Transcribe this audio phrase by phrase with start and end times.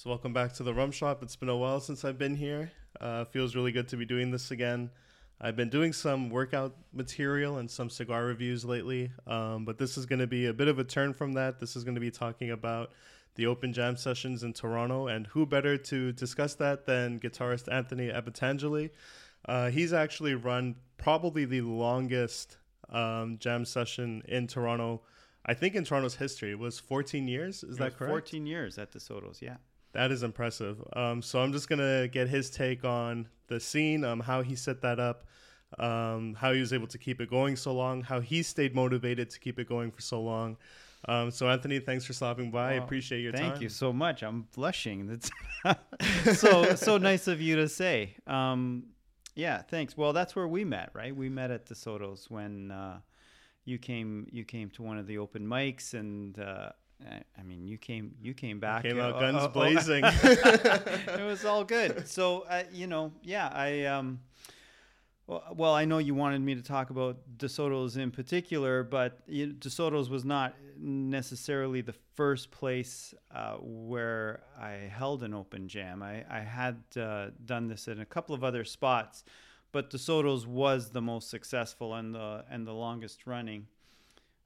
[0.00, 1.24] So welcome back to the Rum Shop.
[1.24, 2.70] It's been a while since I've been here.
[3.00, 4.90] Uh, feels really good to be doing this again.
[5.40, 10.06] I've been doing some workout material and some cigar reviews lately, um, but this is
[10.06, 11.58] going to be a bit of a turn from that.
[11.58, 12.92] This is going to be talking about
[13.34, 18.06] the Open Jam sessions in Toronto, and who better to discuss that than guitarist Anthony
[18.06, 18.90] Abbatangeli?
[19.46, 22.56] Uh, he's actually run probably the longest
[22.88, 25.02] um, jam session in Toronto.
[25.44, 27.64] I think in Toronto's history it was 14 years.
[27.64, 28.12] Is that correct?
[28.12, 29.56] 14 years at DeSoto's, yeah.
[29.98, 30.80] That is impressive.
[30.92, 34.80] Um, so I'm just gonna get his take on the scene, um, how he set
[34.82, 35.26] that up,
[35.80, 39.28] um, how he was able to keep it going so long, how he stayed motivated
[39.30, 40.56] to keep it going for so long.
[41.08, 42.74] Um, so Anthony, thanks for stopping by.
[42.74, 43.50] I appreciate your thank time.
[43.54, 44.22] Thank you so much.
[44.22, 45.08] I'm blushing.
[45.08, 45.30] That's
[46.40, 48.14] so so nice of you to say.
[48.28, 48.84] Um,
[49.34, 49.96] yeah, thanks.
[49.96, 51.14] Well, that's where we met, right?
[51.14, 53.00] We met at DeSoto's when uh,
[53.64, 56.38] you came you came to one of the open mics and.
[56.38, 56.70] Uh,
[57.06, 58.82] I mean, you came you came back.
[58.82, 60.02] Came out uh, guns uh, blazing.
[60.04, 62.08] it was all good.
[62.08, 64.20] So uh, you know, yeah, I um,
[65.26, 69.48] well, well, I know you wanted me to talk about DeSoto's in particular, but you
[69.48, 76.02] DeSoto's was not necessarily the first place uh, where I held an open jam.
[76.02, 79.24] I, I had uh, done this in a couple of other spots,
[79.70, 83.66] but DeSoto's was the most successful and the and the longest running.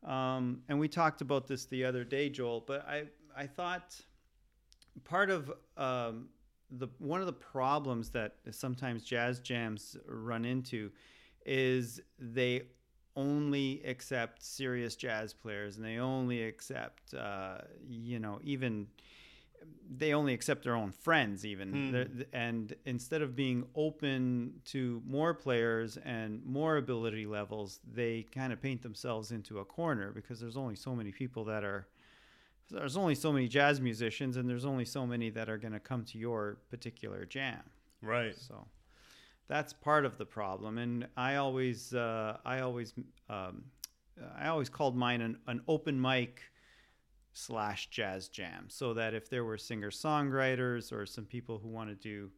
[0.04, 2.64] Um, and we talked about this the other day, Joel.
[2.66, 3.04] But I
[3.36, 4.00] I thought
[5.04, 6.28] part of um,
[6.70, 10.90] the one of the problems that sometimes jazz jams run into
[11.44, 12.62] is they
[13.14, 18.86] only accept serious jazz players and they only accept uh, you know even
[19.94, 21.72] they only accept their own friends even.
[21.72, 22.26] Mm.
[22.32, 28.60] and instead of being open to more players and more ability levels they kind of
[28.60, 31.86] paint themselves into a corner because there's only so many people that are
[32.70, 35.80] there's only so many jazz musicians and there's only so many that are going to
[35.80, 37.60] come to your particular jam.
[38.00, 38.34] Right.
[38.34, 38.66] So
[39.48, 40.78] that's part of the problem.
[40.78, 42.94] And i always uh, i always
[43.28, 43.64] um,
[44.38, 46.42] i always called mine an, an open mic
[47.34, 51.88] slash jazz jam so that if there were singer songwriters or some people who want
[51.88, 52.30] to do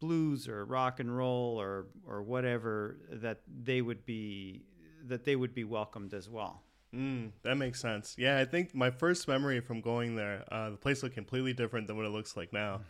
[0.00, 4.62] blues or rock and roll or or whatever that they would be
[5.04, 6.62] that they would be welcomed as well.
[6.94, 8.16] Mm, that makes sense.
[8.18, 11.86] Yeah i think my first memory from going there uh, the place looked completely different
[11.86, 12.80] than what it looks like now.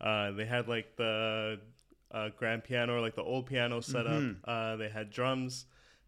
[0.00, 1.60] Uh, they had like the
[2.12, 4.30] uh, grand piano or like the old piano set mm-hmm.
[4.30, 5.66] up uh, they had drums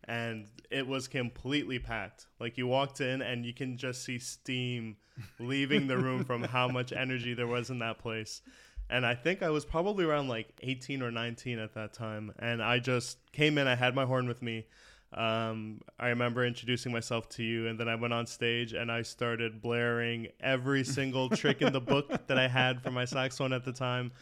[0.09, 2.27] and it was completely packed.
[2.41, 4.97] Like you walked in and you can just see steam
[5.39, 8.43] leaving the room from how much energy there was in that place.
[8.91, 12.33] And I think I was probably around like 18 or 19 at that time.
[12.39, 14.67] And I just came in, I had my horn with me.
[15.15, 19.03] Um, I remember introducing myself to you, and then I went on stage and I
[19.03, 23.65] started blaring every single trick in the book that I had for my saxophone at
[23.65, 24.13] the time.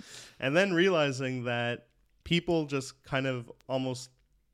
[0.41, 1.87] And then realizing that
[2.25, 4.11] people just kind of almost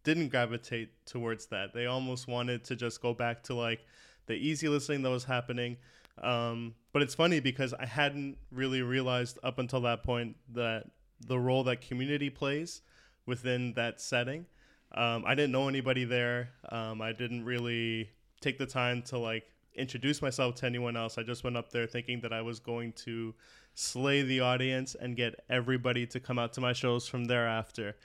[0.06, 1.75] didn't gravitate towards that.
[1.75, 3.84] They almost wanted to just go back to like
[4.27, 5.78] the easy listening that was happening.
[6.22, 10.84] Um, but it's funny because I hadn't really realized up until that point that
[11.27, 12.83] the role that community plays
[13.27, 14.47] within that setting.
[14.95, 16.50] Um, I didn't know anybody there.
[16.71, 18.09] Um, I didn't really
[18.41, 19.43] take the time to like
[19.75, 21.19] introduce myself to anyone else.
[21.19, 23.34] I just went up there thinking that I was going to
[23.75, 27.97] slay the audience and get everybody to come out to my shows from thereafter.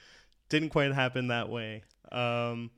[0.51, 1.84] Didn't quite happen that way.
[2.12, 2.72] Um,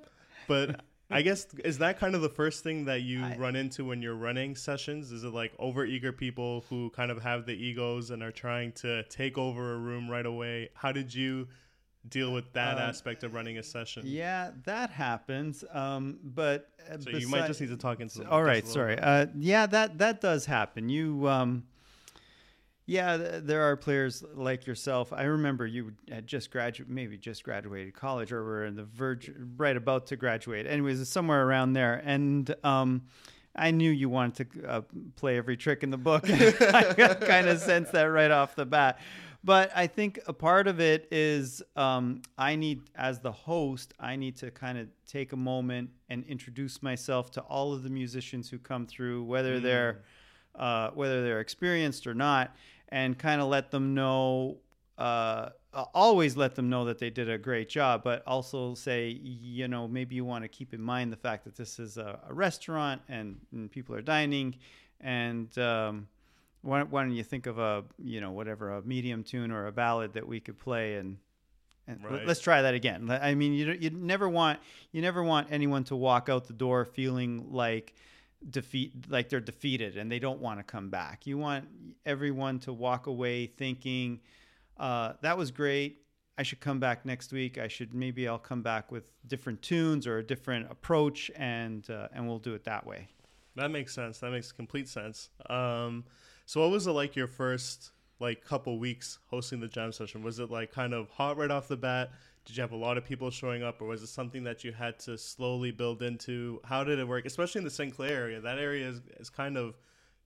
[0.47, 3.84] but I guess is that kind of the first thing that you I, run into
[3.84, 5.11] when you're running sessions?
[5.11, 9.03] Is it like overeager people who kind of have the egos and are trying to
[9.06, 10.69] take over a room right away?
[10.75, 11.47] How did you
[12.09, 14.03] deal with that um, aspect of running a session?
[14.06, 15.63] Yeah, that happens.
[15.72, 18.29] Um, but uh, so you might just need to talk into.
[18.29, 19.00] All right, sorry.
[19.00, 20.89] Uh, yeah, that that does happen.
[20.89, 21.63] You um,
[22.85, 25.13] yeah, there are players like yourself.
[25.13, 29.31] I remember you had just graduated, maybe just graduated college, or were in the verge,
[29.55, 30.67] right about to graduate.
[30.67, 33.03] Anyways, somewhere around there, and um,
[33.55, 34.81] I knew you wanted to uh,
[35.16, 36.29] play every trick in the book.
[36.29, 39.00] I kind of sensed that right off the bat.
[39.45, 44.15] But I think a part of it is um, I need, as the host, I
[44.15, 48.50] need to kind of take a moment and introduce myself to all of the musicians
[48.50, 49.63] who come through, whether mm.
[49.63, 50.01] they're
[50.55, 52.55] uh, whether they're experienced or not
[52.89, 54.57] and kind of let them know
[54.97, 55.50] uh,
[55.94, 59.88] always let them know that they did a great job, but also say, you know,
[59.88, 63.01] maybe you want to keep in mind the fact that this is a, a restaurant
[63.09, 64.55] and, and, people are dining.
[65.01, 66.07] And um,
[66.61, 69.71] why, why, don't you think of a, you know, whatever, a medium tune or a
[69.71, 71.17] ballad that we could play and.
[71.85, 72.25] And right.
[72.25, 73.11] let's try that again.
[73.11, 74.61] I mean, you you never want
[74.94, 77.94] you never want anyone to walk out the door feeling like
[78.50, 81.25] defeat like they're defeated and they don't want to come back.
[81.25, 81.68] You want
[82.06, 84.19] everyone to walk away thinking
[84.78, 86.00] uh, that was great.
[86.38, 87.57] I should come back next week.
[87.57, 92.07] I should maybe I'll come back with different tunes or a different approach, and uh,
[92.13, 93.07] and we'll do it that way.
[93.56, 94.19] That makes sense.
[94.19, 95.30] That makes complete sense.
[95.48, 96.06] Um,
[96.45, 100.24] so, what was it like your first like couple weeks hosting the jam session?
[100.24, 102.12] Was it like kind of hot right off the bat?
[102.45, 104.74] Did you have a lot of people showing up, or was it something that you
[104.74, 106.60] had to slowly build into?
[106.66, 107.95] How did it work, especially in the St.
[107.95, 108.42] Clair area?
[108.42, 109.75] That area is, is kind of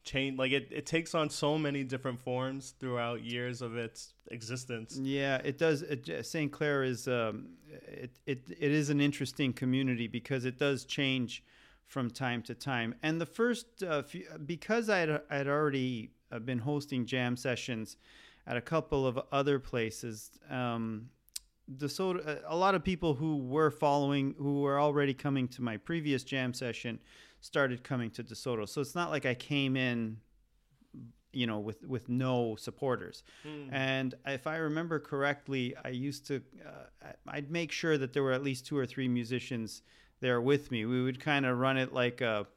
[0.03, 0.39] changed.
[0.39, 4.97] Like it, it takes on so many different forms throughout years of its existence.
[4.99, 5.83] Yeah, it does.
[6.23, 6.51] St.
[6.51, 7.49] Clair is um,
[7.87, 11.43] it, it it is an interesting community because it does change
[11.85, 12.95] from time to time.
[13.01, 17.97] And the first, uh, few, because I had, I already uh, been hosting jam sessions
[18.45, 20.31] at a couple of other places.
[20.49, 21.09] Um,
[21.75, 25.77] DeSoto, uh, a lot of people who were following, who were already coming to my
[25.77, 26.99] previous jam session,
[27.41, 28.67] started coming to DeSoto.
[28.67, 30.17] So it's not like I came in,
[31.33, 33.23] you know, with with no supporters.
[33.45, 33.69] Mm.
[33.71, 38.31] And if I remember correctly, I used to, uh, I'd make sure that there were
[38.31, 39.81] at least two or three musicians
[40.19, 40.85] there with me.
[40.85, 42.47] We would kind of run it like a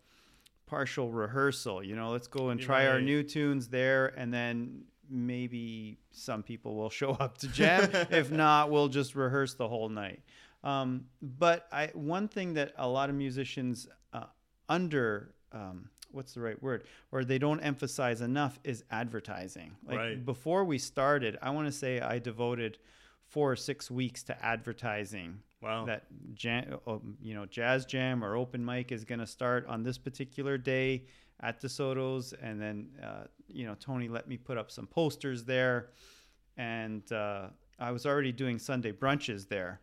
[0.66, 1.82] partial rehearsal.
[1.82, 2.92] You know, let's go and try right.
[2.92, 7.90] our new tunes there, and then maybe some people will show up to jam.
[8.10, 10.20] if not, we'll just rehearse the whole night.
[10.62, 14.24] Um, but I, one thing that a lot of musicians uh,
[14.68, 19.72] under um, what's the right word or they don't emphasize enough is advertising.
[19.86, 20.24] Like right.
[20.24, 22.78] before we started, I want to say I devoted
[23.28, 25.38] four or six weeks to advertising.
[25.62, 25.84] Wow.
[25.84, 26.04] That
[26.34, 29.98] jam, oh, you know, jazz jam or open mic is going to start on this
[29.98, 31.04] particular day
[31.42, 35.90] at DeSoto's, and then uh, you know Tony let me put up some posters there,
[36.56, 37.48] and uh,
[37.78, 39.80] I was already doing Sunday brunches there,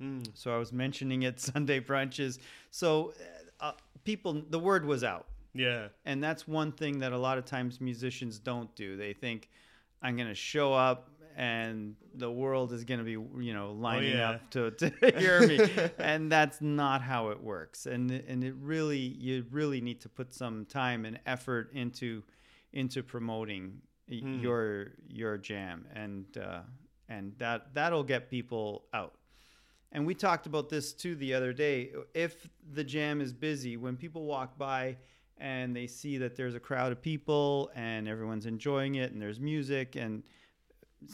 [0.00, 0.26] mm.
[0.34, 2.38] so I was mentioning it Sunday brunches.
[2.70, 3.12] So
[3.60, 3.72] uh,
[4.04, 5.26] people, the word was out.
[5.52, 8.96] Yeah, and that's one thing that a lot of times musicians don't do.
[8.96, 9.50] They think
[10.00, 13.12] I'm going to show up and the world is going to be
[13.44, 14.30] you know lining oh, yeah.
[14.30, 15.68] up to, to hear me.
[15.98, 17.86] And that's not how it works.
[17.86, 22.22] And and it really you really need to put some time and effort into
[22.72, 24.40] into promoting hmm.
[24.40, 25.86] your your jam.
[25.94, 26.60] And uh,
[27.08, 29.14] and that that'll get people out.
[29.92, 31.90] And we talked about this too the other day.
[32.14, 34.96] If the jam is busy when people walk by
[35.38, 39.40] and they see that there's a crowd of people and everyone's enjoying it and there's
[39.40, 40.22] music and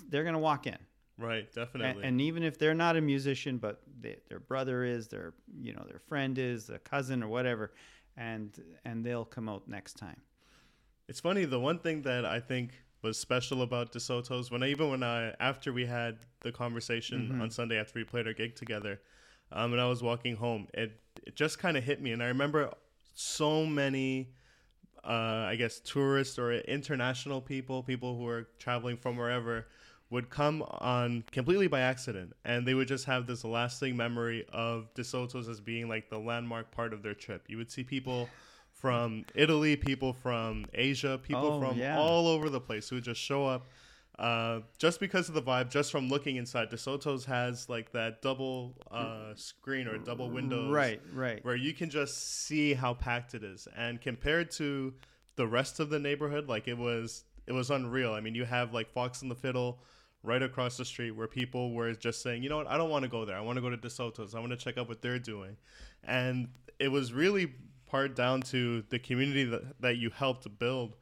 [0.08, 0.78] they're going to walk in.
[1.18, 2.02] Right, definitely.
[2.02, 5.72] And, and, even if they're not a musician, but they, their brother is, their you
[5.72, 7.72] know their friend is, a cousin or whatever,
[8.18, 8.54] and
[8.84, 10.20] and they'll come out next time.
[11.08, 11.46] It's funny.
[11.46, 12.72] The one thing that I think
[13.02, 17.40] was special about DeSoto's when I, even when I after we had the conversation mm-hmm.
[17.40, 19.00] on Sunday after we played our gig together,
[19.52, 22.26] um, and I was walking home, it it just kind of hit me, and I
[22.26, 22.74] remember
[23.14, 24.34] so many
[25.06, 29.66] uh, I guess tourists or international people, people who are traveling from wherever,
[30.10, 34.92] would come on completely by accident, and they would just have this lasting memory of
[34.94, 37.44] DeSoto's as being like the landmark part of their trip.
[37.48, 38.28] You would see people
[38.72, 41.98] from Italy, people from Asia, people oh, from yeah.
[41.98, 43.66] all over the place who would just show up
[44.18, 48.74] uh, just because of the vibe, just from looking inside, DeSoto's has like that double
[48.90, 53.44] uh, screen or double windows, right, right, where you can just see how packed it
[53.44, 53.68] is.
[53.76, 54.94] And compared to
[55.36, 58.14] the rest of the neighborhood, like it was, it was unreal.
[58.14, 59.80] I mean, you have like Fox and the Fiddle
[60.22, 63.04] right across the street, where people were just saying, you know what, I don't want
[63.04, 63.36] to go there.
[63.36, 64.34] I want to go to DeSoto's.
[64.34, 65.58] I want to check out what they're doing,
[66.02, 67.52] and it was really
[67.86, 70.96] part down to the community that, that you helped build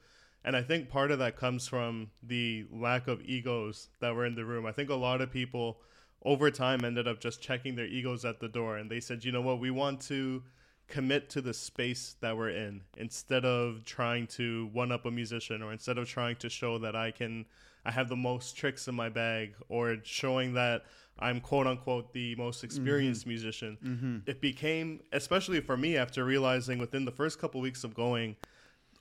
[0.44, 4.34] and I think part of that comes from the lack of egos that were in
[4.34, 4.66] the room.
[4.66, 5.78] I think a lot of people
[6.22, 9.32] over time ended up just checking their egos at the door and they said, you
[9.32, 10.42] know what, we want to
[10.86, 15.62] commit to the space that we're in instead of trying to one up a musician
[15.62, 17.46] or instead of trying to show that I can
[17.86, 20.84] I have the most tricks in my bag or showing that
[21.18, 23.30] I'm quote unquote the most experienced mm-hmm.
[23.30, 23.78] musician.
[23.84, 24.16] Mm-hmm.
[24.26, 28.36] It became especially for me after realizing within the first couple weeks of going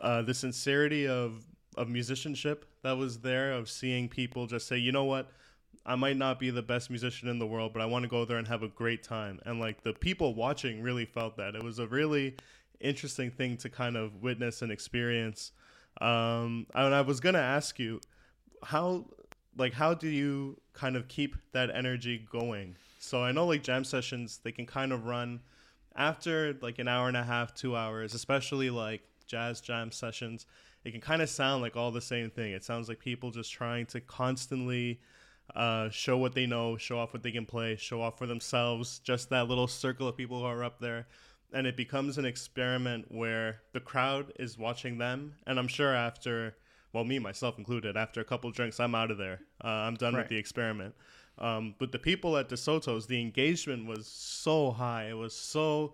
[0.04, 1.46] uh, the sincerity of
[1.76, 5.32] of musicianship that was there of seeing people just say, you know what,
[5.88, 8.26] I might not be the best musician in the world, but I want to go
[8.26, 9.40] there and have a great time.
[9.46, 11.56] And like the people watching really felt that.
[11.56, 12.36] It was a really
[12.80, 15.52] interesting thing to kind of witness and experience.
[16.00, 18.00] Um, and I was gonna ask you,
[18.62, 19.06] how
[19.58, 22.76] like how do you kind of keep that energy going?
[23.00, 25.40] So I know like jam sessions they can kind of run
[25.96, 30.46] after like an hour and a half, two hours, especially like jazz jam sessions,
[30.84, 32.52] it can kind of sound like all the same thing.
[32.54, 35.00] It sounds like people just trying to constantly
[35.56, 39.00] uh, show what they know, show off what they can play, show off for themselves,
[39.00, 41.08] just that little circle of people who are up there.
[41.56, 46.56] and it becomes an experiment where the crowd is watching them, and I'm sure after,
[46.94, 49.42] well, me myself included, after a couple drinks, I'm out of there.
[49.64, 50.22] Uh, I'm done Right.
[50.22, 50.96] with the experiment.
[51.38, 55.10] Um, but the people at DeSoto's, the engagement was so high.
[55.10, 55.94] It was so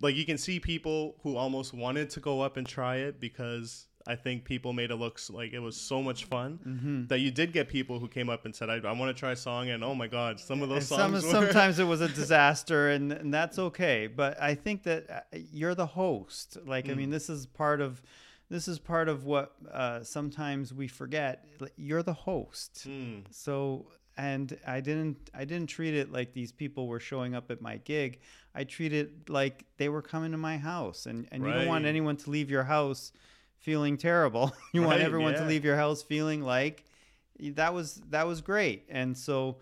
[0.00, 3.86] like you can see people who almost wanted to go up and try it because
[4.06, 7.06] I think people made it look like it was so much fun Mm-hmm.
[7.08, 9.32] that you did get people who came up and said, "I, I want to try
[9.32, 11.24] a song," and oh my god, some of those some, songs.
[11.24, 14.06] were- sometimes it was a disaster, and, and that's okay.
[14.06, 16.56] But I think that uh, you're the host.
[16.64, 18.00] Like, I mean, this is part of
[18.48, 21.44] this is part of what uh, sometimes we forget.
[21.76, 22.86] You're the host.
[22.88, 23.86] Mm, So
[24.20, 27.78] and I didn't I didn't treat it like these people were showing up at my
[27.78, 28.20] gig.
[28.54, 31.86] I treated it like they were coming to my house and, and you don't want
[31.86, 33.12] anyone to leave your house
[33.60, 34.52] feeling terrible.
[34.74, 36.84] you want Right, everyone to leave your house feeling like
[37.40, 38.84] that was that was great.
[38.90, 39.56] And so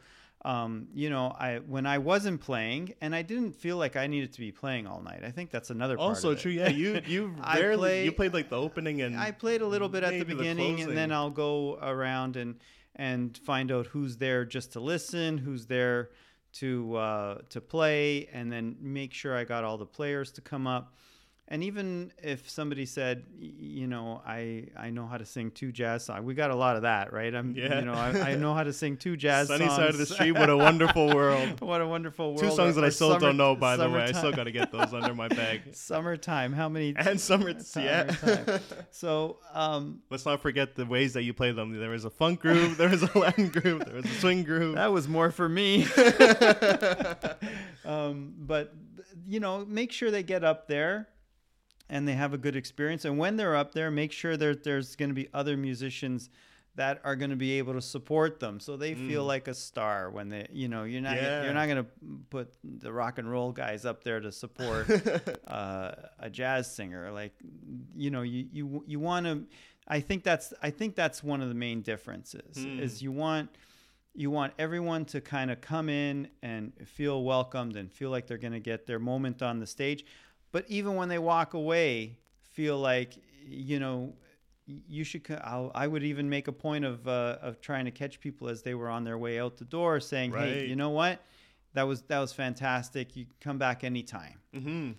[0.45, 4.33] um, you know, I when I wasn't playing and I didn't feel like I needed
[4.33, 5.23] to be playing all night.
[5.25, 6.41] I think that's another part also of it.
[6.41, 6.53] true.
[6.53, 9.67] Yeah, you you I rarely play- you played like the opening and I played a
[9.67, 11.12] little bit at the maybe the beginning, and then.
[11.12, 12.57] I'll go around and
[12.97, 16.11] and find out who's there just to listen, who's there
[16.54, 20.66] to uh, to play, and then make sure I got all the players to come
[20.66, 20.95] up.
[21.50, 26.05] And even if somebody said, you know, I I know how to sing two jazz
[26.05, 27.35] songs, we got a lot of that, right?
[27.35, 27.78] I'm, Yeah.
[27.78, 29.76] you know, I, I know how to sing two jazz sunny songs.
[29.76, 30.33] side of the street.
[30.33, 31.62] What a wonderful world.
[31.62, 32.40] what a wonderful world.
[32.40, 34.02] Two songs that I still summer- don't know, by the way.
[34.02, 35.62] I still got to get those under my bag.
[35.73, 36.52] Summertime.
[36.52, 36.95] How many?
[36.95, 38.12] And summer, yeah.
[38.12, 38.61] Summertime.
[38.90, 41.73] So, um, Let's not forget the ways that you play them.
[41.78, 44.75] There was a funk groove, there was a Latin groove, there was a swing groove.
[44.75, 45.87] That was more for me.
[47.87, 48.75] um, but
[49.26, 51.09] you know, make sure they get up there
[51.90, 53.04] and they have a good experience.
[53.04, 56.30] And when they're up there, make sure that there's going to be other musicians
[56.76, 60.11] that are going to be able to support them, so they feel like a star.
[60.11, 61.42] When they, you know, you're not Yeah.
[61.42, 61.90] you're not going to
[62.30, 64.88] put the rock and roll guys up there to support
[65.49, 67.11] uh, a jazz singer.
[67.11, 67.33] Like,
[67.97, 69.45] you know, you you you want to.
[69.88, 73.50] I think that's I think that's one of the main differences is you want
[74.14, 78.38] you want everyone to kind of come in and feel welcomed and feel like they're
[78.38, 80.04] going to get their moment on the stage
[80.52, 82.17] but even when they walk away
[82.52, 83.14] feel like
[83.47, 84.12] you know
[84.67, 88.21] you should I'll, i would even make a point of uh, of trying to catch
[88.21, 91.21] people as they were on their way out the door saying hey you know what
[91.75, 94.93] that was that was fantastic you come back anytime hmm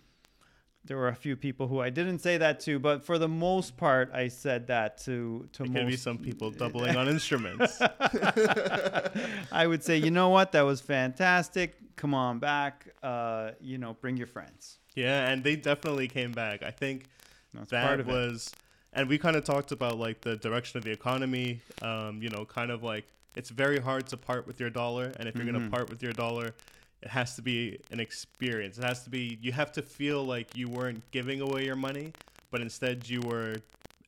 [0.85, 3.77] there were a few people who I didn't say that to, but for the most
[3.77, 7.79] part, I said that to to There could be some people doubling on instruments.
[9.51, 11.75] I would say, you know what, that was fantastic.
[11.95, 12.87] Come on back.
[13.03, 14.78] Uh, you know, bring your friends.
[14.95, 16.63] Yeah, and they definitely came back.
[16.63, 17.05] I think
[17.53, 18.11] That's that part of it.
[18.11, 18.51] was,
[18.93, 21.61] and we kind of talked about like the direction of the economy.
[21.81, 23.05] Um, you know, kind of like
[23.35, 25.57] it's very hard to part with your dollar, and if you're Mm-hmm.
[25.57, 26.53] gonna part with your dollar,
[27.01, 28.77] it has to be an experience.
[28.77, 29.37] It has to be.
[29.41, 32.11] You have to feel like you weren't giving away your money,
[32.51, 33.55] but instead you were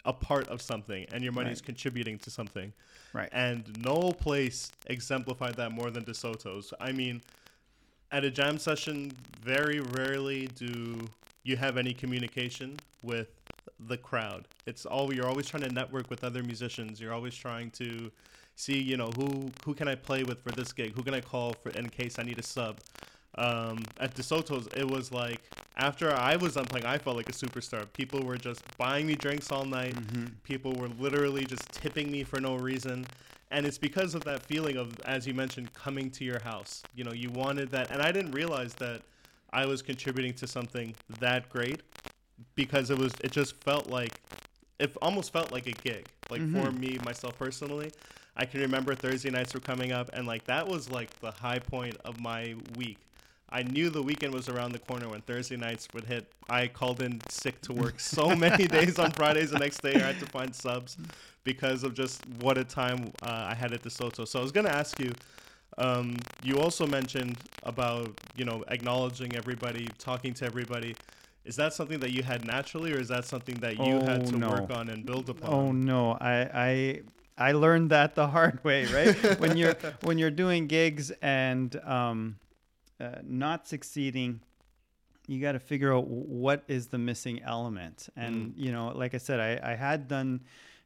[0.04, 2.74] a part of something, and your money is contributing to something.
[3.14, 3.30] Right.
[3.32, 6.74] And no place exemplified that more than DeSoto's.
[6.80, 7.22] I mean,
[8.12, 11.08] at a jam session, very rarely do
[11.44, 13.30] you have any communication with
[13.80, 14.48] the crowd.
[14.66, 17.00] It's all you're always trying to network with other musicians.
[17.00, 18.12] You're always trying to
[18.56, 20.94] see, you know, who who can I play with for this gig?
[20.94, 22.80] Who can I call for in case I need a sub?
[23.36, 25.42] Um, at DeSoto's, it was like
[25.78, 27.86] after I was done playing, I felt like a superstar.
[27.94, 29.96] People were just buying me drinks all night.
[30.44, 33.06] People were literally just tipping me for no reason.
[33.52, 36.84] And it's because of that feeling of, as you mentioned, coming to your house.
[36.96, 37.92] You know, you wanted that.
[37.92, 39.02] And I didn't realize that
[39.52, 41.82] I was contributing to something that great
[42.56, 44.22] because it was, it just felt like,
[44.80, 46.06] it almost felt like a gig.
[46.30, 47.92] Like for me, myself personally,
[48.36, 51.60] I can remember Thursday nights were coming up, and like that was like the high
[51.60, 52.98] point of my week.
[53.52, 56.32] I knew the weekend was around the corner when Thursday nights would hit.
[56.50, 59.52] I called in sick to work so many days on Fridays.
[59.52, 60.98] The next day, I had to find subs
[61.44, 64.28] because of just what a time uh, I had at DeSoto.
[64.28, 65.12] So I was gonna ask you.
[65.78, 70.96] Um, you also mentioned about you know acknowledging everybody, talking to everybody.
[71.44, 74.32] Is that something that you had naturally, or is that something that you had Oh,
[74.32, 74.50] to no.
[74.50, 75.50] work on and build upon?
[75.50, 77.02] Oh no, I I
[77.50, 79.16] I learned that the hard way, right?
[79.40, 82.36] when you're when you're doing gigs and um,
[83.02, 84.42] uh, not succeeding,
[85.28, 88.10] you got to figure out what is the missing element.
[88.16, 90.42] And you know, like I said, I I had done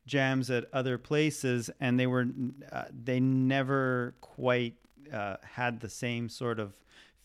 [0.06, 2.28] jams at other places, and they were
[2.72, 4.76] uh, they never quite
[5.12, 6.74] uh, had the same sort of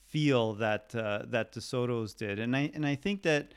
[0.09, 2.39] feel that uh, that DeSoto's did.
[2.39, 3.53] And I and I think that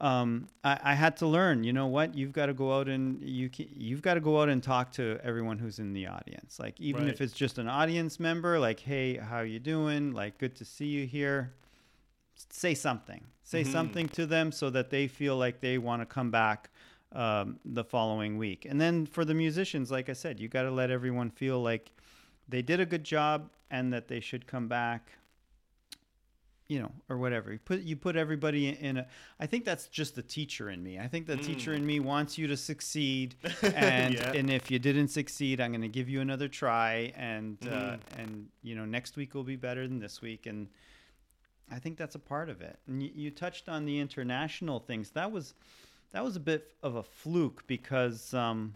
[0.00, 1.64] um, I, I had to learn.
[1.64, 2.14] You know what?
[2.14, 4.92] You've got to go out and you can, you've got to go out and talk
[4.92, 6.58] to everyone who's in the audience.
[6.58, 10.12] Like even if it's just an audience member, like, hey, how you doing?
[10.12, 11.52] Like, good to see you here.
[12.50, 13.24] say something.
[13.42, 13.72] Say Mhm.
[13.72, 16.70] something to them so that they feel like they want to come back
[17.10, 18.64] um, the following week.
[18.64, 21.90] And then for the musicians, like I said, you got to let everyone feel like
[22.48, 25.12] they did a good job and that they should come back
[26.68, 27.52] you know or whatever.
[27.52, 29.06] You put you put everybody in, in a
[29.40, 30.98] i think that's just the teacher in me.
[30.98, 34.32] I think the teacher in me wants you to succeed and Yeah.
[34.32, 38.00] and if you didn't succeed i'm going to give you another try and uh, Mhm.
[38.18, 40.68] and you know next week will be better than this week and
[41.70, 42.78] i think that's a part of it.
[42.86, 45.10] And you, you touched on the international things.
[45.10, 45.54] That was
[46.12, 48.74] that was a bit of a fluke because um,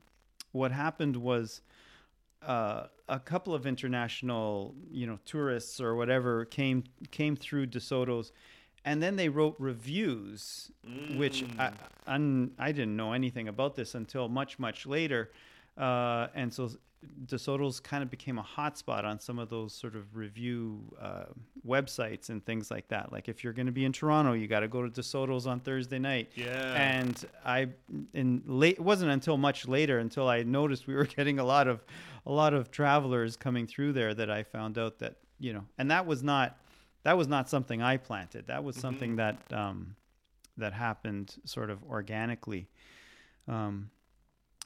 [0.53, 1.63] what happened was
[2.47, 8.33] uh, a couple of international, you know, tourists or whatever came came through DeSoto's,
[8.85, 10.71] and then they wrote reviews,
[11.17, 11.75] which I, Mm.
[12.07, 15.31] un, I didn't know anything about this until much much later,
[15.77, 16.71] uh, and so
[17.27, 21.25] DeSoto's kind of became a hotspot on some of those sort of review uh,
[21.67, 23.13] websites and things like that.
[23.13, 25.61] Like if you're going to be in Toronto, you got to go to DeSoto's on
[25.61, 26.31] Thursday night.
[26.35, 26.75] Yeah.
[26.75, 27.69] And I,
[28.15, 31.69] in late, it wasn't until much later until I noticed we were getting a lot
[31.69, 31.85] of,
[32.27, 35.91] a lot of travelers coming through there that I found out that you know, and
[35.91, 36.57] that was not,
[37.03, 38.47] that was not something I planted.
[38.47, 39.97] That was something that, um,
[40.57, 42.69] that happened sort of organically.
[43.49, 43.91] Um,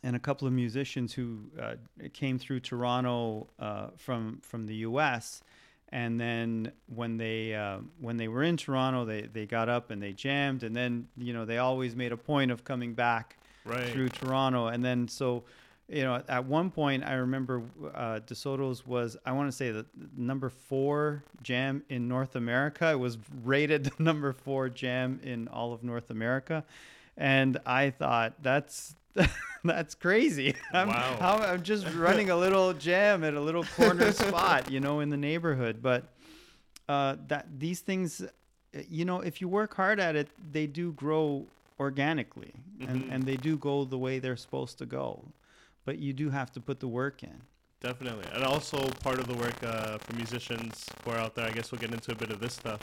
[0.03, 1.75] and a couple of musicians who uh,
[2.13, 5.43] came through Toronto uh, from from the U.S.
[5.91, 10.03] And then when they uh, when they were in Toronto, they, they got up and
[10.03, 13.89] they jammed, and then you know they always made a point of coming back right.
[13.89, 15.45] through Toronto, and then so
[15.89, 17.63] you know at one point I remember
[17.95, 19.87] uh, DeSoto's was I want to say the
[20.17, 22.91] number four jam in North America.
[22.91, 26.65] It was rated the number four jam in all of North America,
[27.17, 28.97] and I thought that's
[29.65, 30.55] that's crazy.
[30.73, 31.41] I'm, Wow.
[31.43, 35.17] I'm just running a little jam at a little corner spot, you know, in the
[35.17, 35.81] neighborhood.
[35.83, 36.05] But
[36.89, 38.29] uh, that these things, uh,
[38.89, 41.45] you know, if you work hard at it, they do grow
[41.81, 43.09] organically, and, Mhm.
[43.13, 45.23] and they do go the way they're supposed to go.
[45.85, 47.35] But you do have to put the work in.
[47.81, 48.25] Definitely.
[48.33, 51.71] And also part of the work uh, for musicians who are out there, I guess
[51.71, 52.81] we'll get into a bit of this stuff,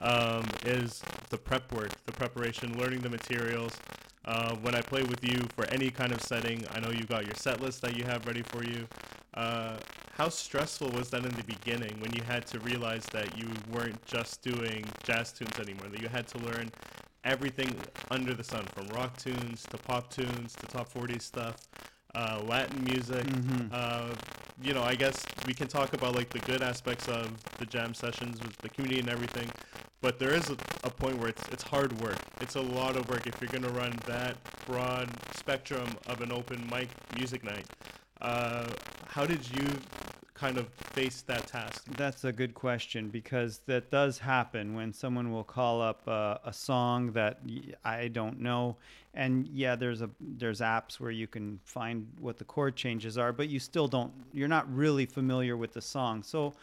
[0.00, 3.72] um, is the prep work, the preparation, learning the materials.
[4.26, 7.26] Uh, when I play with you for any kind of setting, I know you got
[7.26, 8.88] your set list that you have ready for you.
[9.34, 9.76] Uh,
[10.16, 14.04] how stressful was that in the beginning when you had to realize that you weren't
[14.06, 16.70] just doing jazz tunes anymore, that you had to learn
[17.24, 17.72] everything
[18.10, 21.56] under the sun, from rock tunes to pop tunes to top 40 stuff,
[22.14, 23.24] uh, Latin music.
[23.26, 23.68] Mhm.
[23.72, 24.14] Uh,
[24.62, 27.92] you know, I guess we can talk about like the good aspects of the jam
[27.94, 29.50] sessions with the community and everything,
[30.00, 32.18] but there is a, a point where it's it's hard work.
[32.40, 36.68] It's a lot of work if you're gonna run that broad spectrum of an open
[36.70, 37.66] mic music night.
[38.20, 38.66] Uh,
[39.06, 39.66] how did you
[40.34, 41.84] kind of face that task?
[41.96, 47.12] That's a good question because that does happen when someone will call up a song
[47.12, 47.40] that
[47.84, 48.76] I don't know,
[49.14, 53.32] and yeah, there's a there's apps where you can find what the chord changes are,
[53.32, 54.12] but you still don't.
[54.32, 56.54] You're not really familiar with the song, so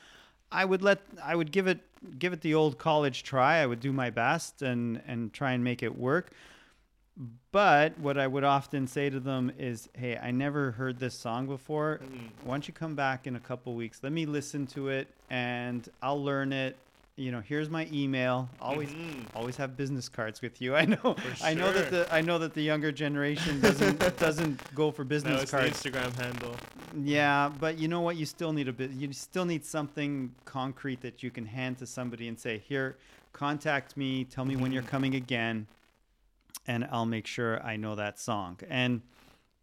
[0.53, 1.79] I would let I would give it
[2.19, 3.57] give it the old college try.
[3.57, 6.31] I would do my best and and try and make it work.
[7.51, 11.45] But what I would often say to them is, "Hey, I never heard this song
[11.45, 11.99] before.
[12.03, 12.29] Mhm.
[12.43, 13.99] Why don't you come back in a couple weeks?
[14.01, 16.75] Let me listen to it, and I'll learn it.
[17.15, 18.49] You know, here's my email.
[18.59, 19.25] Always, Mhm.
[19.35, 20.75] always have business cards with you.
[20.81, 24.73] I know, For I know that the I know that the younger generation doesn't doesn't
[24.73, 25.79] go for business it's cards.
[25.83, 26.55] the Instagram handle.
[27.03, 28.15] Yeah, but you know what?
[28.15, 28.89] You still need a bit.
[28.91, 32.97] You still need something concrete that you can hand to somebody and say, "Here,
[33.31, 34.23] contact me.
[34.23, 34.87] Tell me when you're Mhm.
[34.87, 35.67] coming again,
[36.65, 39.01] and I'll make sure I know that song." And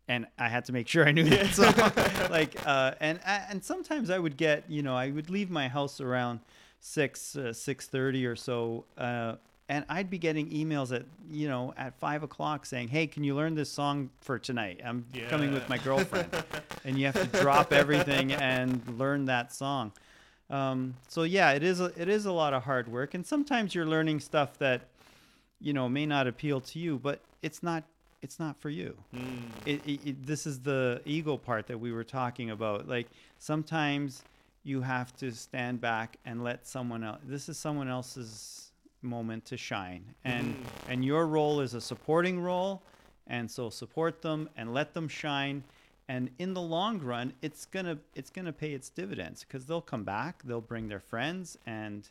[0.06, 1.74] and I had to make sure I knew that song.
[2.30, 6.00] like, uh, and and sometimes I would get, you know, I would leave my house
[6.00, 6.40] around
[6.80, 8.84] six uh, six thirty or so.
[8.98, 9.36] Uh,
[9.68, 13.34] and I'd be getting emails at you know at five o'clock saying, "Hey, can you
[13.34, 14.80] learn this song for tonight?
[14.84, 16.28] I'm coming with my girlfriend."
[16.84, 19.92] and you have to drop everything and learn that song.
[20.48, 23.74] Um, so yeah, it is a, it is a lot of hard work, and sometimes
[23.74, 24.82] you're learning stuff that
[25.60, 27.84] you know may not appeal to you, but it's not
[28.22, 28.96] it's not for you.
[29.14, 29.38] Mm.
[29.64, 32.88] It, it, it, this is the ego part that we were talking about.
[32.88, 33.06] Like
[33.38, 34.24] sometimes
[34.62, 37.20] you have to stand back and let someone else.
[37.24, 40.66] This is someone else's moment to shine, and Mhm.
[40.88, 42.82] and your role is a supporting role,
[43.26, 45.64] and so support them and let them shine.
[46.08, 50.04] And in the long run, it's gonna it's gonna pay its dividends because they'll come
[50.04, 52.08] back, they'll bring their friends, and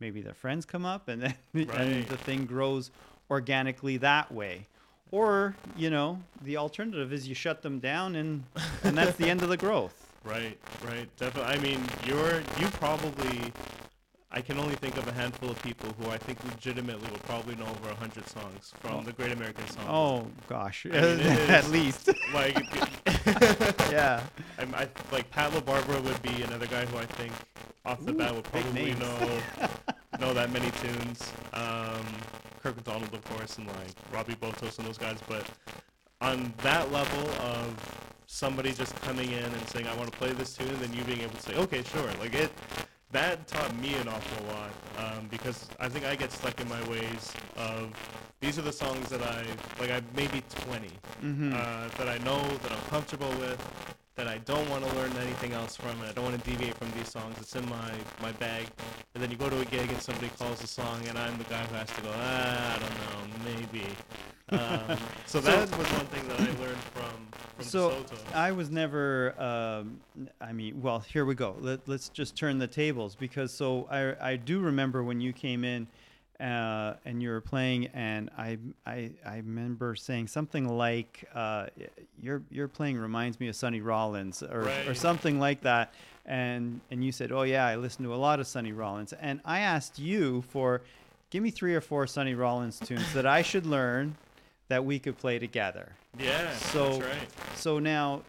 [0.00, 1.34] maybe their friends come up, and then
[1.70, 2.90] and the thing grows
[3.30, 4.66] organically that way.
[5.10, 8.44] Or you know, the alternative is you shut them down, and
[8.84, 10.05] and that's the end of the growth.
[10.26, 11.52] Right, right, definitely.
[11.54, 13.52] I mean, you're you probably
[14.30, 17.54] I can only think of a handful of people who I think legitimately will probably
[17.54, 19.02] know over hundred songs from Oh.
[19.02, 19.88] the Great American Songbook.
[19.88, 22.10] Oh gosh, I mean, at least.
[22.34, 22.56] Like,
[23.90, 24.22] yeah.
[24.58, 27.32] I'm, I like Pat LaBarbera would be another guy who I think
[27.84, 29.40] off the Ooh, bat would probably know
[30.20, 31.32] know that many tunes.
[31.54, 32.04] Um,
[32.62, 35.18] Kirk MacDonald, of course, and like Robi Botos and those guys.
[35.28, 35.48] But
[36.20, 37.74] on that level of
[38.26, 41.04] somebody just coming in and saying, "I want to play this tune," and then you
[41.04, 42.50] being able to say, "Okay, sure," like it.
[43.12, 46.82] That taught me an awful lot um, because I think I get stuck in my
[46.88, 47.90] ways of
[48.40, 49.44] these are the songs that I
[49.80, 49.90] like.
[49.90, 50.90] I maybe 20
[51.22, 51.52] Mm-hmm.
[51.54, 53.60] uh, that I know that I'm comfortable with,
[54.16, 56.74] that I don't want to learn anything else from, and I don't want to deviate
[56.74, 57.36] from these songs.
[57.38, 58.66] It's in my my bag.
[59.14, 61.44] And then you go to a gig and somebody calls a song, and I'm the
[61.44, 62.10] guy who has to go.
[62.12, 63.86] Ah, I don't know, maybe.
[64.50, 67.26] Um, so that was one thing that I learned from
[67.56, 68.34] from So DeSoto.
[68.34, 69.34] I was never.
[69.40, 70.00] Um,
[70.40, 71.56] I mean, well, here we go.
[71.60, 75.62] Let, let's just turn the tables because so I I do remember when you came
[75.62, 75.86] in.
[76.38, 81.66] Uh, and you were playing, and I, I, I remember saying something like, uh,
[82.20, 85.94] "Your, your playing reminds me of Sonny Rollins," or, or something like that.
[86.26, 89.40] And, and you said, "Oh yeah, I listen to a lot of Sonny Rollins." And
[89.46, 90.82] I asked you for,
[91.30, 94.14] give me three or four Sonny Rollins tunes that I should learn,
[94.68, 95.92] that we could play together.
[96.18, 97.28] yeah, so- that's right.
[97.56, 98.22] So now,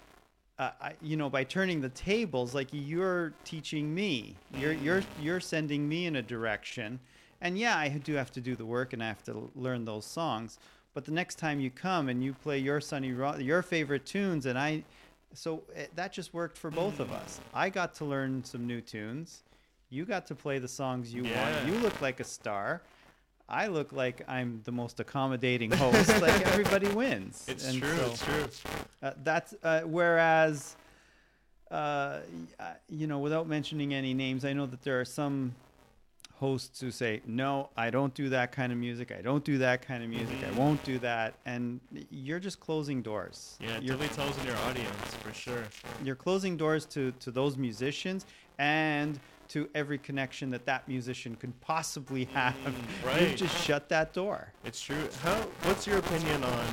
[0.60, 5.40] uh, I, you know, by turning the tables, like you're teaching me, you're you're you're
[5.42, 7.00] sending me in a direction,
[7.42, 10.06] and yeah, I do have to do the work and I have to learn those
[10.06, 10.58] songs.
[10.94, 14.48] But the next time you come and you play your Sonny Ro- your favorite tunes,
[14.48, 14.84] and I,
[15.34, 17.40] so uh, that just worked for both of us.
[17.54, 19.44] I got to learn some new tunes.
[19.90, 21.54] You got to play the songs you Yeah.
[21.62, 21.68] want.
[21.68, 22.82] You look like a star.
[23.48, 26.20] I look like I'm the most accommodating host.
[26.22, 27.46] like everybody wins.
[27.48, 27.96] It's And true.
[27.98, 28.06] so-
[28.44, 28.72] it's true.
[29.04, 30.76] uh, that's uh, whereas,
[31.70, 31.76] uh,
[32.60, 35.54] uh, you know, without mentioning any names, I know that there are some
[36.40, 39.12] hosts who say, "No, I don't do that kind of music.
[39.12, 40.38] I don't do that kind of music.
[40.44, 40.56] I Mhm.
[40.56, 41.80] won't do that." And
[42.12, 43.58] you're just closing doors.
[43.60, 45.64] Yeah, you're, Tilly tells in your audience for sure.
[46.04, 48.26] you're closing doors to to those musicians
[48.60, 49.20] and
[49.50, 52.54] to every connection that that musician could possibly have.
[52.66, 53.22] Mm, right.
[53.22, 54.52] You've just shut that door.
[54.66, 55.08] It's true.
[55.24, 55.36] How?
[55.64, 56.66] What's your opinion on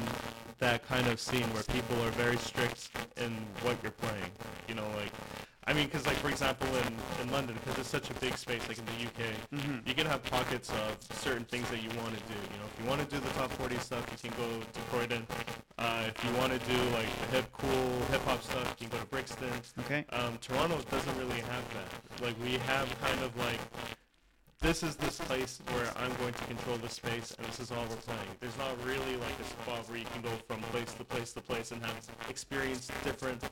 [0.58, 3.30] that kind of scene where people are very strict in
[3.62, 4.30] what you're playing?
[4.68, 5.12] You know, like,
[5.66, 8.66] I mean, because like for example in in London, because it's such a big space,
[8.68, 9.86] like in the UK, Mhm.
[9.88, 12.34] you can have pockets of certain things that you want to do.
[12.52, 14.80] You know, if you want to do the top 40 stuff, you can go to
[14.90, 15.26] Croydon.
[15.78, 18.98] Uh, if you want to do like the hip, cool hip hop stuff, you can
[18.98, 19.52] go to Brixton.
[19.80, 20.04] Okay.
[20.10, 22.22] Um, Toronto doesn't really have that.
[22.22, 23.60] Like we have kind of like
[24.64, 27.84] this is this place where I'm going to control the space and this is all
[27.90, 28.28] we're playing.
[28.40, 31.42] There's not really like a spot where you can go from place to place to
[31.42, 31.94] place and have
[32.30, 33.42] experience different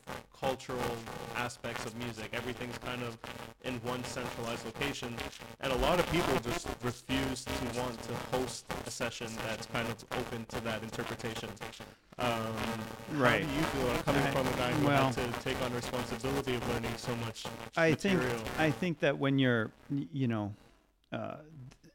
[0.41, 0.97] cultural
[1.37, 2.31] aspects of music.
[2.33, 3.19] Everything's kind of
[3.63, 5.15] in one centralized location.
[5.61, 9.87] And a lot of people just refuse to want to host a session that's kind
[9.89, 11.51] of open to that interpretation.
[12.19, 12.55] Um,
[13.13, 13.45] Right.
[13.45, 15.75] How do you feel coming I- from a guy who well- had to take on
[15.75, 17.45] responsibility of learning so much
[17.77, 18.45] I think material?
[18.59, 19.71] I think that when you're,
[20.15, 20.55] you know,
[21.13, 21.37] uh,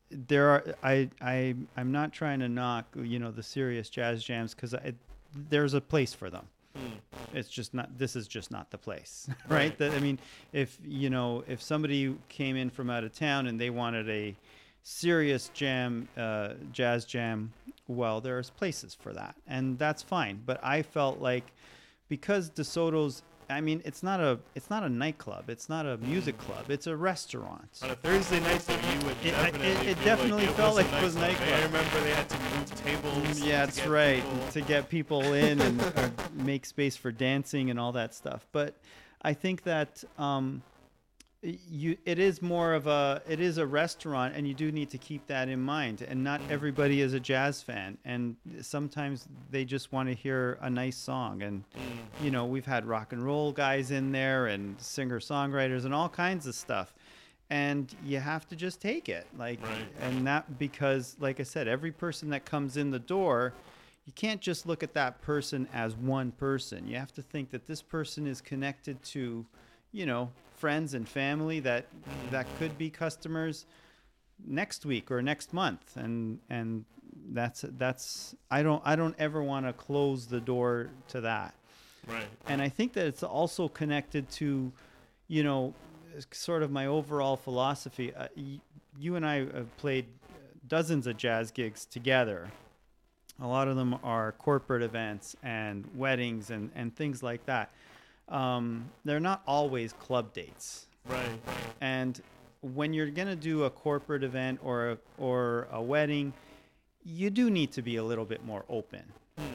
[0.09, 4.53] there are I I I'm not trying to knock you know the serious jazz jams
[4.53, 4.73] because
[5.49, 6.47] there's a place for them.
[6.75, 7.37] Hmm.
[7.37, 7.97] It's just not.
[7.97, 9.57] This is just not the place, right?
[9.57, 9.77] Right.
[9.77, 10.19] That I mean,
[10.53, 14.35] if you know, if somebody came in from out of town and they wanted a
[14.83, 17.51] serious jam, uh, jazz jam,
[17.87, 20.41] well, there's places for that, and that's fine.
[20.45, 21.51] But I felt like
[22.09, 26.37] because DeSoto's, I mean, it's not a, it's not a nightclub, it's not a music
[26.37, 27.79] club, it's a restaurant.
[27.81, 29.67] On a Thursday night, though, you would It- definitely.
[29.67, 31.49] it- it definitely like it felt was like a it was nightclub.
[31.49, 31.59] nightclub.
[31.59, 33.39] I remember they had to move tables.
[33.41, 34.21] Yeah, that's right.
[34.23, 38.45] people- To get people in and make space for dancing and all that stuff.
[38.51, 38.75] But
[39.21, 40.61] I think that um,
[41.69, 44.97] you it is more of a it is a restaurant, and you do need to
[44.97, 46.01] keep that in mind.
[46.01, 50.69] And not everybody is a jazz fan, and sometimes they just want to hear a
[50.69, 51.41] nice song.
[51.41, 52.23] And Mm.
[52.23, 56.09] you know, we've had rock and roll guys in there, and singer songwriters, and all
[56.09, 56.93] kinds of stuff.
[57.49, 59.87] And you have to just take it, like, Right.
[60.01, 63.53] and that because, like I said, every person that comes in the door,
[64.05, 66.87] you can't just look at that person as one person.
[66.87, 69.45] You have to think that this person is connected to,
[69.93, 71.85] you know, friends and family that
[72.31, 73.65] that could be customers
[74.45, 76.83] next week or next month, and and
[77.29, 81.53] that's that's I don't I don't ever want to close the door to that
[82.07, 82.27] Right.
[82.47, 84.71] and I think that it's also connected to,
[85.27, 85.73] you know,
[86.31, 88.13] sort of my overall philosophy.
[88.15, 88.59] Uh, y-
[88.99, 90.05] you and I have played
[90.67, 92.49] dozens of jazz gigs together.
[93.41, 97.71] A lot of them are corporate events and weddings and, and things like that.
[98.29, 100.87] Um, they're not always club dates.
[101.05, 101.39] Right.
[101.81, 102.21] And
[102.61, 106.33] when you're gonna do a corporate event or a, or a wedding,
[107.03, 109.03] you do need to be a little bit more open.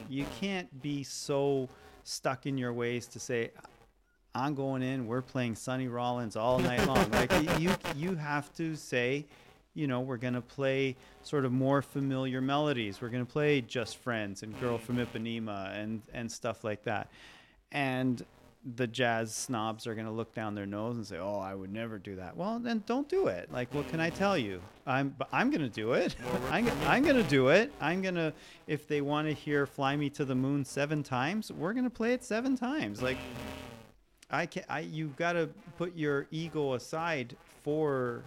[0.09, 1.69] You can't be so
[2.05, 3.51] stuck in your ways to say,
[4.35, 5.07] "I'm going in.
[5.07, 9.27] We're playing Sonny Rollins all night long." like you, you have to say,
[9.75, 13.01] you know, we're gonna play sort of more familiar melodies.
[13.03, 17.09] We're gonna play "Just Friends" and "Girl from Ipanema" and and stuff like that.
[17.73, 18.25] And
[18.77, 21.73] the jazz snobs are going to look down their nose and say, "Oh, I would
[21.73, 23.53] never do that." Well, then don't do it.
[23.53, 24.61] Like, what can I tell you?
[24.87, 26.15] I'm but I'm going to do it.
[26.51, 27.73] I'm, I'm going to do it.
[27.81, 28.33] I'm going to
[28.67, 31.91] if they want to hear "Fly Me to the Moon" 7 times, we're going to
[31.91, 33.03] play it 7 times.
[33.03, 33.19] Like
[34.31, 38.23] I can I you've got to put your ego aside for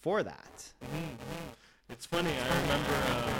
[0.00, 0.72] for that.
[1.90, 2.30] It's funny.
[2.30, 3.30] I remember uh,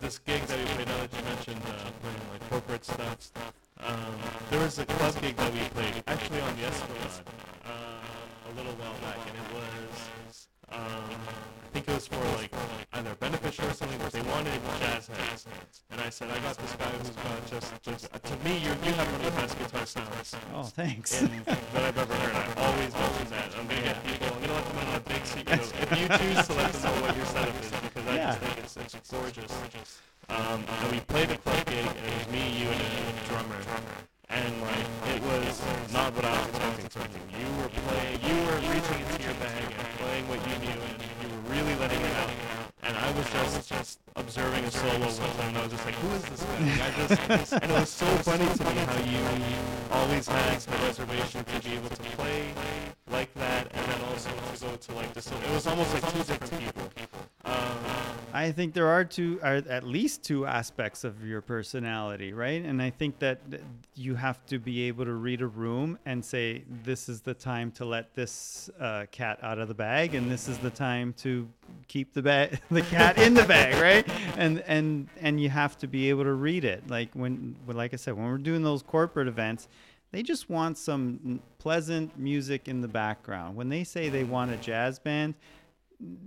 [0.00, 0.88] this gig that we played.
[0.88, 3.30] Now that you mentioned uh, playing like corporate stuff,
[3.86, 4.14] um,
[4.50, 7.26] there was a club gig that we played actually on the Esplanade
[7.66, 12.52] uh, a little while back, and it was um, I think it was for like
[12.94, 15.46] either a benefit or something, but they wanted jazz hands.
[15.90, 18.92] And I said, I got this guy who's got just, just to me, you you
[18.92, 21.18] have one of the best guitar sounds Oh, thanks.
[21.20, 21.30] that
[21.82, 22.34] I've ever heard.
[22.36, 23.48] I always mention that.
[23.58, 24.26] I'm gonna get people.
[24.28, 25.60] I'm gonna let them in on a big secret.
[25.60, 28.26] If you choose to let them know what your setup is, because I Yeah.
[28.32, 29.52] just think it's, it's gorgeous.
[30.28, 33.60] Um, and we played a club gig, and it was me, you, and a drummer.
[34.28, 35.60] And like, it was
[35.92, 37.22] not what I was expecting.
[37.38, 40.96] You were playing, you were reaching into your bag and playing what you knew, and
[41.20, 42.30] you were really letting it out.
[42.84, 45.94] And I was just just observing a solo with him, and I was just like,
[45.94, 46.86] who is this guy?
[46.86, 49.22] I just, and it was so funny to me how you
[49.90, 52.54] always had the reservation to be able to play
[53.10, 55.26] like that, and then also to go to like this.
[55.30, 56.90] It was almost like two different people.
[57.44, 62.64] Um, I think there are two, are at least two aspects of your personality, right?
[62.64, 63.40] And I think that
[63.94, 67.70] you have to be able to read a room and say, this is the time
[67.72, 71.48] to let this uh, cat out of the bag, and this is the time to
[71.88, 74.08] keep the bag, the cat in the bag, right?
[74.38, 76.88] And and and you have to be able to read it.
[76.88, 79.68] Like when, like I said, when we're doing those corporate events.
[80.10, 83.56] They just want some pleasant music in the background.
[83.56, 85.32] When they say they want a jazz band,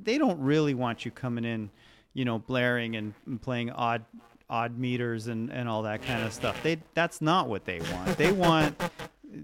[0.03, 1.69] they don't really want you coming in,
[2.15, 4.03] you know, blaring and, playing odd
[4.49, 6.61] odd meters and, and all that kind of stuff.
[6.63, 8.17] They that's not what they want.
[8.17, 8.81] They want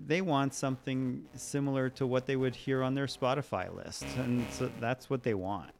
[0.07, 4.05] they want something similar to what they would hear on their Spotify list.
[4.17, 5.71] And so that's what they want.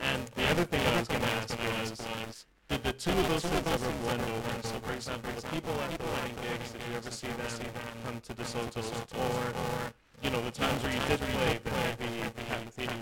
[0.00, 3.28] And the other thing I was going to ask you was, did the two of
[3.28, 4.62] those things ever blend over?
[4.62, 7.72] So, for example, the people at the wedding gigs, did you ever see them
[8.04, 8.90] come to DeSoto's?
[9.16, 9.54] Or,
[10.22, 11.70] you know, the times where you did play the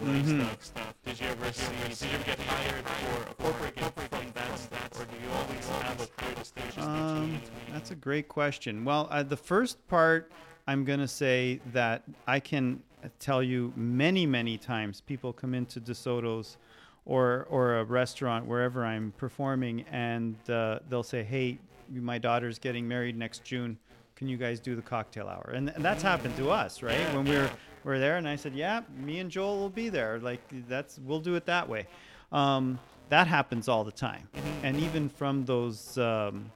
[0.03, 0.63] Theory Mhm.
[0.63, 4.33] stuff, did you ever see, did you ever get hired for a corporate gig from
[4.35, 5.01] that stuff?
[5.01, 7.41] Or do you always have a clear distinction Um,
[7.73, 8.85] that's a great question.
[8.85, 10.31] Well, uh, the first part,
[10.67, 12.83] I'm going to say that I can
[13.19, 16.57] tell you many, many times people come into DeSoto's
[17.05, 22.87] or, or a restaurant, wherever I'm performing, and uh, they'll say, Hey, my daughter's getting
[22.89, 23.79] married next June.
[24.17, 25.53] Can you guys do the cocktail hour?
[25.55, 26.99] And, and that's happened to us, right?
[27.15, 27.51] When we were,
[27.87, 30.19] we're there, and I said, Yeah, me and Joel will be there.
[30.19, 31.87] Like, that's, we'll do it that way.
[32.33, 34.29] Um, that happens all the time.
[34.65, 36.51] And even from those, um,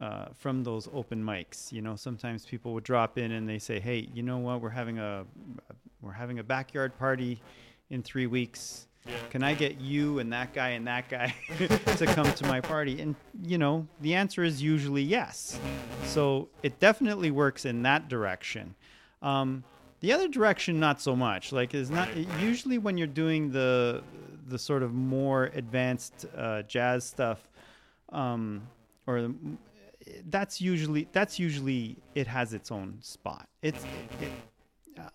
[0.00, 1.70] uh, from those open mics.
[1.70, 4.60] You know, sometimes people would drop in and they say, "Hey, you know what?
[4.60, 5.24] We're having a
[6.00, 7.40] we're having a backyard party
[7.90, 8.88] in three weeks.
[9.06, 9.14] Yeah.
[9.30, 11.32] Can I get you and that guy and that guy
[11.98, 15.60] to come to my party?" And you know, the answer is usually yes.
[16.06, 18.74] So it definitely works in that direction.
[19.22, 19.62] Um,
[20.02, 21.52] the other direction, not so much.
[21.52, 24.02] Like, is not usually when you're doing the
[24.48, 27.48] the sort of more advanced uh, jazz stuff,
[28.10, 28.62] um,
[29.06, 29.30] or
[30.28, 33.48] that's usually that's usually it has its own spot.
[33.62, 33.82] It's
[34.20, 34.30] it,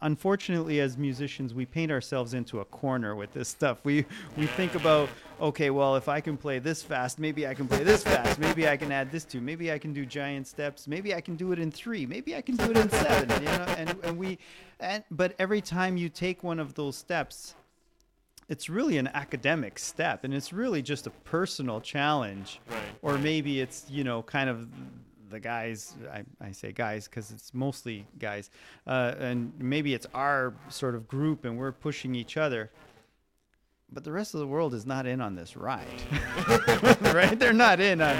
[0.02, 3.80] unfortunately as musicians we paint ourselves into a corner with this stuff.
[3.84, 5.10] We we think about
[5.40, 8.68] okay, well if I can play this fast, maybe I can play this fast, maybe
[8.68, 11.52] I can add this to, maybe I can do giant steps, maybe I can do
[11.52, 13.66] it in three, maybe I can do it in seven, you know.
[13.78, 14.40] And and we
[14.80, 17.56] and but every time you take one of those steps,
[18.50, 22.80] it's really an academic step and it's really just a personal challenge Right.
[23.02, 24.68] or maybe it's you know kind of
[25.30, 28.50] the guys i, I say guys because it's mostly guys
[28.86, 32.72] uh, and maybe it's our sort of group and we're pushing each other
[33.92, 35.86] but the rest of the world is not in on this ride
[37.14, 38.16] right they're not in on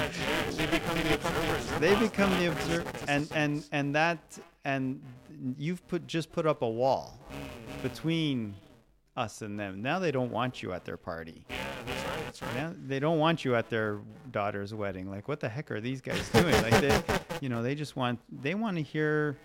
[0.56, 1.66] They become the observers.
[1.80, 4.18] they become the observer and and and that
[4.64, 5.00] and
[5.56, 7.18] you've put just put up a wall
[7.82, 8.54] between
[9.18, 12.24] us and them now they don't want you at their party Yeah, that's right.
[12.24, 12.54] That's right.
[12.54, 14.00] now they don't want you at their
[14.30, 17.02] daughter's wedding like what the heck are these guys doing like they
[17.40, 19.36] you know they just want they want to hear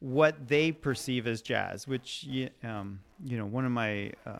[0.00, 2.28] what they perceive as jazz which
[2.62, 4.38] um you know, one of my uh,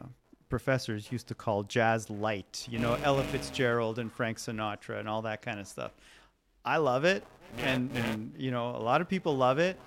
[0.49, 2.67] professors used to call jazz light.
[2.71, 5.93] You know, Ella Fitzgerald and Frank Sinatra and all that kind of stuff.
[6.65, 7.25] I love it,
[7.59, 9.79] and and you know, a lot of people love it.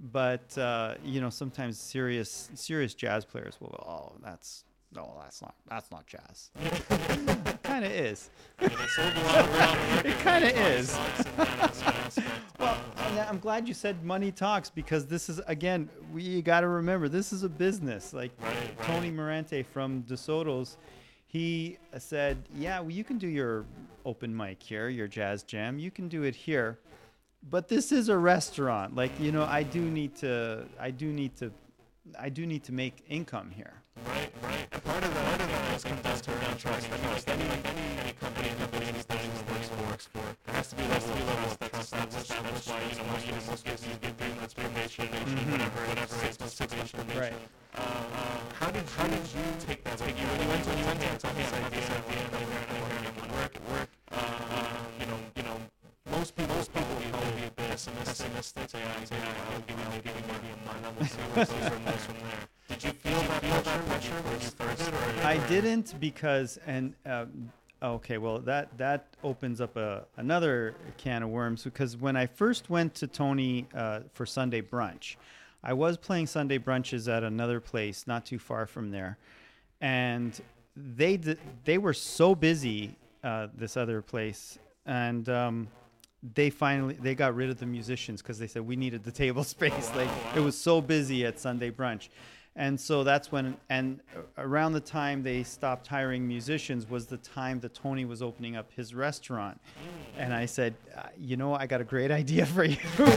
[0.00, 5.42] But uh, you know, sometimes serious serious jazz players will go, "Oh, that's no, that's
[5.42, 6.50] not that's not jazz."
[7.68, 8.30] kind of is.
[8.60, 10.98] it kind of is.
[12.58, 12.78] well,
[13.28, 17.32] I'm glad you said money talks because this is again, we got to remember this
[17.32, 18.12] is a business.
[18.12, 20.76] Like Right, Tony Morante from DeSoto's,
[21.26, 23.64] he said, "Yeah, well, you can do your
[24.04, 25.78] open mic here, your jazz jam.
[25.78, 26.78] You can do it here."
[27.42, 28.94] But this is a restaurant.
[28.94, 31.52] Like, you know, I do need to I do need to
[32.18, 33.74] I do need to make income here.
[34.06, 34.66] Right, right.
[34.72, 36.88] And part of that, part of that is comes down to around trust.
[36.88, 40.22] I mean, like any, any, any company, company, any things works for, works for.
[40.46, 42.28] There has to be a level of trust that's established.
[42.28, 46.14] That's why, you know, most, in most cases, you give three months probation, whatever, whatever,
[46.14, 47.20] six months, six months probation.
[47.20, 47.32] Right.
[47.74, 49.98] Uh, uh, how did, how did you take that?
[49.98, 52.18] Take you when you went to, you went there, tell me this idea, this idea,
[52.22, 52.77] and we're gonna make it
[57.86, 58.70] pessimistic.
[58.70, 59.16] Say, I, say,
[59.54, 62.48] I'll give you maybe a month, and we'll see what goes from there.
[62.68, 63.40] Did you feel that
[63.86, 65.24] pressure, when you first started?
[65.24, 71.30] I didn't because and um, okay, well that that opens up a another can of
[71.30, 75.16] worms because when I first went to Tony uh, for Sunday brunch,
[75.62, 79.18] I was playing Sunday brunches at another place not too far from there,
[79.80, 80.38] and
[80.76, 85.28] they d- they were so busy uh, this other place and.
[85.28, 85.68] Um,
[86.34, 89.44] they finally they got rid of the musicians because they said we needed the table
[89.56, 89.90] space.
[89.94, 92.08] Like it was so busy at sunday brunch.
[92.56, 94.00] And so that's when and
[94.36, 98.72] around the time they stopped hiring musicians was the time that tony was opening up
[98.72, 99.60] his restaurant.
[100.16, 102.78] And i said uh, you know i got a great idea for you.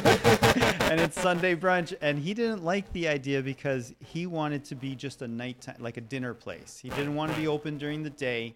[0.91, 4.93] And it's sunday brunch and he didn't like the idea because he wanted to be
[4.93, 6.77] just a nighttime like a dinner place.
[6.79, 8.53] He didn't want to be open during the day.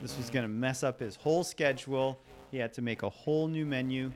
[0.00, 2.18] This was going to mess up his whole schedule
[2.52, 4.12] he had to make a whole new menu.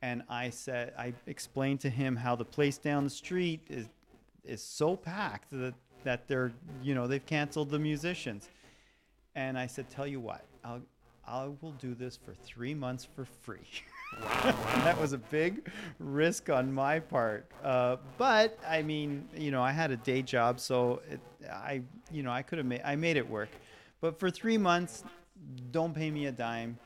[0.00, 3.88] And I said, I explained to him how the place down the street is
[4.44, 8.48] is so packed that that they're, you know, they've canceled the musicians.
[9.34, 10.80] And I said, tell you what, I'll
[11.26, 13.60] I will do this for three months for free.
[14.20, 17.46] that was a big risk on my part.
[17.62, 22.24] Uh, but I mean, you know, I had a day job, so it, I, you
[22.24, 23.50] know, I could have made I made it work.
[24.00, 25.04] But for three months,
[25.70, 26.76] don't pay me a dime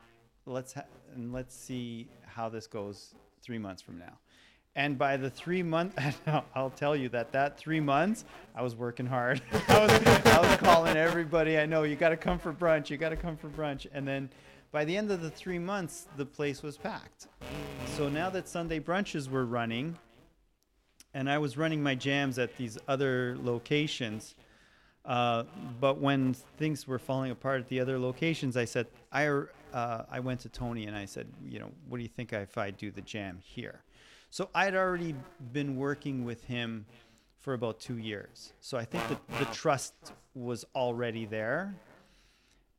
[0.47, 4.19] let's ha- and let's see how this goes three months from now.
[4.77, 5.99] And by the three month,
[6.55, 9.41] I'll tell you that that three months, I was working hard.
[9.69, 9.91] I was,
[10.27, 11.83] I was calling everybody I know.
[11.83, 12.91] You got to come for brunch.
[12.91, 13.87] You got to come for brunch.
[13.93, 14.29] And then
[14.73, 17.29] by the end of the three months, the place was packed.
[17.97, 19.97] So now that Sunday brunches were running,
[21.15, 24.35] and I was running my jams at these other locations,
[25.07, 25.45] uh,
[25.81, 29.45] but when things were falling apart at the other locations, I said, I,
[29.77, 32.57] uh, I went to Tony and I said, you know, what do you think if
[32.57, 33.83] I do the jam here?
[34.31, 35.15] So I'd already
[35.53, 36.87] been working with him
[37.41, 38.55] for about two years.
[38.61, 39.93] So I think that the trust
[40.35, 41.75] was already there.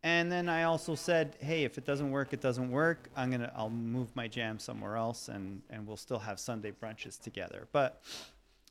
[0.01, 3.09] And then I also said, hey, if it doesn't work, it doesn't work.
[3.15, 7.19] I'm gonna, I'll move my jam somewhere else, and and we'll still have Sunday brunches
[7.19, 7.67] together.
[7.71, 8.01] But,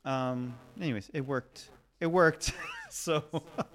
[0.04, 1.70] um, anyways, it worked.
[2.00, 2.52] It worked.
[2.90, 3.24] so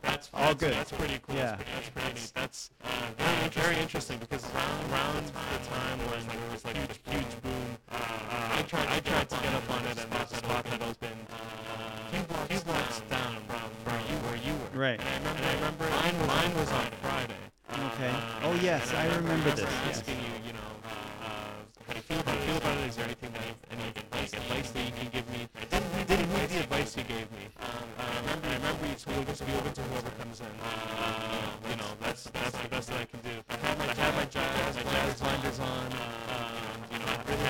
[0.02, 0.74] That's all good.
[0.74, 1.36] That's pretty cool.
[1.36, 1.58] Yeah.
[1.58, 2.32] That's pretty, that's pretty neat.
[2.36, 5.32] That's uh, very, very interesting because around, around the
[5.70, 9.36] time when there was like huge, huge boom, uh, uh, I tried, I tried to
[9.38, 13.36] get up on it, and there's a spot that has opened uh, few blocks, down
[13.48, 14.80] from where you, where you were.
[14.80, 15.00] right.
[15.00, 17.42] And I remember, I remember mine, was, mine was on Friday.
[17.72, 18.10] Okay.
[18.10, 19.70] Uh, Oh yes, I remember this.
[19.88, 20.04] Yes.
[20.08, 20.14] You,
[20.46, 20.90] you know, uh,
[21.88, 22.88] how do you feel about, feel about it?
[22.90, 25.26] Is there anything that you, any advice that you can give
[26.92, 27.48] advice you gave me.
[27.60, 30.46] Um, I remember, I remember you told me to be open to whoever comes in.
[30.46, 33.30] Uh, you know, that's that's the best that I can do.
[33.50, 36.01] I had my, I had my jazz, my jazz blinders on.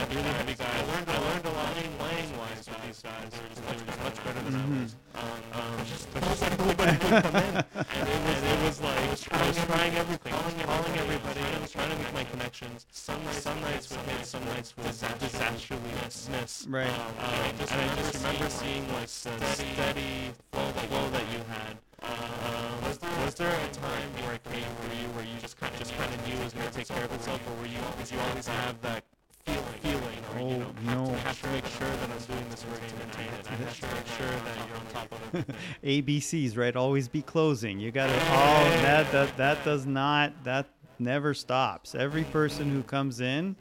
[0.01, 0.67] Um, really heavy, guys.
[0.67, 1.71] I learned, I learned a lot
[2.11, 3.29] playing wise with these guys.
[3.29, 4.95] They were just, just much better than I was.
[5.13, 9.33] Um, um, just, just like nobody would come in, and it was, it was like
[9.33, 12.85] I was trying everything, calling, calling everybody, I was trying to make my connections.
[12.91, 15.91] Some nights, some nights would hit, some nights would disastrously
[16.31, 16.65] miss.
[16.67, 16.89] Right.
[16.89, 21.77] Um, and I just remember seeing like the steady flow, flow that you had.
[22.01, 25.59] Um, was there was there a time where it came for you where you just
[25.59, 27.61] kind of just kind of knew it was going to take care of itself, or
[27.61, 29.03] were you did you always have that
[29.45, 31.11] feeling, feeling, or you know, Oh, no.
[31.13, 33.47] I have to make sure that I'm doing this work to maintain it.
[33.51, 35.55] I have to make sure that you're on top of it.
[36.05, 36.75] ABCs, right?
[36.75, 37.79] Always be closing.
[37.79, 40.67] You got to Oh, that that that does not that
[40.99, 41.95] never stops.
[41.95, 43.55] Every person who comes in,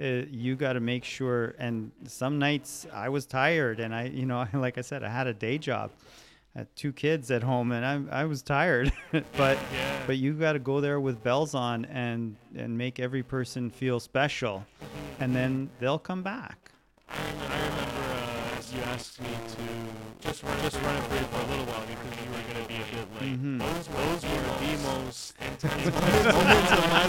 [0.00, 1.54] uh, you got to make sure.
[1.58, 5.26] And some nights I was tired, and I, you know, like I said, I had
[5.26, 5.90] a day job.
[6.54, 10.02] Had two kids at home and I I was tired, but Yeah.
[10.06, 14.00] but you got to go there with bells on and and make every person feel
[14.00, 14.64] special,
[15.20, 16.70] and then they'll come back.
[17.08, 21.40] I remember uh, you asked me to just run, just run it for you for
[21.40, 23.40] a little while because you were going to be a bit late.
[23.40, 23.58] Mhm.
[23.58, 27.01] Those, those were the most intense moments of my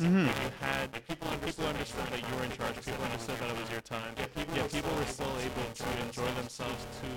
[0.00, 0.36] like a business.
[0.36, 0.42] Mhm.
[0.44, 2.74] You had people people understood that you were in charge.
[2.84, 4.12] People understood that it was your time.
[4.16, 7.08] Yet people were still able to enjoy themselves to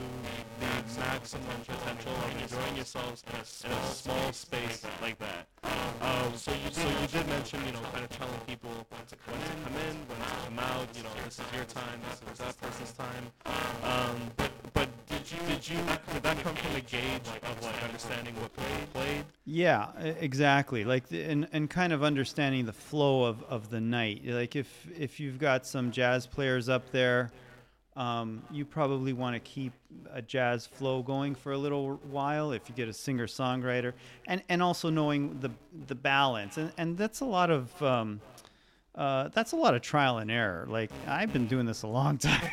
[0.59, 5.47] the maximum potential of enjoying yourselves in a, in a small space like that.
[6.01, 9.15] Um, so you so you did mention you know kind of telling people when to
[9.25, 10.87] come in, when to come out.
[10.95, 11.99] You know this is your time.
[12.09, 13.25] This is that person's time.
[13.83, 15.79] Um, but but did you did you
[16.13, 18.48] did that come from a gauge of like understanding what people?
[19.51, 20.83] Yeah, exactly.
[20.83, 24.21] Like the, and and kind of understanding the flow of, of the night.
[24.23, 27.31] Like if if you've got some jazz players up there,
[27.95, 29.73] um, you probably want to keep
[30.13, 32.51] a jazz flow going for a little while.
[32.51, 33.93] If you get a singer songwriter,
[34.27, 35.49] and and also knowing the
[35.87, 37.81] the balance, and and that's a lot of.
[37.81, 38.21] Um,
[38.95, 40.65] uh, that's a lot of trial and error.
[40.69, 42.49] Like I've been doing this a long time,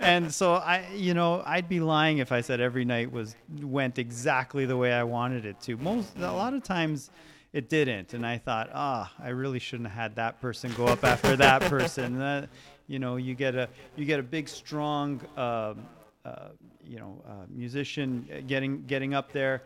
[0.00, 3.98] and so I, you know, I'd be lying if I said every night was went
[3.98, 5.76] exactly the way I wanted it to.
[5.76, 7.10] Most, a lot of times,
[7.52, 11.04] it didn't, and I thought, ah, I really shouldn't have had that person go up
[11.04, 12.18] after that person.
[12.18, 12.48] That,
[12.88, 15.86] you know, you get a you get a big, strong, um
[16.24, 16.48] uh,
[16.86, 19.62] you know, uh, musician getting getting up there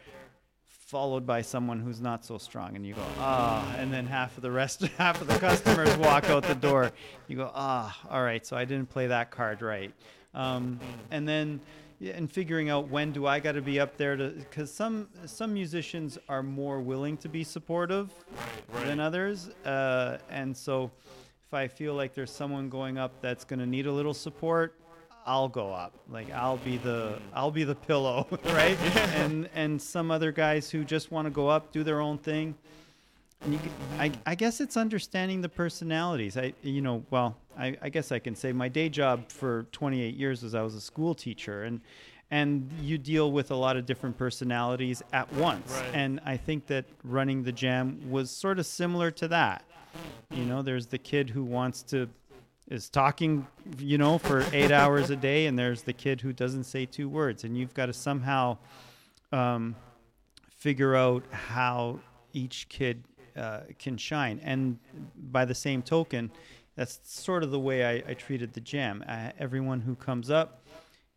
[0.89, 4.43] followed by someone who's not so strong and you go ah and then half of
[4.43, 6.91] the rest half of the customers walk out the door
[7.27, 9.93] you go ah all right so i didn't play that card right
[10.35, 10.81] um,
[11.11, 11.61] and then
[12.15, 15.53] and figuring out when do i got to be up there to because some some
[15.53, 18.11] musicians are more willing to be supportive
[18.73, 18.87] Right.
[18.87, 20.91] than others uh, and so
[21.47, 24.75] if i feel like there's someone going up that's going to need a little support
[25.29, 25.93] I'll go up.
[26.11, 28.79] Like I'll be the I'll be the pillow, right?
[29.15, 32.55] And and some other guys who just want to go up, do their own thing.
[33.43, 36.37] And you, g- I, I guess it's understanding the personalities.
[36.37, 40.17] I, you know, well, I, I guess I can say my day job for 28
[40.17, 41.81] years was I was a school teacher, and
[42.31, 45.71] and you deal with a lot of different personalities at once.
[45.73, 45.95] Right.
[45.95, 49.63] And I think that running the jam was sort of similar to that.
[50.31, 52.09] You know, there's the kid who wants to
[52.71, 53.47] is talking,
[53.79, 57.09] you know, for eight hours a day, and there's the kid who doesn't say two
[57.09, 58.59] words, and you've got to somehow
[59.33, 59.75] um,
[60.51, 61.99] figure out how
[62.33, 63.03] each kid
[63.37, 64.41] uh, can shine.
[64.43, 64.79] And
[65.31, 66.31] by the same token,
[66.77, 69.03] that's sort of the way I, I treated the jam.
[69.09, 70.63] Uh, everyone who comes up,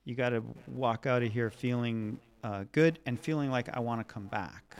[0.06, 3.99] you got to walk out of here feeling uh, good and feeling like I want
[4.08, 4.76] to come back.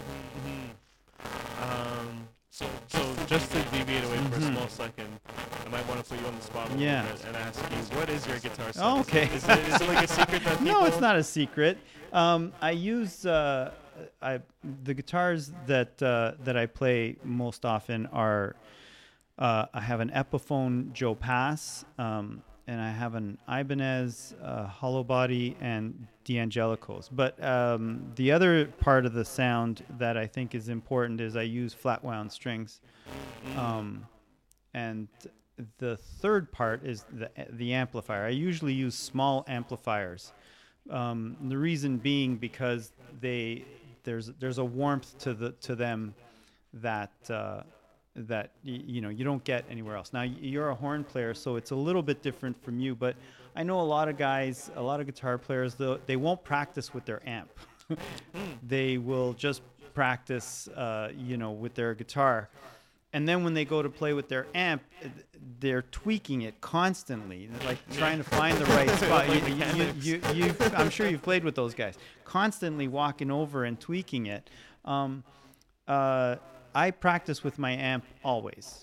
[1.62, 4.52] Um, so, so just to deviate away for a Mhm.
[4.54, 5.31] small second, I
[5.72, 7.06] might want to put you on the spot Yeah.
[7.28, 8.84] and ask you, what is your guitar set?
[8.84, 9.26] Oh, okay.
[9.34, 11.78] Is it, is it like a secret that No, it's not a secret.
[12.14, 13.72] Um, I use uh,
[14.22, 14.42] I
[14.84, 18.56] the guitars that uh, that I play most often are
[19.40, 25.04] uh, I have an Epiphone Joe Pass, um, and I have an Ibanez uh, Hollow
[25.04, 27.10] Body and D'Angelicos.
[27.12, 31.42] But um, the other part of the sound that I think is important is I
[31.44, 32.82] use flat wound strings.
[33.58, 34.06] Um,
[34.74, 35.08] and
[35.78, 38.26] the third part is the the amplifier.
[38.26, 40.32] I usually use small amplifiers.
[40.90, 43.66] Um, the reason being because they
[44.04, 46.14] there's there's a warmth to the to them
[46.74, 47.62] that uh,
[48.16, 50.14] that y- you know you don't get anywhere else.
[50.14, 52.96] Now you're a horn player, so it's a little bit different from you.
[52.96, 53.16] But
[53.56, 56.94] I know a lot of guys, a lot of guitar players, though they won't practice
[56.94, 57.50] with their amp.
[58.68, 59.62] they will just
[59.94, 62.50] practice, uh, you know, with their guitar.
[63.14, 65.10] And then when they go to play with their amp, uh,
[65.60, 69.28] they're tweaking it constantly, like trying to find the right spot.
[69.28, 73.80] You- you, you, you, I'm sure you've played with those guys, constantly walking over and
[73.80, 74.50] tweaking it.
[74.86, 75.24] Um,
[75.88, 76.38] uh,
[76.74, 78.82] I practice with my amp always.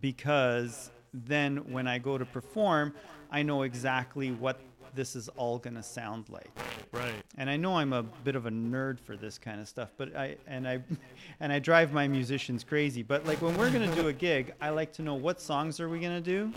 [0.00, 2.94] Because then when I go to perform,
[3.30, 4.58] I know exactly what
[4.94, 6.50] this is all going to sound like.
[6.92, 7.14] Right.
[7.38, 10.14] And I know I'm a bit of a nerd for this kind of stuff, but
[10.16, 10.80] I and I
[11.40, 13.02] and I drive my musicians crazy.
[13.02, 15.88] But like when we're gonna do a gig, I like to know what songs are
[15.88, 16.52] we gonna do,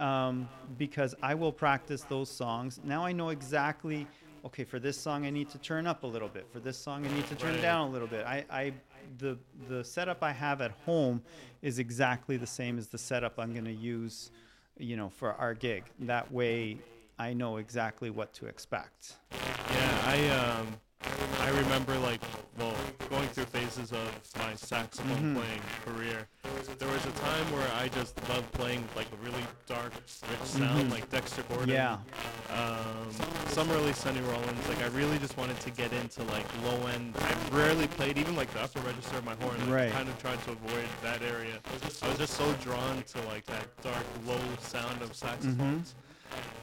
[0.00, 0.48] um,
[0.78, 2.80] because I will practice those songs.
[2.84, 4.06] Now I know exactly
[4.44, 6.46] okay, for this song I need to turn up a little bit.
[6.52, 7.62] For this song I need to turn Right.
[7.62, 8.26] down a little bit.
[8.26, 8.72] I, I
[9.18, 9.38] the
[9.68, 11.22] the setup I have at home
[11.60, 14.30] is exactly the same as the setup I'm going to use,
[14.78, 15.84] you know, for our gig.
[16.00, 16.78] That way
[17.18, 19.14] I know exactly what to expect.
[19.32, 20.68] Yeah, I um,
[21.40, 22.20] I remember like
[22.58, 22.74] well
[23.10, 25.36] going through phases of my saxophone Mm-hmm.
[25.36, 26.26] playing career.
[26.78, 29.92] There was a time where I just loved playing like a really dark,
[30.30, 31.68] rich sound like Dexter Gordon.
[31.68, 31.72] Mm-hmm.
[31.72, 31.98] Yeah.
[32.56, 33.10] Um,
[33.48, 34.68] some early Sonny Rollins.
[34.68, 37.14] Like I really just wanted to get into like low end.
[37.20, 39.58] I rarely played even like the upper register of my horn.
[39.60, 39.88] Like, Right.
[39.88, 41.58] I kind of tried to avoid that area.
[42.02, 45.94] I was just so drawn to like that dark, low sound of saxophones.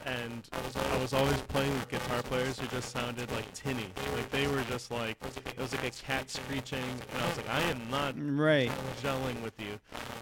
[0.06, 0.48] And
[0.94, 3.86] I was always playing with guitar players who just sounded like tinny.
[4.16, 5.16] Like they were just like
[5.46, 8.72] it was like a cat screeching, and I was like, I am not Right.
[9.02, 9.78] gelling with you.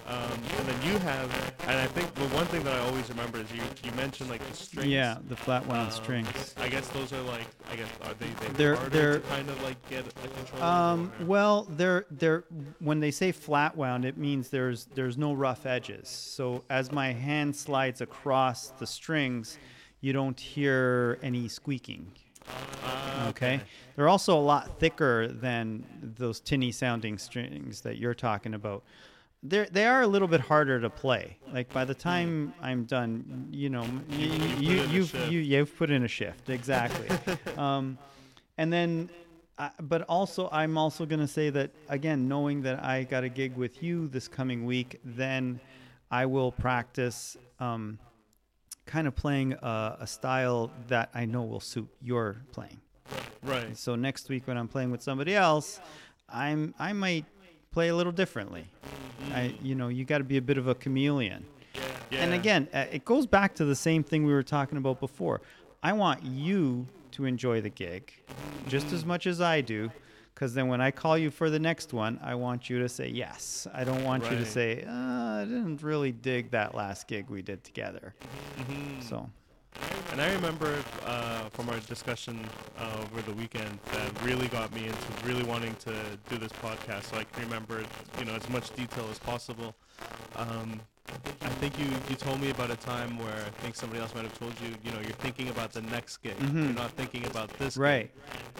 [0.08, 3.38] Um, and then you have, and I think the one thing that I always remember
[3.38, 4.88] is you you mentioned like the strings.
[4.88, 6.54] Yeah, the flat one on Um, strings.
[6.58, 9.48] I guess those are like I guess are they, they They're- harder they're- to kind
[9.48, 10.62] of like get a control.
[10.62, 12.44] Um, well, they're they're
[12.80, 16.08] when they say flat wound, it means there's there's no rough edges.
[16.08, 18.86] So as my hand slides across the
[19.44, 19.58] strings,
[20.00, 22.12] you don't hear any squeaking.
[22.84, 23.60] Ah, Okay.
[23.96, 28.84] They're also a lot thicker than those tinny sounding strings that you're talking about.
[29.42, 31.36] They're, they are a little bit harder to play.
[31.52, 35.90] Like by the time I'm done, you know, you, you you, you've, you, you've put
[35.90, 36.48] in a shift.
[36.48, 37.08] Exactly.
[37.56, 37.98] um,
[38.56, 39.10] and then,
[39.58, 43.28] I, but also, I'm also going to say that, again, knowing that I got a
[43.28, 45.58] gig with you this coming week, then
[46.10, 47.98] I will practice um,
[48.88, 52.80] kind of playing a, a style that I know will suit your playing.
[53.42, 53.76] Right.
[53.76, 55.80] So next week when I'm playing with somebody else,
[56.28, 57.26] I'm I might
[57.70, 58.66] play a little differently.
[59.22, 59.34] Mm-hmm.
[59.34, 61.44] I you know you got to be a bit of a chameleon.
[62.10, 62.24] Yeah.
[62.24, 65.42] And again, it goes back to the same thing we were talking about before.
[65.82, 68.12] I want you to enjoy the gig
[68.66, 69.90] just as much as I do.
[70.38, 73.08] Because then when I call you for the next one, I want you to say
[73.08, 73.66] yes.
[73.74, 77.42] I don't want you to say, uh, I didn't really dig that last gig we
[77.42, 78.14] did together.
[78.56, 79.02] Mhm.
[79.02, 79.28] So,
[80.12, 82.38] And I remember uh, from our discussion
[82.78, 85.92] uh, over the weekend that really got me into really wanting to
[86.30, 87.82] do this podcast, so I can remember,
[88.20, 89.74] you know, as much detail as possible.
[90.36, 90.80] Um,
[91.42, 94.24] I think you, you told me about a time where I think somebody else might
[94.24, 96.34] have told you, you know, you're thinking about the next gig.
[96.40, 97.74] You're not thinking about this.
[97.74, 97.82] gig.
[97.82, 98.10] right.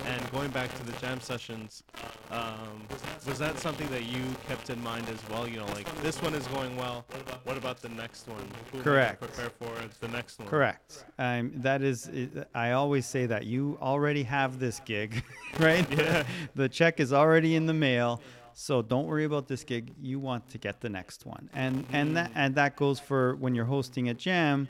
[0.07, 1.83] And going back to the jam sessions,
[2.31, 2.83] um,
[3.27, 5.47] was that something that you kept in mind as well?
[5.47, 7.05] You know, like this one is going well.
[7.45, 8.39] What about the next one?
[8.73, 9.21] Who am I gonna Correct.
[9.21, 10.49] Prepare for the next one.
[10.49, 11.05] Correct.
[11.19, 12.11] Um, that is,
[12.55, 15.23] I always say that you already have this gig,
[15.59, 15.87] right?
[15.91, 16.25] Yeah.
[16.55, 18.21] the check is already in the mail,
[18.61, 19.95] so don't worry about this gig.
[20.03, 23.55] You want to get the next one, and and that and that goes for when
[23.55, 24.69] you're hosting a jam.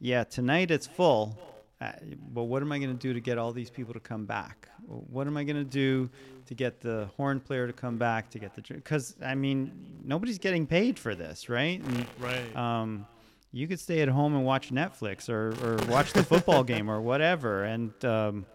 [0.00, 1.38] Yeah, tonight it's full,
[1.82, 1.92] uh,
[2.32, 4.68] but what am I going to do to get all these people to come back?
[4.86, 6.08] What am I going to do
[6.46, 8.30] to get the horn player to come back?
[8.30, 9.70] To get the because I mean
[10.02, 11.78] nobody's getting paid for this, right?
[11.82, 12.56] And, Right.
[12.56, 13.06] um,
[13.52, 17.02] you could stay at home and watch Netflix or, or watch the football game or
[17.02, 18.46] whatever, and um,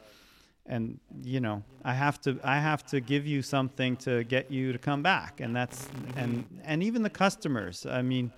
[0.65, 4.71] and you know I have to I have to give you something to get you
[4.71, 7.85] to come back, and that's and and even the customers.
[7.85, 8.31] I mean,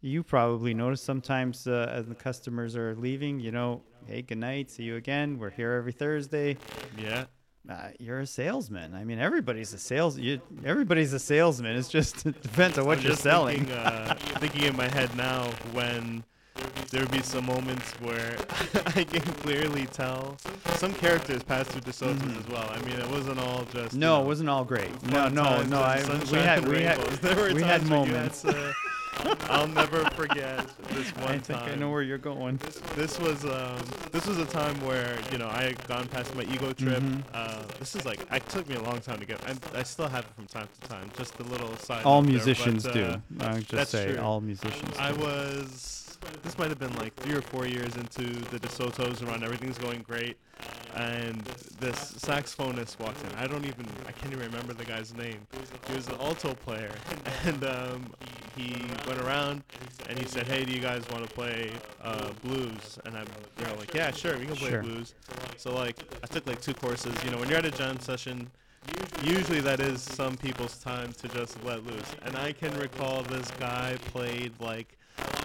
[0.00, 4.70] you probably notice sometimes uh, as the customers are leaving, you know, hey, good night,
[4.70, 5.38] see you again.
[5.38, 6.56] We're here every Thursday.
[6.98, 7.24] yeah.
[7.66, 8.94] Uh, you're a salesman.
[8.94, 10.18] I mean, everybody's a sales.
[10.18, 11.76] You, everybody's a salesman.
[11.76, 13.64] It's just it depends on what I'm you're selling.
[13.64, 16.24] Thinking, uh, thinking in my head now when
[16.90, 18.36] there would be some moments where
[18.86, 20.36] I can clearly tell
[20.76, 22.68] some characters passed through DeSoto's as well.
[22.70, 23.74] I mean, it wasn't all just.
[23.74, 23.98] you Mm-hmm.
[24.00, 25.02] No, know, it wasn't all great.
[25.10, 25.80] No, no, no.
[25.80, 26.98] I, we had we had.
[27.22, 28.42] There were we had times when you moments.
[28.42, 28.74] to-
[29.48, 31.72] I'll never forget this one I think time.
[31.72, 32.58] I know where you're going.
[32.96, 33.78] This was um,
[34.12, 36.98] this was a time where you know I had gone past my ego trip.
[37.00, 37.20] Mm-hmm.
[37.32, 39.40] Uh, this is like it took me a long time to get.
[39.48, 41.10] I, I still have it from time to time.
[41.16, 42.04] Just a little side.
[42.04, 43.04] All note there, musicians but, do.
[43.04, 44.20] uh, I just say true.
[44.22, 44.96] all musicians.
[44.98, 45.20] I do.
[45.20, 46.03] was.
[46.42, 49.42] This might have been like three or four years into the DeSoto's run.
[49.42, 50.36] Everything's going great,
[50.94, 51.40] and
[51.80, 53.32] this saxophonist walked in.
[53.36, 53.86] I don't even.
[54.06, 55.46] I can't even remember the guy's name.
[55.88, 56.92] He was an alto player,
[57.44, 58.12] and um,
[58.56, 58.74] he
[59.06, 59.62] went around
[60.08, 61.70] and he said, "Hey, do you guys want to play
[62.02, 63.26] uh, blues?" And I'm,
[63.58, 64.82] you know, like, "Yeah, sure, we can play Sure.
[64.82, 65.14] blues."
[65.56, 67.14] So like, I took like two courses.
[67.24, 68.50] You know, when you're at a jam session,
[69.22, 72.14] usually that is some people's time to just let loose.
[72.22, 74.96] And I can recall this guy played like.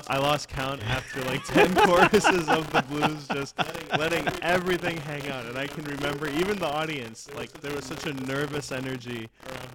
[0.09, 3.55] I lost count after like 10 choruses of the blues, just
[3.97, 5.45] letting everything hang out.
[5.45, 9.30] And I can remember even the audience, like there was such a nervous energy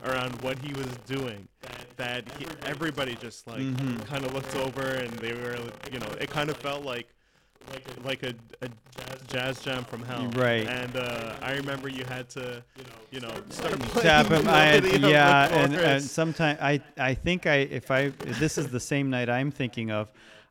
[0.04, 1.46] around what he was doing
[1.96, 3.98] that he, everybody just like mm-hmm.
[4.00, 5.56] kind of looked over and they were,
[5.92, 7.06] you know, it kind of felt like
[8.04, 8.68] like a, a
[9.26, 10.28] jazz jam from hell.
[10.36, 10.66] Right.
[10.66, 12.62] And uh, I remember you had to,
[13.10, 14.46] you know, start playing tap him.
[14.48, 18.68] I, the yeah, and, and sometimes I I think I if I if this is
[18.68, 20.08] the same night I'm thinking of,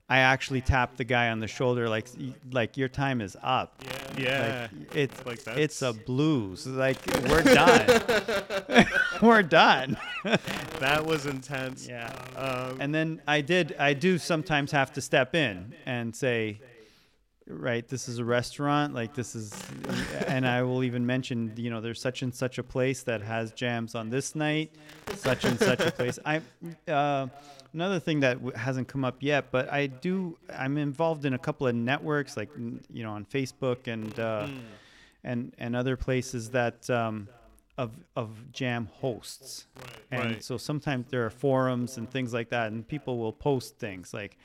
[0.10, 2.08] I actually tapped the guy on the shoulder like
[2.52, 3.82] like your time is up.
[4.18, 4.68] yeah.
[4.72, 6.68] Like, it's Like, it's a blues.
[6.68, 6.98] Like
[7.30, 8.02] we're done.
[9.22, 9.98] we're done.
[10.80, 11.88] that was intense.
[11.88, 12.12] yeah.
[12.36, 16.60] Um, And then I did I do sometimes have to step in and say
[17.48, 19.54] right this is a restaurant like this is
[20.28, 23.52] and I will even mention you know there's such and such a place that has
[23.52, 24.72] jams on this night
[25.16, 26.18] such and such a place.
[26.26, 26.42] I
[26.88, 27.28] uh,
[27.74, 31.38] another thing that w- hasn't come up yet but I do I'm involved in a
[31.40, 34.48] couple of networks like you know on Facebook and uh,
[35.24, 37.28] and and other places that um,
[37.78, 39.68] of of jam hosts.
[40.12, 40.44] And Right.
[40.44, 44.38] so sometimes there are forums and things like that and people will post things like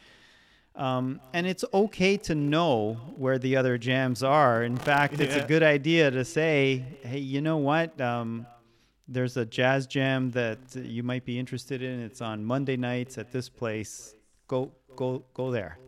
[0.78, 4.62] um, and it's okay to know where the other jams are.
[4.62, 8.00] In fact, it's a good idea to say, hey, you know what?
[8.00, 8.46] Um,
[9.08, 12.00] there's a jazz jam that you might be interested in.
[12.00, 14.14] It's on Monday nights at this place.
[14.46, 15.78] Go, go, go there.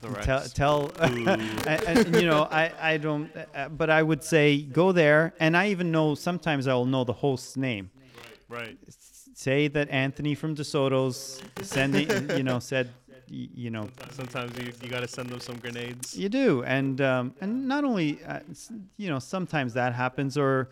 [0.00, 4.60] the Tell, tell and, and, you know, I, I don't, uh, but I would say
[4.60, 5.34] go there.
[5.38, 7.90] And I even know sometimes I will know the host's name
[8.52, 8.76] right.
[9.34, 12.90] say that Anthony from DeSoto's sending, you know, said,
[13.32, 16.16] y- you know, Sometimes you, you got to send them some grenades.
[16.16, 18.40] you do, and um, and not only, uh,
[18.96, 20.68] you know, sometimes that happens, or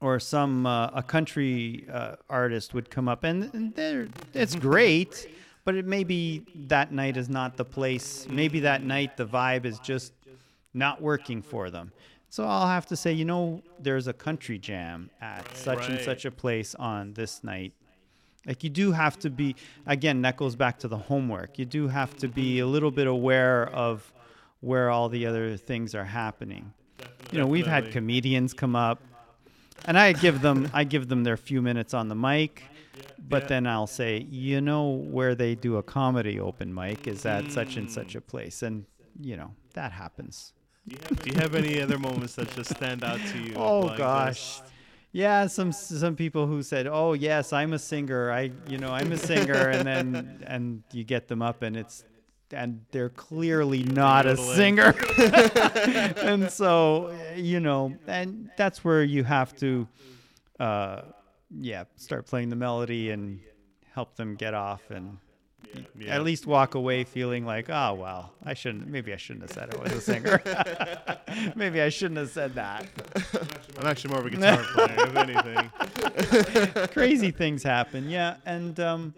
[0.00, 5.28] or some uh, a country uh, artist would come up, and, and they're it's great,
[5.64, 8.26] but it maybe that night is not the place.
[8.28, 10.12] Maybe that night the vibe is just
[10.74, 11.92] not working for them.
[12.32, 16.24] So I'll have to say, you know, there's a country jam at such and such
[16.24, 17.72] a place on this night.
[18.46, 19.54] Like you do have to be
[19.86, 21.58] again, that goes back to the homework.
[21.58, 24.12] You do have to be a little bit aware of
[24.60, 26.72] where all the other things are happening.
[27.32, 29.02] You know, we've had comedians come up
[29.84, 32.64] and I give them I give them their few minutes on the mic,
[33.28, 33.48] but Yeah.
[33.48, 37.76] then I'll say, you know, where they do a comedy open mic is at such
[37.76, 38.84] and such a place, and
[39.20, 40.52] you know that happens.
[40.88, 40.96] Do
[41.30, 43.54] you have any other moments that just stand out to you?
[43.54, 44.60] Oh like gosh.
[44.60, 44.69] this?
[45.12, 48.30] Yeah, some some people who said, "Oh yes, I'm a singer.
[48.30, 52.04] I you know I'm a singer," and then and you get them up and it's
[52.52, 54.94] and they're clearly not a singer,
[56.16, 59.86] and so you know, and that's where you have to,
[60.58, 61.02] uh,
[61.60, 63.40] yeah, start playing the melody and
[63.92, 65.18] help them get off and
[65.98, 66.16] Yeah.
[66.16, 68.88] at least walk away feeling like, oh well, I shouldn't.
[68.88, 70.42] Maybe I shouldn't have said I was a singer.
[71.54, 72.86] maybe I shouldn't have said that.
[73.78, 76.88] I'm actually more of a guitar player, if anything.
[76.92, 78.08] crazy things happen.
[78.08, 79.14] Yeah, and um,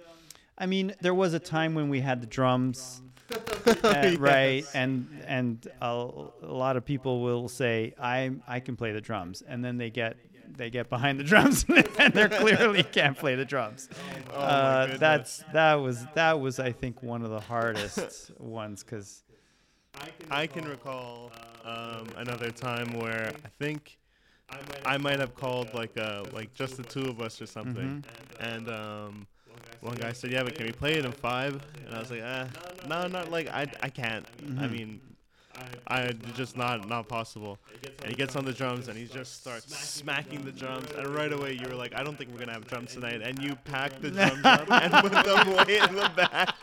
[0.58, 3.00] I mean, there was a time when we had the drums,
[3.84, 4.64] uh, right?
[4.74, 5.86] And and a,
[6.42, 9.90] a lot of people will say, "I I can play the drums," and then they
[9.90, 10.16] get
[10.56, 11.64] they get behind the drums
[11.98, 13.88] and they clearly can't play the drums.
[14.34, 19.24] Oh, uh, that's that was that was I think one of the hardest ones because
[20.30, 21.30] I can recall
[21.64, 23.98] um, another time where I think
[24.86, 28.02] I might have called like uh like just the two of us or something,
[28.40, 29.26] and um,
[29.80, 31.62] one guy said, "Yeah, but can we play it in five?
[31.86, 32.46] And I was like, "Uh,
[32.88, 34.26] no, not like I I can't.
[34.58, 35.00] I mean."
[35.86, 37.58] I just not not possible.
[38.00, 40.88] And he gets on the drums and he just starts smacking the drums.
[40.96, 43.20] And right away you were like, I don't think we're gonna have drums tonight.
[43.22, 46.54] And you packed the drums up and put them way in the back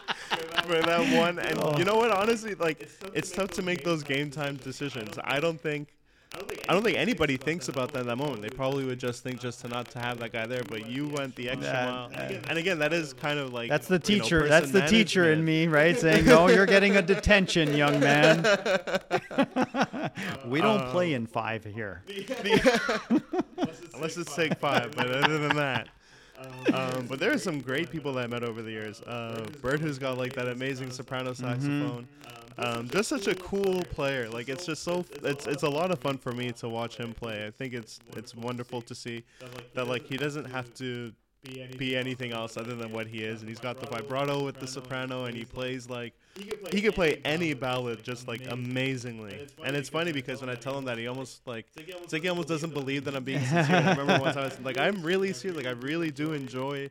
[0.65, 1.39] for that one.
[1.39, 1.77] And oh.
[1.77, 2.11] you know what?
[2.11, 5.17] Honestly, like it's tough to make those game time decisions.
[5.23, 5.89] I don't think.
[6.35, 8.43] I don't think anybody thinks about that at that moment.
[8.43, 11.07] They probably would just think just to not to have that guy there, but you
[11.07, 12.11] went the extra That- mile.
[12.15, 14.47] uh, and again, that is kind of like that's the you know, teacher.
[14.47, 15.97] that's the teacher in me, right?
[15.97, 18.43] Saying, "No, you're getting a detention, young man."
[20.45, 22.03] we don't Um, play in five here.
[23.95, 25.87] Unless it's take five, but other than that.
[26.73, 29.01] Um, but there are some great people that I met over the years.
[29.01, 32.07] Uh, Bert, who's got like that amazing soprano saxophone.
[32.57, 34.29] Um, just such a cool player.
[34.29, 35.05] Like it's just so.
[35.23, 37.45] It's it's a lot of fun for me to watch him play.
[37.45, 39.23] I think it's it's wonderful to see
[39.73, 41.13] that like he doesn't have to
[41.77, 44.67] be anything else other than what he is, and he's got the vibrato with the
[44.67, 46.13] soprano, and he plays like
[46.71, 49.47] he could play any ballad just like amazingly.
[49.63, 52.29] And it's funny because when I tell him that, he almost like it's like he
[52.29, 53.75] almost doesn't believe that I'm being sincere.
[53.77, 55.57] I remember one time I was like, I'm really serious.
[55.57, 56.89] Like I really do enjoy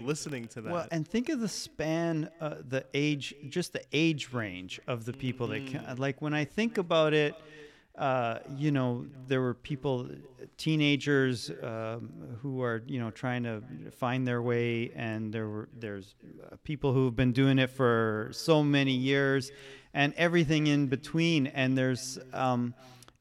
[0.00, 0.72] listening to that.
[0.72, 5.12] Well, and think of the span, uh, the age, just the age range of the
[5.12, 5.96] people that can.
[5.96, 7.34] Like when I think about it,
[7.98, 10.08] uh, you know, there were people,
[10.56, 12.10] teenagers um,
[12.42, 13.62] who are, you know, trying to
[13.96, 16.14] find their way, and there were there's
[16.50, 19.50] uh, people who've been doing it for so many years,
[19.94, 21.46] and everything in between.
[21.48, 22.74] And there's, um,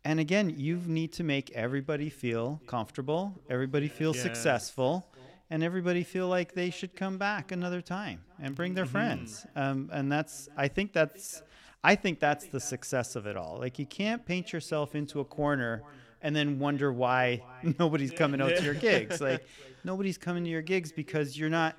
[0.03, 4.21] and again, you need to make everybody feel comfortable, everybody feel Yeah.
[4.23, 5.11] successful.
[5.47, 9.91] And everybody feel like they should come back another time and bring their friends, um,
[9.93, 11.43] and that's I think that's
[11.85, 13.57] I think that's the success of it all.
[13.59, 15.83] Like you can't paint yourself into a corner
[16.23, 17.43] and then wonder why
[17.79, 19.21] nobody's coming out to your gigs.
[19.21, 19.45] Like
[19.83, 21.77] nobody's coming to your gigs because you're not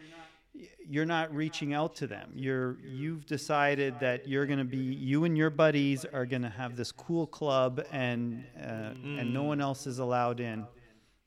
[0.88, 2.30] you're not reaching out to them.
[2.36, 6.48] You're you've decided that you're going to be you and your buddies are going to
[6.48, 10.64] have this cool club and uh, and no one else is allowed in.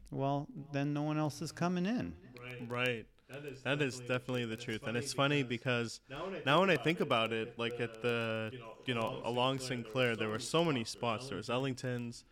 [0.09, 2.15] Well, then no one else is coming in.
[2.67, 3.05] Right.
[3.63, 6.01] That is definitely the truth, and it's funny because
[6.45, 8.51] now when I think about it, like at the,
[8.85, 9.85] you know, along St.
[9.91, 11.27] Clair, there were so many spots.
[11.29, 12.25] There was Ellington's,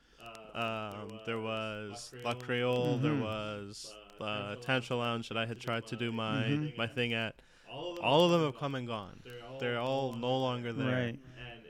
[0.56, 5.96] um, there was La Creole, there was uh, Tantra Lounge that I had tried to
[5.96, 7.36] do my my thing at.
[8.02, 9.22] All of them have come and gone.
[9.60, 10.88] They're all no longer there.
[11.08, 11.20] Right.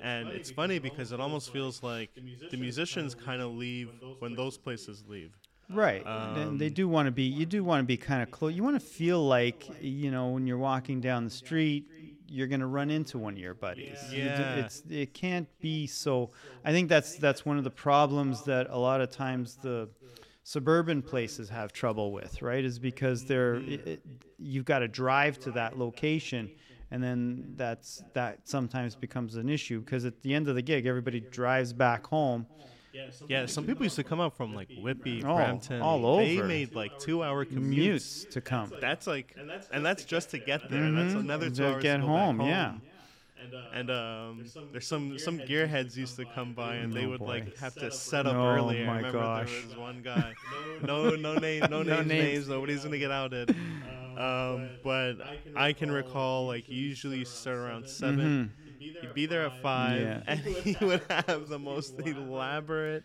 [0.01, 2.11] And it's funny because it almost feels like
[2.51, 5.31] the musicians kind of leave when those places leave.
[5.69, 6.03] Right.
[6.05, 8.53] and they Um, do want to be, you do want to be kind of close.
[8.53, 11.89] You want to feel like, you know, when you're walking down the street,
[12.29, 13.97] you're going to run into one of your buddies.
[14.09, 14.55] Do- Yeah.
[14.55, 16.31] It's, it can't be so.
[16.63, 19.89] I think that's, that's one of the problems that a lot of times the
[20.43, 22.63] suburban places have trouble with, right?
[22.63, 24.01] Is because they're, it, it-
[24.37, 26.49] you've got to drive to that location.
[26.91, 30.85] And then that's, that sometimes becomes an issue because at the end of the gig,
[30.85, 32.45] everybody drives back home.
[33.27, 35.81] Yeah, some people used to come up from like Whitby, Oh, Brampton.
[35.81, 36.23] all over.
[36.23, 37.61] They made like two-hour commutes.
[37.61, 38.71] Mutes to come.
[38.81, 39.35] That's like,
[39.71, 40.91] and that's just to get there.
[40.91, 42.73] That's another two To hours get to go home, back yeah.
[43.73, 47.25] And um, there's some some gearheads used to come by, and they Oh, would boy.
[47.27, 48.83] like have to set up Oh, early.
[48.83, 49.51] I my remember gosh.
[49.51, 50.33] there was one guy.
[50.83, 52.09] no, no name, no, No names, names.
[52.09, 52.47] names.
[52.49, 53.55] Nobody's gonna get outed.
[54.17, 55.17] Um, but
[55.55, 60.05] I can recall like you usually start around 7 He'd be there at five, Mm-hmm.
[60.05, 60.21] Yeah.
[60.27, 63.03] and he would have the most elaborate.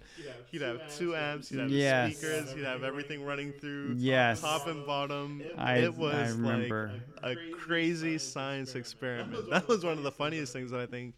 [0.51, 1.49] He'd have two amps.
[1.49, 2.17] He'd have Yes.
[2.19, 2.53] speakers.
[2.53, 3.95] He'd have everything running through.
[3.97, 4.41] Yes.
[4.41, 5.43] Top and bottom.
[5.57, 6.93] I- it was I remember.
[7.23, 9.49] like a crazy science experiment.
[9.51, 11.15] That was one of the funniest things that I think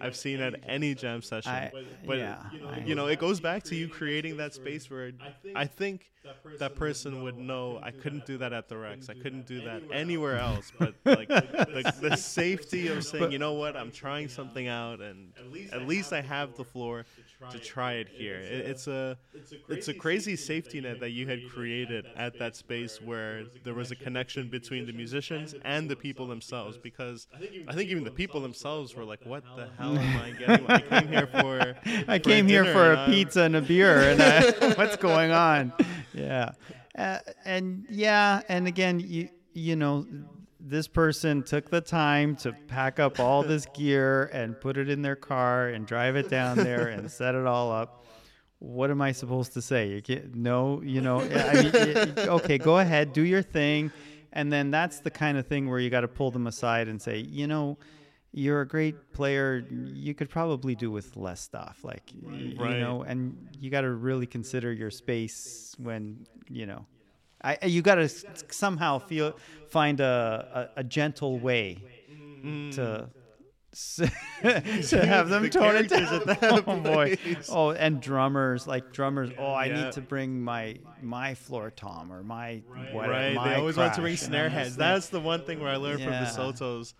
[0.00, 1.52] I've seen at any jam session.
[1.52, 1.72] I-
[2.06, 5.12] but yeah, I- you know, it goes back to you creating that space where
[5.54, 6.10] I think
[6.58, 9.08] that person would know I couldn't do that at the Rex.
[9.08, 10.72] I couldn't do that anywhere else.
[10.78, 15.32] But like the, the safety of saying, you know what, I'm trying something out, and
[15.72, 17.04] at least I have the floor
[17.50, 18.36] to try it here.
[18.36, 19.18] It, it's a
[19.68, 23.90] it's a crazy safety net that you had created at that space where there was
[23.90, 26.78] a connection between the musicians and the people themselves.
[26.78, 27.26] Because
[27.66, 30.66] I think even the people themselves were like, "What the hell am I getting?
[30.68, 31.76] I came here for
[32.08, 35.32] I came here for and a I'm- pizza and a beer, and I, what's going
[35.32, 35.72] on?
[36.12, 36.52] Yeah,
[36.96, 40.06] uh, and yeah, and again, you you know,
[40.60, 45.02] this person took the time to pack up all this gear and put it in
[45.02, 48.04] their car and drive it down there and set it all up.
[48.58, 49.88] What am I supposed to say?
[49.88, 53.90] You can't, no, you know, I mean, okay, go ahead, do your thing,
[54.32, 57.02] and then that's the kind of thing where you got to pull them aside and
[57.02, 57.76] say, you know
[58.32, 59.64] you're a great player.
[59.70, 63.90] You could probably do with less stuff, like y- you know, and you got to
[63.90, 66.86] really consider your space when you know.
[67.44, 68.08] I you got to
[68.50, 69.36] somehow feel
[69.68, 71.78] find a a, a gentle way
[72.44, 72.74] mm.
[72.74, 73.10] to.
[74.42, 76.02] to have them The tone it down.
[76.14, 77.16] at that oh boy!
[77.48, 79.30] Oh, and drummers like drummers.
[79.38, 79.84] Oh, I Yeah.
[79.84, 82.62] need to bring my my floor tom or my
[82.92, 83.12] whatever.
[83.12, 84.76] Right, my they always want to bring snare heads.
[84.76, 86.32] That's the one thing where I learned Yeah.
[86.34, 86.94] from DeSoto's.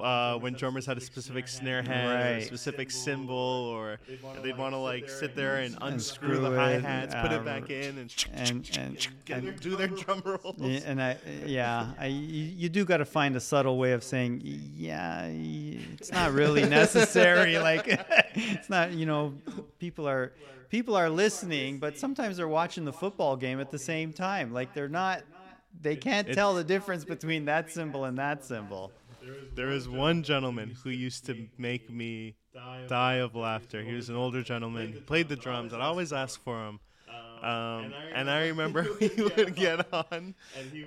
[0.00, 3.98] Uh, when drummers had a specific snare head or a specific cymbal, or
[4.42, 7.96] they'd want to like sit there and unscrew the hi hats, put it back in,
[7.98, 10.56] and, and and, and do their drum rolls.
[10.58, 11.16] Yeah, and I,
[11.46, 16.10] yeah, I, you, you do got to find a subtle way of saying, yeah, it's
[16.16, 17.58] not really necessary.
[17.58, 17.84] like,
[18.34, 19.34] it's not, you know,
[19.78, 20.32] people are,
[20.70, 24.52] people are listening, but sometimes they're watching the football game at the same time.
[24.52, 25.22] Like, they're not,
[25.80, 28.92] they can't tell the difference between that cymbal and that cymbal.
[29.54, 32.36] There was one gentleman who used to make me
[32.88, 33.82] die of laughter.
[33.82, 34.92] He was an older gentleman.
[34.92, 35.74] He played the drums.
[35.74, 36.80] I'd always ask for him.
[37.46, 40.34] Um, and I remember we would get on,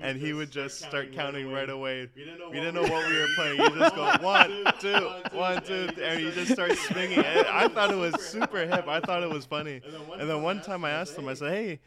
[0.02, 2.08] and he would just start counting right away.
[2.14, 3.60] We didn't know what we were playing.
[3.60, 7.20] You just go one, two, one, two, and you just start swinging.
[7.20, 8.86] And I thought it was super hip.
[8.86, 9.80] I thought it was funny.
[10.18, 11.80] And then one time I asked him, I said, "Hey,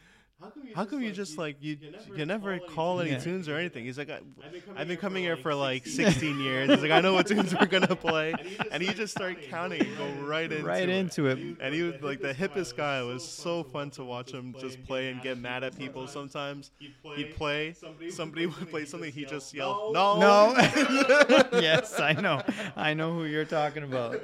[0.76, 1.78] how come you just like you
[2.16, 3.20] you never call any Yeah.
[3.20, 3.86] tunes or anything?
[3.86, 4.20] He's like, I,
[4.76, 6.70] I've been coming here for like 16 years.
[6.70, 8.34] He's like, I know what tunes we're gonna play,
[8.72, 10.90] and he just started counting and go right into right it.
[10.90, 11.40] into it.
[11.62, 13.00] And he was like the hippest guy.
[13.02, 16.08] It was so fun to watch him just play and get mad at people.
[16.08, 16.72] Sometimes
[17.16, 17.76] he'd play,
[18.10, 20.54] somebody would play something, he just yelled, "No, No.
[21.54, 22.42] yes, I know.
[22.76, 24.20] I know who you're talking about.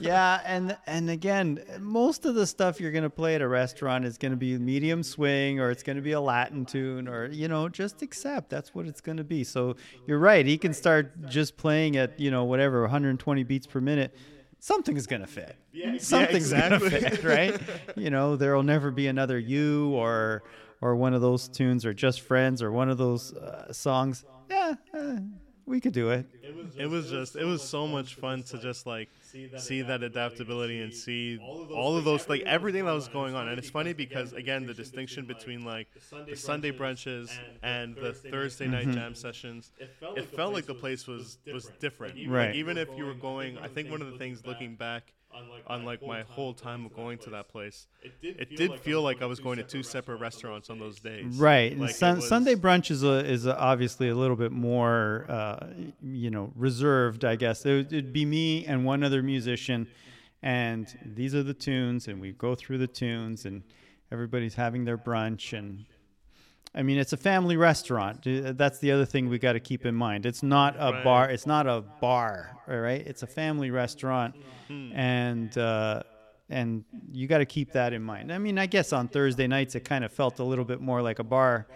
[0.00, 4.18] Yeah, and and again, most of the stuff you're gonna play at a restaurant is
[4.18, 8.02] gonna be medium swing, or it's gonna be a Latin tune, or you know, just
[8.02, 9.44] accept that's what it's gonna be.
[9.44, 10.44] So you're right.
[10.44, 14.14] He can start just playing at you know whatever 120 beats per minute.
[14.58, 15.56] Something's gonna fit.
[15.98, 16.90] Something's exactly.
[16.90, 17.60] gonna fit, right?
[17.96, 20.42] You know, there'll never be another you or
[20.80, 24.24] or one of those tunes or just friends or one of those uh, songs.
[24.50, 25.16] Yeah, uh,
[25.66, 26.26] we could do it.
[26.76, 29.08] It was just it was so much fun to just like
[29.56, 31.38] see that adaptability and see
[31.72, 33.48] all of those like everything that was going on.
[33.48, 35.88] And it's funny because again the distinction between like
[36.28, 38.92] the Sunday brunches and the Thursday night Mm-hmm.
[38.92, 39.70] jam sessions,
[40.14, 42.16] it felt like the place was was different.
[42.26, 42.54] Right.
[42.54, 45.12] Even if you were going, I think one of the things looking back
[45.66, 47.86] on like my whole time of going to that place,
[48.22, 51.36] it did feel like I was going to two separate restaurants on those days.
[51.36, 51.72] Right.
[51.72, 55.26] And Like, sun, was- Sunday brunch is a, is a obviously a little bit more,
[55.28, 55.66] uh,
[56.02, 57.24] you know, reserved.
[57.24, 59.88] I guess it'd be me and one other musician,
[60.42, 63.62] and these are the tunes, and we go through the tunes, and
[64.10, 65.84] everybody's having their brunch, and
[66.74, 68.20] I mean, it's a family restaurant.
[68.24, 70.24] That's the other thing we got to keep in mind.
[70.24, 71.04] It's not a Right.
[71.04, 71.30] bar.
[71.30, 72.56] It's not a bar.
[72.68, 73.06] All right.
[73.06, 74.34] It's a family restaurant,
[74.68, 74.92] Hmm.
[74.94, 76.02] and uh,
[76.48, 78.32] and you got to keep that in mind.
[78.32, 81.02] I mean, I guess on Thursday nights it kind of felt a little bit more
[81.02, 81.66] like a bar,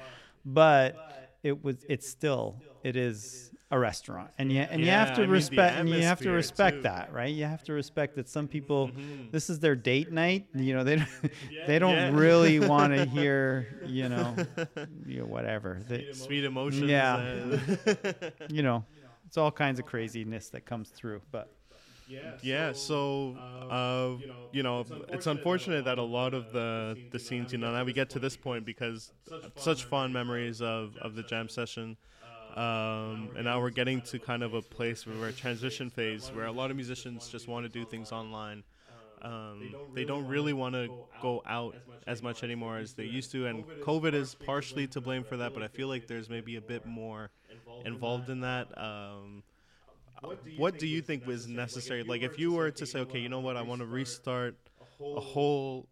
[0.45, 0.97] but
[1.43, 1.85] it was.
[1.89, 2.57] It's still.
[2.83, 5.77] It is a restaurant, and you and you have to I mean, respect.
[5.77, 6.83] And you have to respect too.
[6.83, 7.35] that, right?
[7.35, 8.91] You have to respect that some people.
[9.33, 10.47] This is their date night.
[10.55, 11.09] You know, they don't,
[11.67, 12.11] they don't Yeah.
[12.17, 13.67] really want to hear.
[13.85, 14.37] You know,
[15.05, 15.81] you know, whatever.
[15.89, 16.89] They, Sweet emotions.
[16.89, 17.19] Yeah.
[17.19, 18.85] and- you know,
[19.27, 21.23] it's all kinds of craziness that comes through.
[21.33, 21.51] But
[22.09, 23.35] Yeah, yeah so
[23.69, 24.15] uh,
[24.53, 27.93] you know, it's unfortunate that a lot of the the scenes, you know, now we
[27.93, 29.11] get to this point because
[29.57, 31.97] such fond memories of of the jam session,
[32.57, 36.31] um, and now we're getting to kind of a place where we're a transition phase
[36.35, 38.65] where a lot of musicians just want to do things online.
[39.21, 40.89] Um, they don't really want to
[41.21, 41.75] go out
[42.07, 45.53] as much anymore as they used to, and COVID is partially to blame for that.
[45.53, 47.31] But I feel like there's maybe a bit more
[47.85, 48.69] involved in that.
[48.79, 49.43] Um,
[50.57, 52.03] what do you think was necessary?
[52.03, 54.57] Like, if you were to say, okay, you know what, I want to restart
[55.01, 55.87] a whole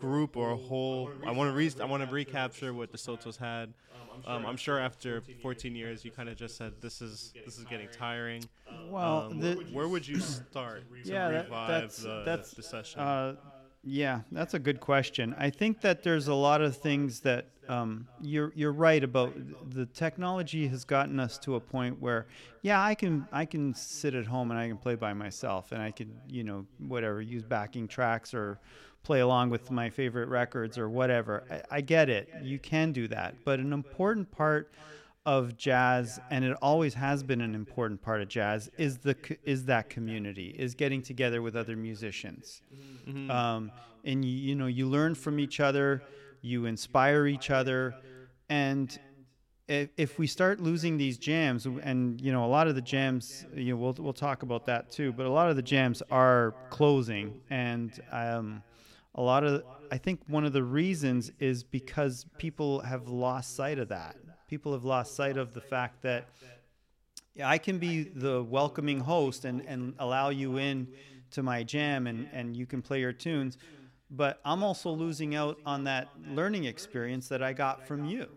[0.00, 3.72] group or a whole, I want to re, I want to recapture what DeSoto's had.
[4.26, 7.64] Um, I'm sure after 14 years, you kind of just said, this is this is
[7.64, 8.42] getting tiring.
[8.90, 12.62] well, Um, the, where would you start to Yeah, that- revive that's- the, that's, the
[12.62, 13.00] session?
[13.00, 13.36] Uh,
[13.84, 15.34] yeah, that's a good question.
[15.38, 19.34] I think that there's a lot of things that um, you're you're right about.
[19.70, 22.26] The technology has gotten us to a point where,
[22.62, 25.82] yeah, I can I can sit at home and I can play by myself and
[25.82, 28.58] I can you know whatever use backing tracks or
[29.02, 31.44] play along with my favorite records or whatever.
[31.50, 32.28] I, I get it.
[32.42, 34.72] You can do that, but an important part
[35.26, 39.14] of jazz and it always has been an important part of jazz is the
[39.44, 42.62] is that community is getting together with other musicians
[43.30, 43.70] um,
[44.04, 46.02] and you, you know you learn from each other
[46.40, 47.94] you inspire each other.
[48.48, 48.98] And
[49.68, 53.74] if, we start losing these jams and you know a lot of the jams you
[53.74, 57.40] know we'll, we'll talk about that too but a lot of the jams are closing.
[57.50, 58.62] And um,
[59.14, 63.78] a lot of i think one of the reasons is because people have lost sight
[63.78, 64.16] of that.
[64.48, 66.28] People have lost sight of the fact that
[67.44, 70.88] I can be the welcoming host and, and allow you in
[71.32, 73.58] to my jam and, and you can play your tunes,
[74.10, 78.28] but I'm also losing out on that learning experience that I got from you.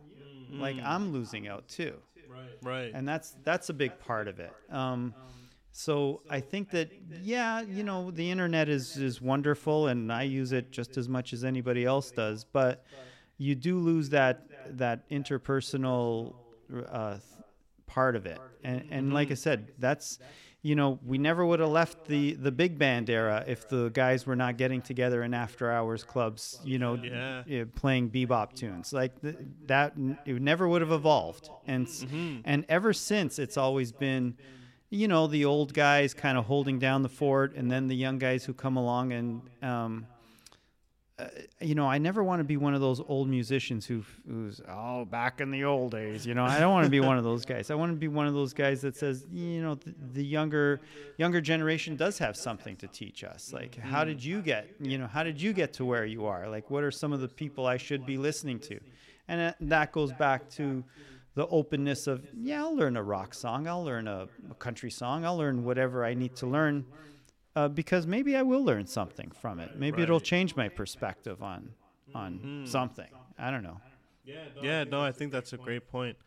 [0.51, 1.95] Like I'm losing out too.
[2.29, 2.39] right.
[2.61, 2.91] Right.
[2.93, 4.53] And that's that's a big part of it.
[4.69, 5.13] Um,
[5.71, 6.91] so I think that
[7.21, 11.31] yeah, you know, the internet is is wonderful and I use it just as much
[11.33, 12.83] as anybody else does, but
[13.37, 14.45] you do lose that
[14.77, 16.35] that interpersonal
[16.89, 17.17] uh,
[17.87, 18.39] part of it.
[18.63, 20.19] And and like I said, that's
[20.63, 24.25] you know, we never would have left the the big band era if the guys
[24.27, 26.93] were not getting together in after hours clubs, you know,
[27.47, 27.63] Yeah.
[27.75, 28.93] playing bebop tunes.
[28.93, 29.37] Like th-
[29.67, 29.93] that
[30.25, 31.49] it never would have evolved.
[31.65, 32.05] And s
[32.45, 34.35] and ever since it's always been
[34.93, 38.19] you know, the old guys kind of holding down the fort and then the young
[38.19, 40.05] guys who come along and um
[41.21, 41.27] uh,
[41.59, 45.05] you know, I never want to be one of those old musicians who who's oh
[45.05, 46.25] back in the old days.
[46.25, 47.69] You know, I don't want to be one of those guys.
[47.69, 50.81] I want to be one of those guys that says, you know, the, the younger
[51.17, 53.53] younger generation does have something to teach us.
[53.53, 54.69] Like, how did you get?
[54.79, 56.49] You know, how did you get to where you are?
[56.49, 58.79] Like, what are some of the people I should be listening to?
[59.31, 60.83] and that goes back to
[61.35, 65.23] the openness of yeah, I'll learn a rock song, I'll learn a, a country song,
[65.23, 66.85] I'll learn whatever I need to learn,
[67.55, 69.77] uh, because maybe I will learn something from it.
[69.77, 71.73] Maybe it'll change my perspective on
[72.13, 73.07] on something.
[73.39, 73.79] I don't know.
[74.61, 76.17] Yeah, no, I think that's a great point.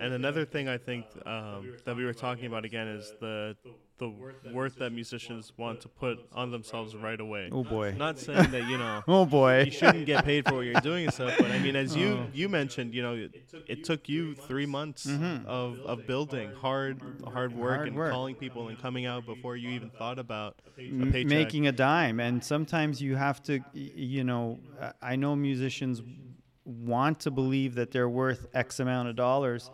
[0.00, 3.56] And another thing I think um, that we were talking about again is the
[3.98, 4.12] the
[4.52, 7.48] worth that musicians want to put on themselves right away.
[7.52, 7.94] Oh boy.
[7.96, 9.62] Not saying that you know Oh boy.
[9.64, 12.28] you shouldn't get paid for what you're doing and stuff, but I mean, as you
[12.32, 13.32] you mentioned, you know, it,
[13.68, 15.06] it took you three months
[15.46, 17.00] of, of building hard
[17.32, 18.10] hard work Hard and work.
[18.10, 21.30] calling people and coming out before you even thought about a m- paycheck.
[21.30, 26.02] making a dime and sometimes you have to you know uh, i know musicians
[26.64, 29.70] want to believe that they're worth x amount of dollars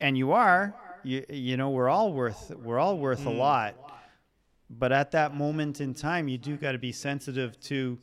[0.00, 0.74] and you are
[1.04, 3.28] you, you know we're all worth we're all worth Hmm.
[3.28, 3.74] a lot
[4.68, 7.98] but at that moment in time you do got to be sensitive to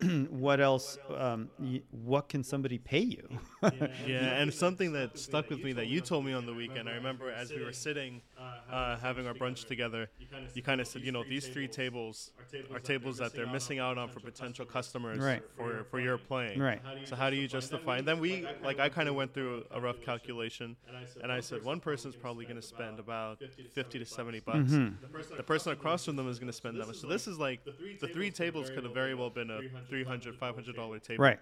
[0.30, 3.28] what else um, y- what can somebody pay you
[4.06, 6.88] Yeah, and something that stuck with me that you told me on the weekend.
[6.88, 8.22] I remember as we were sitting,
[8.70, 10.08] uh, having our brunch together,
[10.54, 12.30] you kind of said, you know, these three tables
[12.72, 15.42] are tables that they're missing out on for potential customers Right.
[15.56, 16.58] for for your playing.
[16.58, 16.80] Right.
[17.04, 17.98] So how do you justify?
[17.98, 20.76] And then we, like, I kind of went through a rough calculation,
[21.22, 24.70] and I said one person's probably going to spend about fifty to seventy bucks.
[24.70, 26.96] The person across from them is going to spend that much.
[26.96, 30.76] So this is like the three tables could have very well been a 300 500
[30.76, 31.24] dollar table.
[31.24, 31.38] right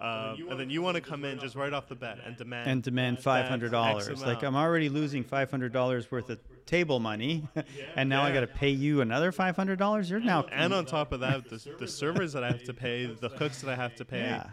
[0.00, 2.68] Um, and then you want to come in just right off the bat and demand
[2.70, 4.08] and demand five hundred dollars.
[4.08, 4.44] Like amount.
[4.44, 6.31] I'm already losing five hundred dollars worth of
[6.66, 7.48] table money,
[7.96, 10.10] and now I got to pay you another five hundred dollars.
[10.10, 13.06] You're now And on top of that, the, the servers that I have to pay,
[13.06, 14.20] the cooks that I have to pay.
[14.20, 14.46] Yeah.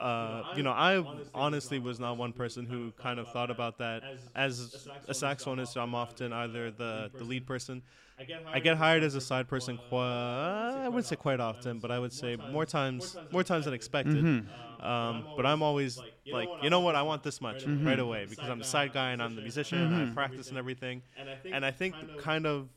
[0.00, 4.02] Uh, you know, I honestly was not one person who kind of thought about that.
[4.34, 7.82] As a saxophonist, I'm often either the, the lead person.
[8.18, 9.78] I get hired as a side person.
[9.90, 13.74] Quite, I wouldn't say quite often, but I would say more times, more times than
[13.74, 14.24] expected.
[14.24, 14.48] Mm-hmm.
[14.80, 16.94] Um, but I'm always like, you know what?
[16.94, 17.86] I want this much Mm-hmm.
[17.86, 19.92] right away because I'm the side guy and I'm the musician.
[19.92, 21.02] And I practice and everything.
[21.50, 22.68] And I think kind of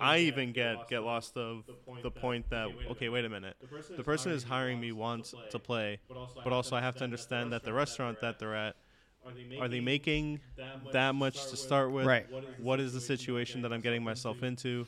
[0.00, 1.64] I even get get lost of
[2.02, 3.56] the point that okay, wait a minute,
[3.96, 6.00] the person who's hiring me wants to play,
[6.42, 8.76] but also I have to understand that the restaurant that they're at,
[9.60, 10.40] are they making
[10.92, 12.06] that much to start with?
[12.06, 12.26] Right.
[12.58, 14.86] What is the situation that I'm getting myself into?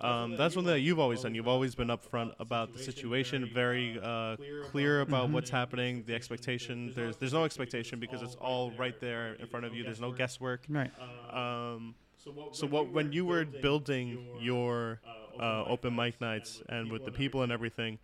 [0.00, 1.34] Um, that's one thing that you've always done.
[1.34, 6.92] You've always been upfront about the situation, very uh, clear about what's happening, the expectation.
[6.94, 9.84] There's there's no expectation because it's all right there in front of you.
[9.84, 10.64] There's no guesswork.
[10.68, 10.90] right.
[11.30, 11.94] Um,
[12.52, 15.00] so what when you were building your
[15.38, 17.98] uh, open mic nights and with the people and everything,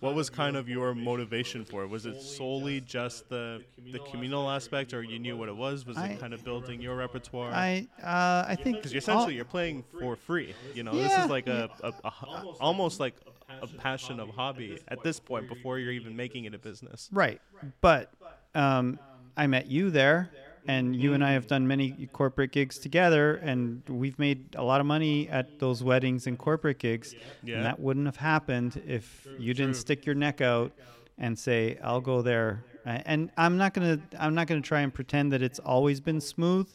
[0.00, 1.86] what was kind of your motivation for it?
[1.88, 3.62] Was it solely just the
[3.92, 5.86] the communal aspect, or you knew what it was?
[5.86, 7.52] Was it kind of building your repertoire?
[7.52, 10.54] I uh, I think because essentially you're playing for free.
[10.74, 13.14] You know, this is like a, a, a ho- almost like
[13.62, 17.08] a passion of hobby at this point before you're even making it a business.
[17.12, 17.40] right,
[17.80, 18.10] but
[18.54, 18.98] um,
[19.36, 20.30] I met you there,
[20.66, 24.80] and you and I have done many corporate gigs together, and we've made a lot
[24.80, 27.14] of money at those weddings and corporate gigs.
[27.42, 27.56] Yeah.
[27.56, 29.80] And that wouldn't have happened if you didn't true.
[29.80, 30.72] stick your neck out
[31.18, 35.32] and say, "I'll go there." And I'm not gonna I'm not gonna try and pretend
[35.32, 36.68] that it's always been smooth.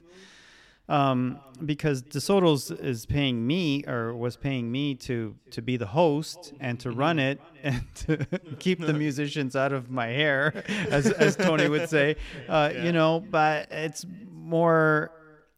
[0.90, 6.54] Um, because DeSoto's is paying me or was paying me to to be the host
[6.62, 8.26] and to run it and to
[8.60, 12.16] keep the musicians out of my hair, as, as Tony would say.
[12.48, 15.12] Uh, You know, but it's more,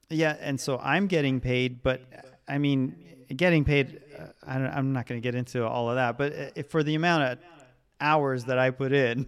[0.10, 0.36] yeah.
[0.40, 2.02] And so I'm getting paid, but
[2.48, 2.96] I mean,
[3.36, 4.02] getting paid.
[4.18, 6.82] Uh, I don't, I'm not going to get into all of that, but uh, for
[6.82, 7.38] the amount of
[8.02, 9.28] hours that I put in,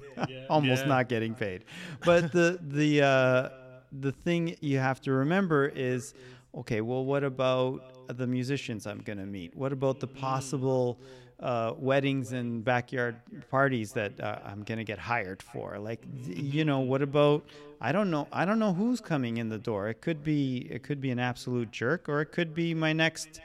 [0.49, 0.87] almost Yeah.
[0.89, 1.65] not getting paid.
[2.03, 3.49] But the the uh,
[3.91, 6.13] the thing you have to remember is,
[6.55, 9.55] okay, well, what about the musicians I'm going to meet?
[9.55, 10.99] What about the possible
[11.39, 13.15] uh, weddings and backyard
[13.49, 15.77] parties that uh, I'm going to get hired for?
[15.79, 17.45] Like, you know, what about?
[17.79, 18.27] I don't know.
[18.31, 19.89] I don't know who's coming in the door.
[19.89, 23.41] It could be it could be an absolute jerk, or it could be my next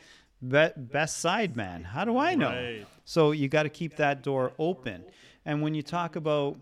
[0.47, 1.85] be- best side man.
[1.85, 2.51] How do I know?
[2.51, 2.87] Right.
[3.05, 5.05] So you got to keep that door open.
[5.47, 6.57] And when you talk about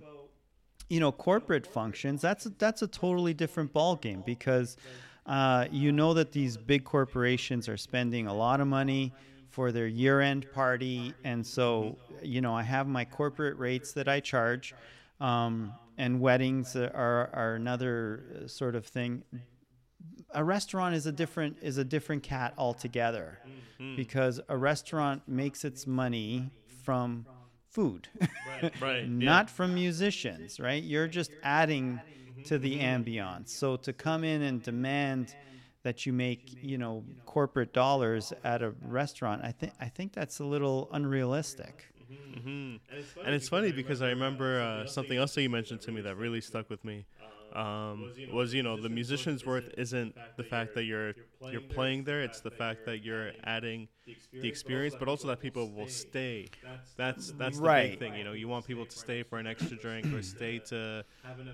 [0.88, 4.76] you know corporate functions that's a, that's a totally different ballgame because
[5.26, 9.10] uh, you know that these big corporations are spending a lot of money
[9.48, 11.14] for their year-end party.
[11.24, 14.74] And so you know i have my corporate rates that i charge
[15.20, 19.22] um, and weddings are, are another uh, sort of thing.
[20.34, 23.38] A restaurant is a different is a different cat altogether
[23.96, 26.50] because a restaurant makes its money
[26.84, 27.26] from
[27.74, 28.08] food
[28.80, 29.02] Right.
[29.02, 29.26] yeah.
[29.34, 30.82] not from musicians, right?
[30.82, 32.00] You're just adding
[32.46, 33.48] to the ambiance.
[33.48, 35.34] So to come in and demand
[35.82, 38.70] that you make, you know, corporate dollars at a
[39.00, 41.74] restaurant, I think I think that's a little unrealistic.
[43.26, 46.16] And it's funny because I remember uh, something else that you mentioned to me that
[46.16, 47.06] really stuck with me.
[47.54, 51.14] Um, was you know the musician's worth isn't the fact that you're
[51.50, 53.88] you're playing there; it's the fact that you're adding
[54.40, 56.48] the experience, but also that people will stay.
[56.96, 57.90] That's that's the Right.
[57.90, 58.14] big thing.
[58.14, 61.04] You know, you want people to stay for an extra drink or stay to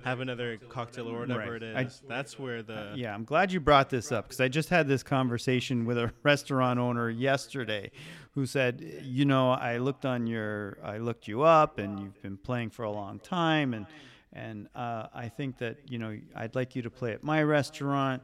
[0.02, 1.62] have another cocktail or whatever Right.
[1.62, 4.70] it I- that's where the Yeah, I'm glad you brought this up because I just
[4.70, 7.90] had this conversation with a restaurant owner yesterday
[8.32, 12.38] who said, you know, I looked on your, I looked you up and you've been
[12.38, 13.86] playing for a long time and
[14.32, 18.22] and uh, I think that you know I'd like you to play at my restaurant.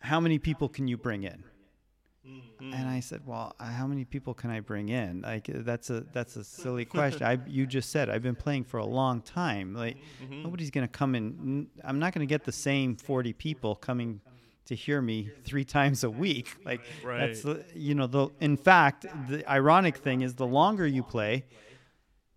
[0.00, 1.42] How many people can you bring in?
[2.60, 5.22] And I said, "Well, uh, how many people can I bring in?
[5.22, 7.22] Like that's a that's a silly question.
[7.26, 9.72] I you just said I've been playing for a long time.
[9.74, 9.96] Like
[10.30, 11.68] nobody's gonna come in.
[11.84, 14.20] I'm not gonna get the same 40 people coming
[14.66, 16.54] to hear me three times a week.
[16.66, 17.64] Like that's Right.
[17.72, 21.46] the- you know the in fact the ironic thing is the longer you play,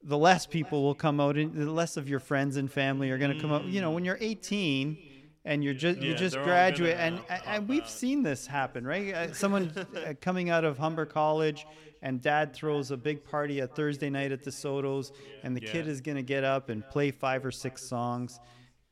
[0.04, 3.18] the less people will come out and the less of your friends and family are
[3.18, 3.66] going to come out.
[3.66, 4.98] You know, when you're 18
[5.46, 9.14] and you're just you just graduate and, and, and we've seen this happen, right?
[9.14, 11.66] Uh, someone uh, coming out of Humber College
[12.02, 15.12] and dad throws a big party a Thursday night at DeSoto's
[15.44, 18.40] and the kid is going to get up and play five or six songs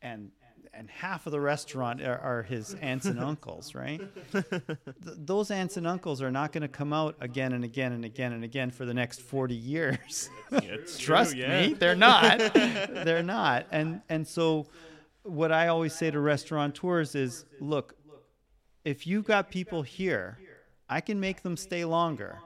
[0.01, 0.31] and
[0.79, 4.01] and half of the restaurant are, are his aunts and uncles, right?
[4.31, 4.45] Th-
[5.03, 8.31] those aunts and uncles are not going to come out again and again and again
[8.31, 10.29] and again for the next 40 years.
[10.51, 11.67] it's true, Trust yeah.
[11.67, 12.39] me, they're not.
[12.53, 13.67] they're not.
[13.71, 14.67] And and so
[15.23, 17.95] what I always say to restaurateurs is, look,
[18.85, 20.39] if you've got people here,
[20.87, 22.39] I can make them stay longer.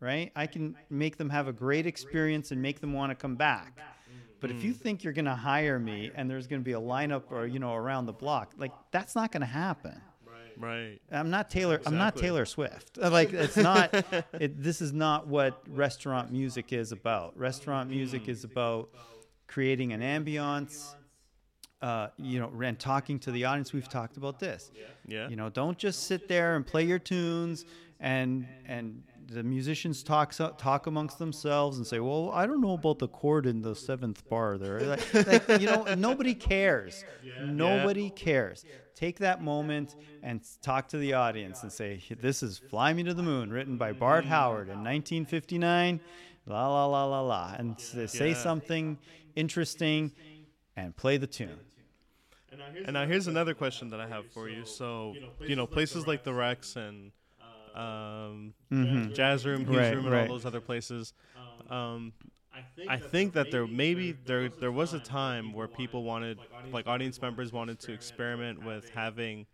[0.00, 0.30] Right?
[0.36, 3.78] I can make them have a great experience and make them want to come back.
[4.46, 4.76] But if you Mm.
[4.76, 7.58] think you're going to hire me and there's going to be a lineup or you
[7.58, 10.00] know around the block, like that's not going to happen.
[10.58, 10.98] Right.
[11.12, 11.82] I'm not Taylor.
[11.84, 12.96] I'm not Taylor Swift.
[13.18, 13.92] Like it's not.
[14.40, 17.36] it, this is not what restaurant music is about.
[17.38, 18.88] Restaurant music is about
[19.48, 20.94] creating an ambiance.
[21.82, 23.74] Uh, you know, and talking to the audience.
[23.74, 24.70] We've talked about this.
[25.06, 25.28] Yeah.
[25.28, 27.66] You know, don't just sit there and play your tunes
[28.00, 32.98] and and the musicians talk talk amongst themselves and say, "Well, I don't know about
[32.98, 37.04] the chord in the seventh bar there." Like, like, you know, nobody cares.
[37.40, 38.64] Nobody cares.
[38.94, 43.14] Take that moment and talk to the audience and say, "This is Fly Me to
[43.14, 44.28] the Moon, written by Bart mm.
[44.28, 46.00] Howard in 1959."
[46.48, 48.34] La la la la la, and say Yeah.
[48.34, 48.98] something
[49.34, 50.12] interesting
[50.76, 51.58] and play the tune.
[52.84, 54.64] And now here's another question that I have for you.
[54.64, 57.10] So, you know, places like the Rex and
[57.76, 58.54] um,
[59.14, 59.76] Jazz Room, Hugh's Mm-hmm.
[59.76, 60.28] Right, Room, and right.
[60.28, 61.12] all those other places.
[61.70, 62.12] Um,
[62.88, 66.38] I think that there maybe there there was a time where people wanted,
[66.72, 69.46] like audience members wanted to experiment with having.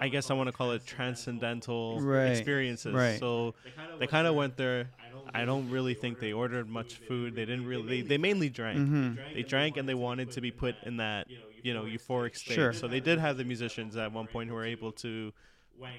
[0.00, 2.92] I guess I want to call it transcendental Right, experiences.
[2.94, 3.20] right.
[3.20, 3.54] So
[4.00, 4.90] they kind of went there.
[5.34, 7.36] I don't really think they ordered much food.
[7.36, 8.02] They didn't really.
[8.02, 8.78] They, they mainly drank.
[8.80, 9.34] Mm-hmm.
[9.34, 11.28] They drank and they wanted to be put in that
[11.62, 12.54] you know euphoric state.
[12.54, 12.72] Sure.
[12.72, 15.32] So they did have the musicians at one point who were able to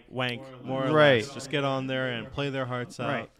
[0.08, 1.16] wank more or Right.
[1.18, 3.32] less, just get on there and play their hearts out.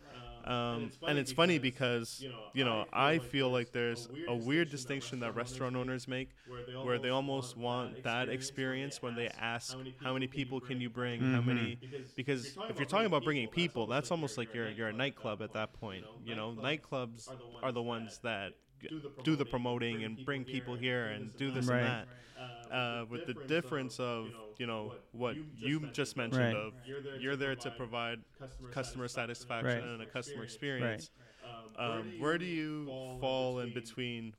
[0.46, 0.72] Right.
[0.76, 5.34] Um, and it's funny because you know I feel like there's a weird distinction that
[5.36, 6.32] restaurant owners make,
[6.82, 11.26] where they almost want that experience when they ask how many people can you bring,
[11.26, 11.80] how many,
[12.16, 15.54] because if you're talking about bringing people, that's almost like you're you're a nightclub at
[15.54, 16.08] that point.
[16.24, 17.32] You know, nightclubs
[17.62, 18.54] are the ones that
[18.90, 21.80] g- do the promoting and bring people here and do this Right.
[21.80, 22.08] and that.
[22.72, 26.56] Uh, with the difference of you know what you just mentioned Right.
[26.56, 26.74] of
[27.20, 28.20] you're there to provide
[28.72, 29.84] customer satisfaction Right.
[29.84, 31.12] and a customer experience.
[31.78, 34.34] Um, where do you fall in between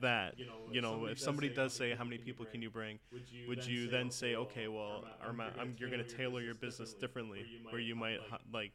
[0.00, 0.34] that?
[0.70, 2.98] You know, if somebody does say, "How many people can you bring?"
[3.46, 7.46] Would you then say, "Okay, well, Arma, I'm, you're going to tailor your business differently,
[7.70, 8.72] where you might ha- like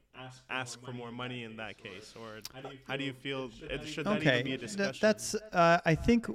[0.49, 2.39] ask for more money in that case?" Or
[2.87, 3.51] how do you feel?
[3.69, 4.99] it- Should that even be a Th- discussion?
[5.01, 6.25] that's uh, I think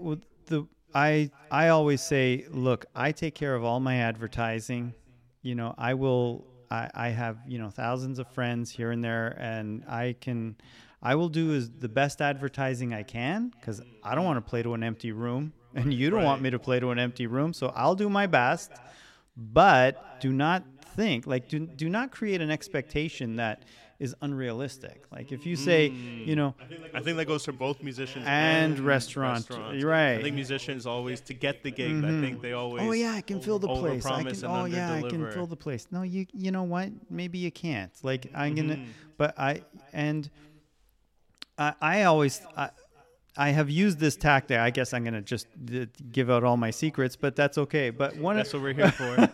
[0.46, 4.94] the I I always say, look, I take care of all my advertising.
[5.42, 6.46] You know, I will.
[6.70, 10.56] I, I have you know thousands of friends here and there, and I can.
[11.02, 14.62] I will do is the best advertising I can because I don't want to play
[14.62, 17.52] to an empty room, and you don't want me to play to an empty room.
[17.52, 18.72] So I'll do my best,
[19.36, 20.64] but do not
[20.96, 23.64] think like do do not create an expectation that
[24.00, 25.04] is unrealistic.
[25.10, 26.54] Like if you say, you know,
[26.94, 29.80] I think that goes for both musicians And restaurant, restaurants.
[29.80, 30.18] you're right.
[30.18, 32.04] I think musicians always to get the gig.
[32.04, 32.82] I think they always.
[32.84, 34.06] Oh yeah, I can fill the place.
[34.06, 34.44] I can.
[34.44, 35.86] Oh yeah, I can fill the place.
[35.90, 36.26] No, you.
[36.32, 36.90] You know what?
[37.10, 37.92] Maybe you can't.
[38.02, 38.76] Like I'm gonna.
[38.76, 38.90] Mm-hmm.
[39.16, 39.62] But I
[39.92, 40.30] and
[41.58, 41.74] I.
[41.80, 42.40] I always.
[42.56, 42.70] I,
[43.36, 44.58] I have used this tactic.
[44.58, 47.90] I guess I'm gonna just uh, give out all my secrets, but that's okay.
[47.90, 49.26] But one That's of what we're here for.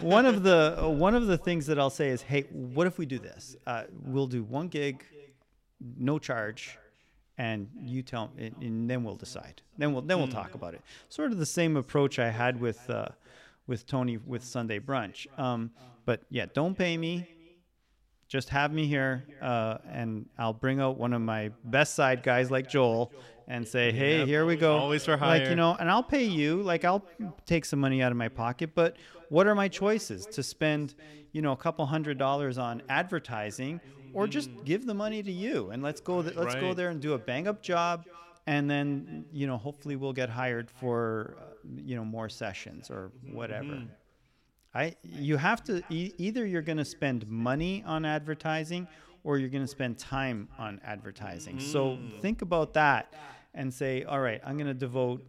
[0.04, 3.06] one of the one of the things that I'll say is, hey, what if we
[3.06, 3.54] do this?
[3.64, 5.04] Uh, we'll do one gig,
[5.96, 6.78] no charge,
[7.38, 10.82] and you tell and, and then we'll decide then we'll then we'll talk about it
[11.08, 13.06] sort of the same approach i had with uh,
[13.66, 15.70] with tony with sunday brunch um,
[16.04, 17.26] but yeah don't pay me
[18.28, 22.50] just have me here uh, and i'll bring out one of my best side guys
[22.50, 23.12] like joel
[23.48, 24.76] and say hey here we go.
[24.76, 25.38] Always for hire.
[25.40, 27.04] like you know and i'll pay you like i'll
[27.46, 28.96] take some money out of my pocket but
[29.30, 30.24] what are my choices?
[30.26, 30.94] To spend
[31.32, 33.80] you know a couple hundred dollars on advertising
[34.14, 37.00] or just give the money to you and let's go th- let's go there and
[37.00, 38.04] do a bang up job
[38.46, 41.42] and then you know hopefully we'll get hired for uh,
[41.76, 43.82] you know more sessions or whatever
[44.78, 48.82] I you have to e- either you're going to spend money on advertising
[49.24, 51.56] or you're going to spend time on advertising.
[51.60, 51.80] So
[52.24, 53.04] think about that
[53.54, 55.20] and say, all right, I'm going to devote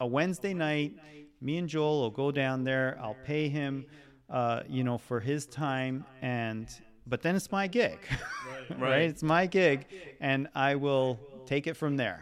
[0.00, 0.92] a Wednesday night.
[1.40, 2.98] Me and Joel will go down there.
[3.02, 3.86] I'll pay him,
[4.28, 6.66] uh, you know, for his time, and
[7.06, 7.98] but then it's my gig,
[8.70, 8.80] right?
[8.80, 9.02] Right.
[9.10, 9.86] It's my gig,
[10.20, 12.20] and I will take it from there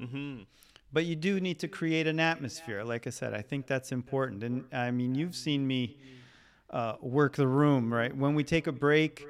[0.00, 0.42] Mm-hmm.
[0.92, 4.44] but you do need to create an atmosphere like i said i think that's important
[4.44, 5.96] and i mean you've seen me
[6.70, 8.14] uh, work the room right?
[8.16, 9.26] When we take a break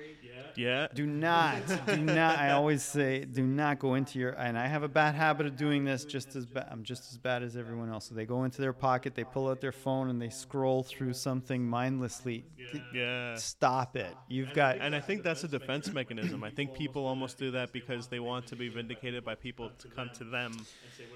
[0.58, 0.88] Yeah.
[0.92, 4.82] do not do not i always say do not go into your and i have
[4.82, 7.90] a bad habit of doing this just as bad i'm just as bad as everyone
[7.90, 10.82] else so they go into their pocket they pull out their phone and they scroll
[10.82, 12.44] through something mindlessly
[12.92, 13.36] Yeah.
[13.36, 16.42] stop it you've got And I think that's a defense mechanism.
[16.42, 19.88] I think people almost do that because they want to be vindicated by people to
[19.88, 20.52] come to them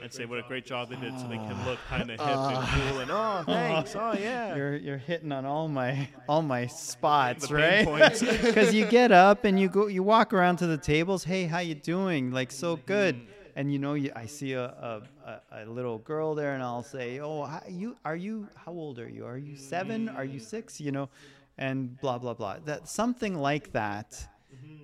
[0.02, 1.64] and say what a great job they did, so they can ah.
[1.66, 4.54] look kind of hip and cool and oh thanks, oh yeah.
[4.56, 7.86] You're you're hitting on all my all my spots, right?
[8.20, 11.24] Because you get up and you go, you walk around to the tables.
[11.24, 12.30] Hey, how you doing?
[12.30, 13.20] Like so good.
[13.54, 17.20] And you know, you, I see a, a, a, little girl there, and I'll say,
[17.20, 18.48] "Oh, how, you are you?
[18.64, 19.26] How old are you?
[19.26, 20.08] Are you seven?
[20.08, 20.80] Are you six?
[20.80, 21.10] You know?"
[21.58, 22.60] And blah blah blah.
[22.64, 24.26] That something like that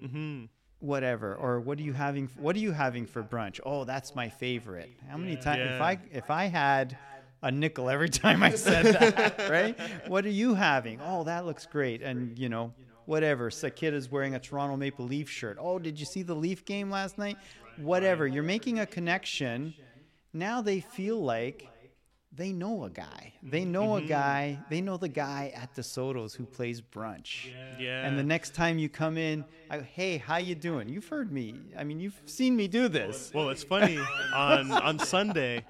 [0.02, 0.44] Mm-hmm.
[0.78, 4.28] whatever or what are you having what are you having for brunch oh that's my
[4.28, 6.96] favorite how many times if i if i had
[7.42, 9.76] a nickel every time i said that right
[10.06, 12.72] what are you having oh that looks great and you know
[13.08, 16.64] whatever Sakit is wearing a toronto maple leaf shirt oh did you see the leaf
[16.66, 17.38] game last night
[17.78, 19.72] whatever you're making a connection
[20.34, 21.66] now they feel like
[22.30, 24.08] they know a guy they know a mm-hmm.
[24.08, 28.06] guy they know the guy at DeSoto's who plays brunch Yeah.
[28.06, 30.88] and the next time you come in, I, hey, how you doing?
[30.88, 31.54] You've heard me.
[31.78, 33.30] I mean, you've seen me do this.
[33.34, 33.98] Well, it's funny.
[34.34, 35.64] on on Sunday,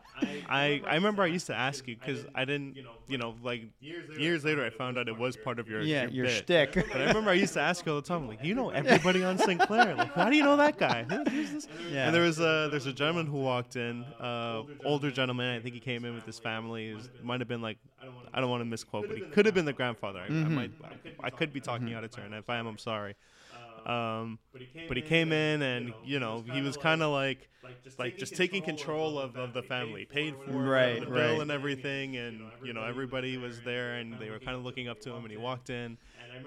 [0.49, 2.77] I I remember I used to ask you because I didn't,
[3.07, 6.27] you know, like years later I found out it was part of your Yeah, your,
[6.27, 6.75] your shtick.
[6.75, 9.23] But I remember I used to ask you all the time, like, you know everybody
[9.25, 9.61] on St.
[9.61, 9.95] Clair.
[9.95, 11.05] Like, how do you know that guy?
[11.31, 11.69] Who's this?
[11.91, 12.07] Yeah.
[12.07, 15.57] And there was a there's a gentleman who walked in, uh, older gentleman.
[15.57, 16.95] I think he came in with his family.
[16.95, 17.79] Was, might have been like,
[18.33, 20.21] I don't want to misquote, but he could have been the grandfather.
[20.21, 20.73] I, I might,
[21.23, 22.33] I, could be talking out of turn.
[22.33, 23.15] If I am, I'm sorry.
[23.87, 24.39] Um,
[24.89, 27.49] but he came in and you know he was kind of like
[27.99, 31.41] like just taking control of, of the family paid for Right, the bill right.
[31.41, 35.01] and everything and you know everybody was there and they were kind of looking up
[35.03, 35.99] to him and he walked in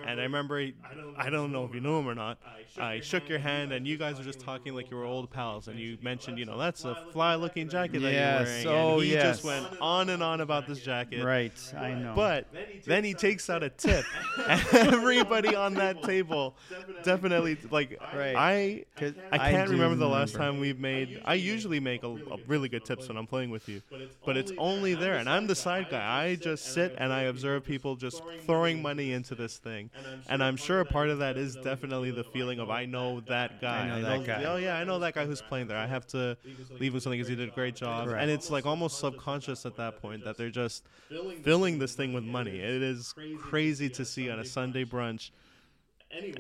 [0.06, 0.74] and I remember he,
[1.18, 2.38] I don't know if you knew him or not.
[2.80, 5.68] I shook your hand and you guys were just talking like you were old pals
[5.68, 8.68] and you mentioned you know that's a fly looking jacket that you're wearing.
[8.68, 11.24] oh, and he just went on and on about this jacket.
[11.24, 12.14] Right, I know.
[12.16, 12.48] but
[12.86, 14.06] then he takes out a tip.
[14.48, 16.56] and Everybody on that table.
[17.04, 17.58] definitely.
[17.70, 18.36] like Right.
[18.36, 18.86] I
[19.32, 21.22] I can't remember the last time we've made.
[21.26, 23.82] I usually make a, a really good tips when I'm playing with you,
[24.26, 26.24] but it's only there, and I'm the side guy.
[26.24, 29.71] I just sit and I observe people just throwing money into this thing,
[30.30, 33.62] and I'm sure a part of that is definitely the feeling of I know that
[33.62, 33.82] guy.
[33.86, 34.44] I know that guy.
[34.46, 35.78] Oh yeah, I know that guy who's playing there.
[35.78, 36.38] I have to
[36.80, 38.22] leave him something because he did a great job, Correct.
[38.22, 40.84] and it's like almost subconscious at that point that they're just
[41.44, 42.60] filling this thing with money.
[42.60, 45.32] It is crazy to see on a Sunday brunch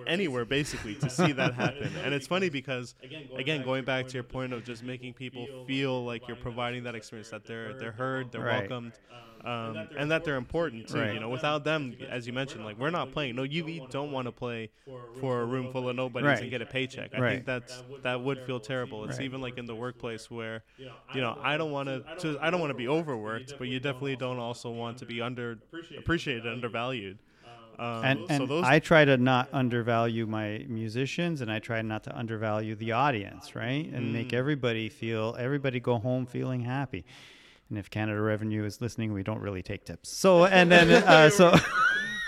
[0.08, 1.92] anywhere basically to see that happen.
[2.04, 2.96] And it's funny because
[3.36, 6.96] again, going back to your point of just making people feel like you're providing that
[6.96, 8.70] experience that they're they're heard, they're Right.
[8.70, 9.00] welcomed.
[9.44, 11.00] Um, and that they're important too.
[11.00, 11.14] Right.
[11.14, 13.36] You know, without them, as you mentioned, like we're not playing.
[13.36, 14.70] No, you don't want to play
[15.14, 16.42] for a room full of nobodies Right.
[16.42, 17.14] and get a paycheck.
[17.16, 19.04] I think that's that would feel terrible.
[19.06, 19.26] It's Right.
[19.26, 20.64] even like in the workplace where,
[21.14, 21.90] you know, I don't want
[22.20, 22.38] to.
[22.42, 25.60] I don't want to be overworked, but you definitely don't also want to be under
[25.98, 27.20] appreciated, undervalued.
[27.82, 32.04] Um, and so those I try to not undervalue my musicians, and I try not
[32.04, 33.86] to undervalue the audience, right?
[33.92, 34.12] And Mm.
[34.14, 37.06] make everybody feel everybody go home feeling happy.
[37.70, 40.10] And if Canada Revenue is listening, we don't really take tips.
[40.16, 41.56] So and then uh, so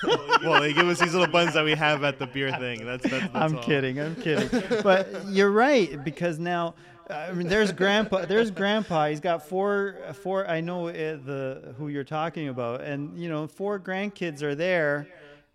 [0.44, 2.86] well, they give us these little buns that we have at the beer thing.
[2.86, 3.24] That's that's.
[3.26, 3.64] that's I'm all.
[3.64, 4.50] kidding, I'm kidding.
[4.82, 6.76] But you're right because now.
[7.10, 8.26] I mean, there's grandpa.
[8.26, 9.08] There's grandpa.
[9.10, 9.98] He's got four.
[10.24, 10.48] Four.
[10.50, 15.08] I know uh, the who you're talking about, and you know, four grandkids are there,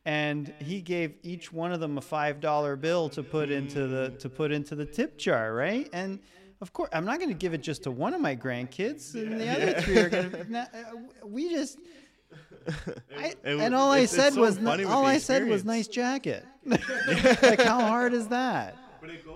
[0.08, 4.08] and he gave each one of them a five dollar bill to put into the
[4.18, 5.86] to put into the tip jar, right?
[5.92, 6.18] And
[6.62, 9.38] Of course, I'm not going to give it just to one of my grandkids, and
[9.40, 10.58] the other three are going to.
[10.60, 11.78] Uh, we just.
[13.16, 15.46] I, It and wa- all I it's- it's said so was all the I said
[15.46, 16.44] was nice jacket.
[16.66, 18.76] like how hard is that?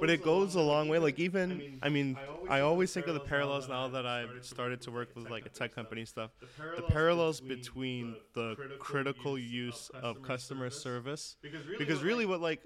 [0.00, 0.98] but it goes a long way.
[0.98, 4.90] Like even, I mean, I always think of the parallels now that I've started to
[4.90, 6.30] work with like a tech company stuff.
[6.74, 11.36] The parallels between the critical use of customer service,
[11.76, 12.60] because really, what like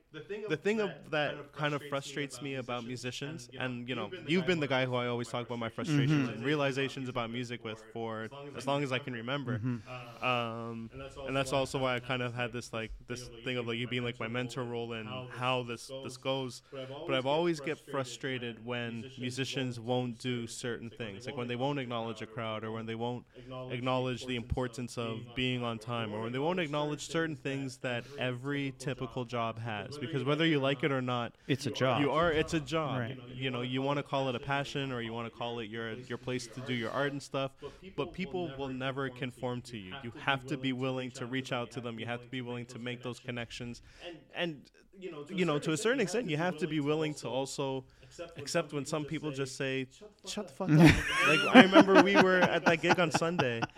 [0.47, 4.61] the thing of that kind of frustrates me about musicians, and you know, you've been
[4.61, 8.31] the guy who I always talk about my frustrations and realizations about music with for
[8.55, 9.63] as long as I can remember.
[10.21, 10.91] Um,
[11.27, 13.87] and that's also why I kind of had this like this thing of like you
[13.87, 16.63] being like my mentor role and how this this goes.
[17.07, 21.79] But I've always get frustrated when musicians won't do certain things, like when they won't
[21.79, 23.25] acknowledge a crowd or when they won't
[23.71, 28.05] acknowledge the importance of being on time or when they won't acknowledge certain things that
[28.19, 29.99] every typical job has.
[29.99, 32.01] Because whether you like it or not, It's a job.
[32.01, 32.31] you are.
[32.33, 33.01] It's a job.
[33.01, 33.19] Right.
[33.33, 35.69] You know, you want to call it a passion or you want to call it
[35.69, 37.53] your your place to do your art and stuff.
[37.97, 39.95] But people will never conform to you.
[40.03, 41.99] You have to be willing to reach out to them.
[41.99, 43.83] You have to be willing to make those connections,
[44.35, 44.63] and
[45.31, 47.85] you know, to a certain extent, you have to be willing to also
[48.37, 49.87] accept when some people just say,
[50.27, 50.79] "Shut the fuck up."
[51.29, 53.63] like I remember we were at that gig on Sunday.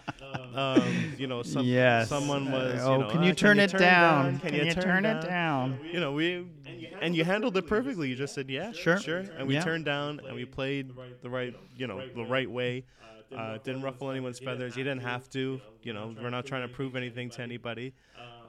[0.55, 2.09] Um, you know, some, Yes.
[2.09, 2.81] someone was.
[2.83, 4.39] oh, you know, can "Ah, you turn it down?
[4.41, 5.79] Can, you, turn, it down?
[5.93, 6.47] you know, we
[7.01, 8.09] and you handled it perfectly.
[8.09, 8.99] You just said, "Yeah, Sure.
[8.99, 9.63] sure," and we Yeah.
[9.63, 10.91] turned down and we played
[11.23, 12.85] the right, you know, the right way.
[13.37, 14.77] Uh, didn't ruffle anyone's feathers.
[14.77, 15.61] You didn't have to.
[15.83, 17.93] You know, we're not trying to prove anything to anybody.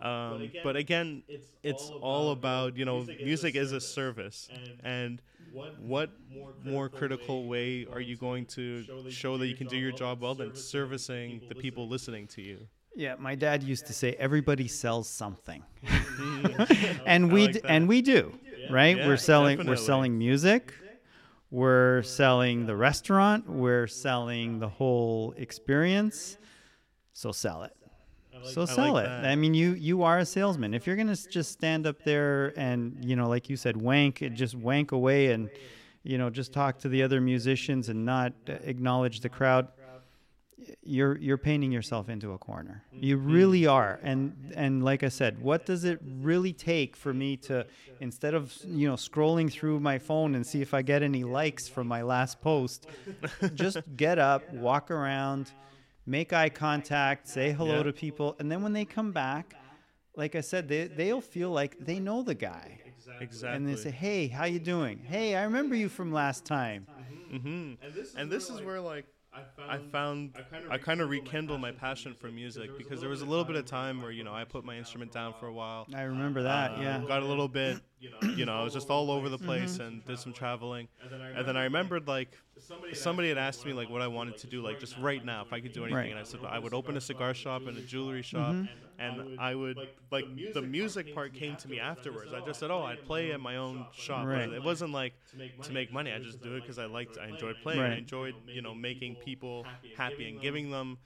[0.01, 1.23] Um, but again,
[1.63, 4.49] it's all about you know, music is a service,
[4.83, 5.21] and
[5.77, 6.09] what
[6.63, 10.35] more critical way are you going to show that you can do your job well?
[10.35, 12.27] than servicing the people listening.
[12.27, 12.57] to you?
[12.95, 15.63] Yeah, my dad used to say everybody sells something,
[17.05, 18.33] and we like d- and we do,
[18.69, 18.97] right?
[18.97, 20.73] Yeah, we're selling we're selling music,
[21.51, 26.37] we're selling the restaurant, we're selling the whole experience.
[27.13, 27.75] So sell it.
[28.45, 29.07] So sell like it.
[29.07, 29.25] that.
[29.25, 30.73] I mean, you you are a salesman.
[30.73, 34.55] If you're gonna just stand up there and you know, like you said, wank, just
[34.55, 35.49] wank away and
[36.03, 39.67] you know, just talk to the other musicians and not uh, acknowledge the crowd,
[40.83, 42.83] you're you're painting yourself into a corner.
[42.99, 43.99] You really are.
[44.03, 47.65] And and like I said, what does it really take for me to
[47.99, 51.67] instead of you know scrolling through my phone and see if I get any likes
[51.67, 52.87] from my last post,
[53.53, 55.53] just get up, walk around,
[56.05, 57.83] make eye contact, say hello Yeah.
[57.83, 59.55] to people, and then when they come back,
[60.15, 62.79] like I said, they they'll feel like they know the guy.
[63.21, 63.55] Exactly.
[63.57, 64.99] And they say, "Hey, how you doing?
[65.05, 66.87] Hey, I remember you from last time."
[67.29, 67.73] hmm
[68.15, 69.05] And this is where like
[69.69, 70.35] I found
[70.71, 73.65] I kind of rekindled my passion for music because there was a little bit of
[73.65, 75.85] time where you know I put my instrument down for a while.
[75.93, 76.71] I remember that.
[76.71, 77.03] Uh, yeah.
[77.07, 77.77] Got a little bit,
[78.35, 80.87] you know, I was just all over the place and did some traveling.
[81.35, 82.37] And then I remembered like
[82.93, 85.53] somebody had asked me like what I wanted to do like just right now if
[85.53, 86.09] I could do anything Right.
[86.11, 88.55] and I said I would open a cigar shop and a jewelry shop
[88.99, 89.79] and I would
[90.11, 92.33] like the music part came to me afterwards.
[92.33, 94.51] I just said, "Oh, I'd oh, play at my own shop." Right.
[94.51, 95.15] It wasn't like
[95.63, 96.11] to make money.
[96.11, 97.81] I just do it because I liked I enjoyed playing.
[97.81, 97.97] I Right.
[97.99, 100.99] enjoyed, you know, making people happy and giving them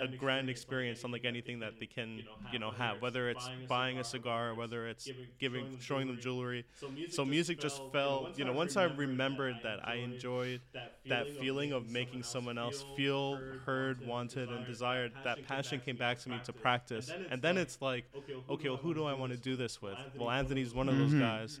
[0.00, 3.00] a grand experience unlike anything that they can, you know, have.
[3.00, 6.64] Whether it's buying a cigar, whether it's giving, showing them jewelry.
[7.08, 10.60] So music just felt, you know, once I remembered that I enjoyed
[11.08, 16.18] that feeling of making someone else feel heard, wanted, and desired, that passion came back
[16.20, 17.16] to me to practice.
[17.28, 18.04] And then it's like,
[18.50, 19.96] okay, well, who do I want to do this with?
[20.18, 21.60] Well, Anthony's one of those guys.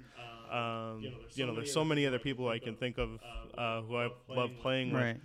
[0.50, 3.18] Um, you know, there's so many other people I can think of
[3.58, 5.02] uh, who I love playing with.
[5.02, 5.20] Right.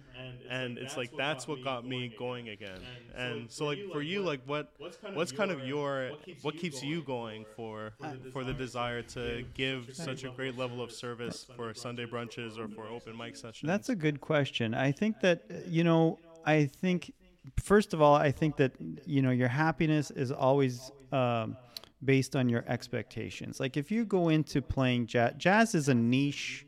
[0.50, 2.80] and it's like that's what got me going again.
[3.16, 4.74] and so like for you like what
[5.14, 6.12] what's kind of your
[6.42, 7.94] what keeps you going for
[8.34, 12.68] for the desire to give such a great level of service for sunday brunches or
[12.68, 13.68] for open mic sessions?
[13.68, 14.74] That's a good question.
[14.74, 17.14] I think that uh, you know, I think
[17.60, 18.74] first of all, I think that
[19.06, 21.58] you know your happiness is always um,
[22.04, 23.60] based on your expectations.
[23.60, 26.66] Like if you go into playing jazz, jazz is a niche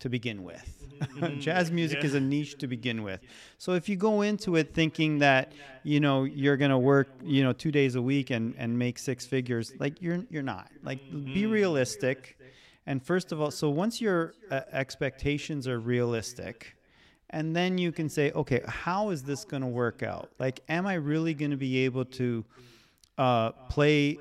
[0.00, 0.72] to begin with.
[1.38, 3.20] jazz music is a niche to begin with.
[3.58, 7.52] So if you go into it thinking that you know you're gonna work you know
[7.52, 10.70] two days a week and and make six figures, like you're you're not.
[10.82, 12.38] Like be realistic.
[12.88, 16.75] And first of all, so once your uh, expectations are realistic,
[17.30, 20.30] and then you can say, okay, how is this going to work out?
[20.38, 22.44] Like, am I really going to be able to
[23.18, 24.18] uh, play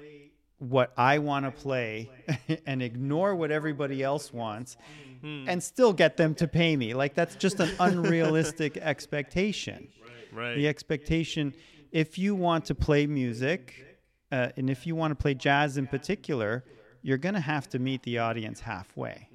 [0.57, 2.09] what I want to play
[2.65, 4.77] and ignore what everybody else wants
[5.23, 6.93] and still get them to pay me?
[6.93, 9.87] Like, that's just an unrealistic expectation
[10.35, 11.55] right the expectation
[11.91, 13.85] if you want to play music
[14.31, 16.63] uh, and if you want to play jazz in particular
[17.05, 19.29] you're going to have to meet the audience halfway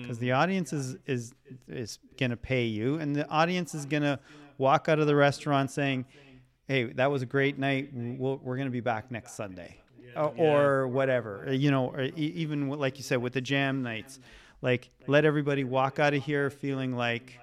[0.00, 1.34] because the audience is is
[1.66, 4.20] is going to pay you, and the audience is going to
[4.56, 6.04] walk out of the restaurant saying,
[6.68, 7.90] "Hey, that was a great night.
[7.92, 9.78] We'll, we're going to be back next Sunday."
[10.16, 14.20] Uh, or whatever, uh, you know, or even like you said with the jam nights,
[14.62, 17.38] like let everybody walk out of here feeling like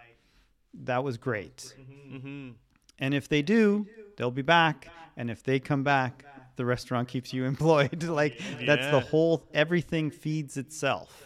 [0.85, 1.76] that was great.
[2.10, 2.52] Mm-hmm.
[2.99, 3.88] And if they do,
[4.18, 4.88] they'll be back.
[5.15, 6.26] And if they come back,
[6.56, 8.03] the restaurant keeps you employed.
[8.22, 11.23] like that's the whole everything feeds itself.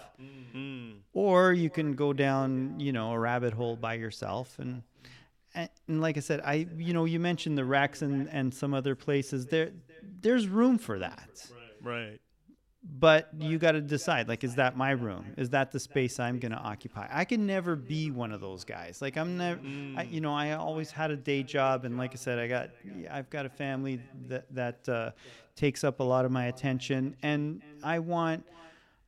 [0.56, 0.98] Mm.
[1.14, 4.84] Or you can go down, you know, a rabbit hole by yourself and
[5.56, 8.96] and, like I said, I you know, you mentioned the Rex and, and some other
[8.96, 9.48] places.
[9.48, 9.72] There
[10.22, 11.50] there's room for that.
[11.82, 12.20] Right.
[12.98, 15.34] But you got to decide like is that my room?
[15.38, 17.08] Is that the space I'm going to occupy?
[17.12, 19.02] I can never be one of those guys.
[19.02, 19.62] Like I'm never
[19.96, 22.70] I, you know, I always had a day job and like I said I got
[23.12, 25.12] I've got a family that that uh,
[25.56, 28.46] takes up a lot of my attention and I want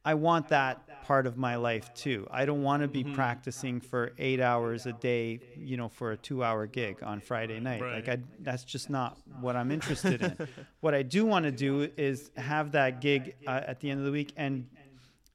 [0.05, 2.25] I want that part of my life too.
[2.31, 6.17] I don't want to be practicing for 8 hours a day, you know, for a
[6.17, 7.81] 2-hour gig on Friday night.
[7.95, 10.47] Like I that's just not what I'm interested in.
[10.79, 14.05] what I do want to do is have that gig uh, at the end of
[14.05, 14.65] the week and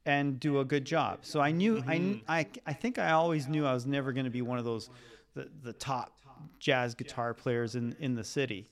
[0.07, 1.19] and do a good job.
[1.23, 4.24] So I knew I kn- I I think I always knew I was never going
[4.24, 4.89] to be one of those
[5.35, 6.19] the, the top
[6.59, 8.70] jazz guitar players in in the city.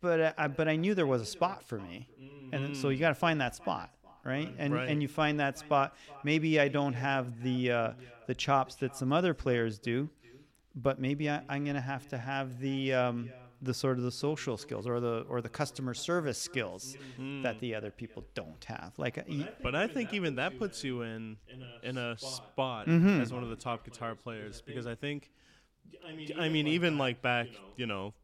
[0.00, 2.08] But uh, I, but I knew there was a spot for me.
[2.52, 3.90] And so you got to find that spot,
[4.24, 4.52] right?
[4.58, 4.88] And Right.
[4.88, 5.94] and you find that spot.
[6.22, 7.92] Maybe I don't have the uh,
[8.26, 10.10] the chops that some other players do,
[10.74, 14.12] but maybe I, I'm going to have to have the um, the sort of the
[14.12, 16.96] social skills or the or the customer service skills
[17.42, 18.92] that the other people don't have.
[18.98, 21.38] Like y- But I think even that puts you in
[21.82, 23.20] in a spot Mm-hmm.
[23.20, 25.30] as one of the top guitar players because I think,
[26.36, 28.14] I mean, even like back, you know,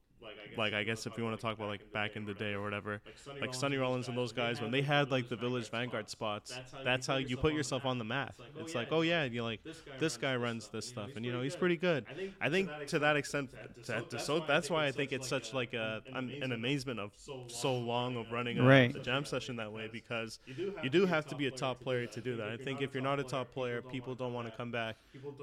[0.56, 2.62] like I guess if you want to talk about like back in the day or
[2.62, 3.00] whatever,
[3.40, 7.06] like Sonny Rollins and those guys when they had like the Village Vanguard spots, that's
[7.06, 8.34] how you put yourself on the map.
[8.56, 9.60] It's like, oh yeah, you're like
[9.98, 12.06] this guy runs this stuff, and you know he's pretty good.
[12.40, 13.50] I think to that extent,
[13.84, 17.12] to, to so that's why I think it's such like a an, an amazement of
[17.46, 19.00] so long of running a, Right.
[19.02, 20.38] jam session that way because
[20.80, 22.48] you do have to be a top player to do that.
[22.48, 24.96] I think if you're not a top player, people don't want to come back.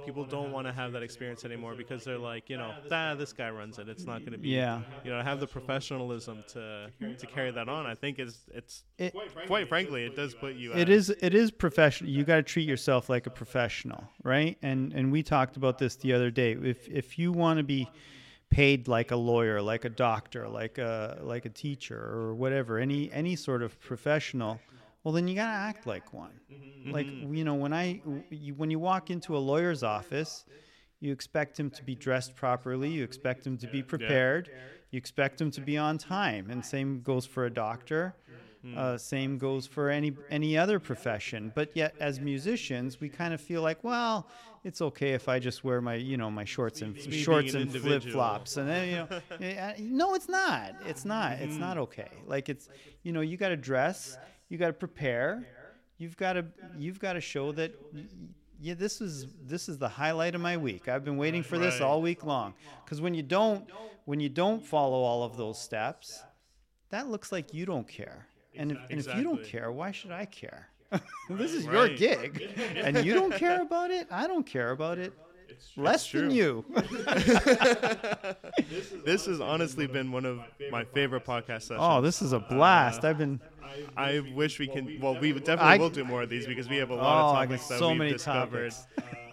[0.06, 3.34] People don't want to have that experience anymore because they're like, you know, ah, this
[3.34, 3.90] guy runs it.
[3.90, 4.75] It's not going to be, Yeah.
[5.04, 7.86] You know, have the professionalism to to carry that on.
[7.86, 9.14] I think it's it's It-
[9.48, 10.74] quite frankly, it does put you.
[10.74, 12.10] It is it is professional.
[12.10, 14.58] You got to treat yourself like a professional, right?
[14.62, 16.54] And and we talked about this the other day.
[16.54, 17.90] If if you want to be
[18.50, 23.12] paid like a lawyer, like a doctor, like a like a teacher or whatever, any
[23.12, 24.60] any sort of professional,
[25.04, 26.40] well then you got to act like one.
[26.52, 26.92] Mm-hmm.
[26.92, 27.34] Like mm-hmm.
[27.36, 30.46] you know, when I you, when you walk into a lawyer's office,
[31.00, 34.50] you expect him to be dressed properly, you expect him to be prepared,
[34.92, 38.16] you expect him to be on time, and same goes for a doctor.
[38.76, 41.52] Uh, same goes for any any other profession.
[41.54, 44.28] But yet, as musicians, we kind of feel like, well,
[44.64, 47.72] it's okay if I just wear my you know my shorts and shorts an and
[47.72, 48.96] flip flops, and then you
[49.40, 50.74] know, no, it's not.
[50.84, 51.34] It's not.
[51.34, 52.10] It's not okay.
[52.26, 52.68] Like it's
[53.04, 54.18] you know you got to dress,
[54.50, 55.46] you got to prepare,
[56.00, 56.46] you've got to
[56.76, 57.72] you've got to show that.
[58.60, 60.88] Yeah, this is this is the highlight of my week.
[60.88, 61.86] I've been waiting for this Right.
[61.86, 62.54] all week long.
[62.84, 63.70] Because when you don't
[64.06, 66.24] when you don't follow all of those steps,
[66.90, 68.28] that looks like you don't care.
[68.58, 70.70] And if, and if you don't care, why should I care?
[71.30, 74.08] this is your gig, and you don't care about it.
[74.12, 75.12] I don't care about it.
[75.78, 76.64] Less than you.
[79.06, 80.40] This has honestly been one of
[80.72, 81.80] my favorite podcast sessions.
[81.82, 83.04] oh, this is a blast.
[83.04, 83.40] I've been.
[83.98, 85.00] I wish we can.
[85.02, 87.30] Well, we definitely I- will do more of these because we have a lot Oh,
[87.32, 88.74] of I got topics that so we've many discovered.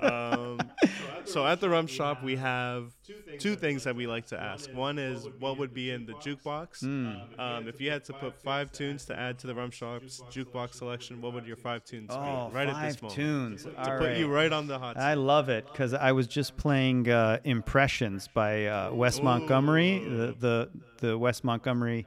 [0.02, 0.58] um,
[1.24, 2.92] so at the rum shop, we have
[3.38, 4.72] two things that we like to ask.
[4.72, 6.80] One is what would be in the jukebox.
[6.80, 7.40] Hmm.
[7.40, 10.74] Um, if you had to put five tunes to add to the rum shop's jukebox
[10.74, 12.54] selection, what would your five tunes Oh, be?
[12.56, 13.14] Right at this moment.
[13.16, 13.64] tunes.
[13.64, 14.44] To All put you right.
[14.44, 14.96] right on the hot.
[14.96, 20.34] I love it because I was just playing uh, "Impressions" by uh, Wes Montgomery, the,
[20.38, 22.06] the the Wes Montgomery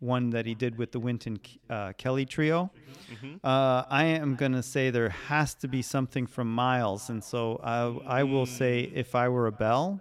[0.00, 1.38] one that he did with the Wynton
[1.70, 2.70] uh, Kelly Trio.
[3.42, 8.20] Uh, I am gonna say there has to be something from Miles, and so I,
[8.20, 10.00] I will say "If I Were a Bell."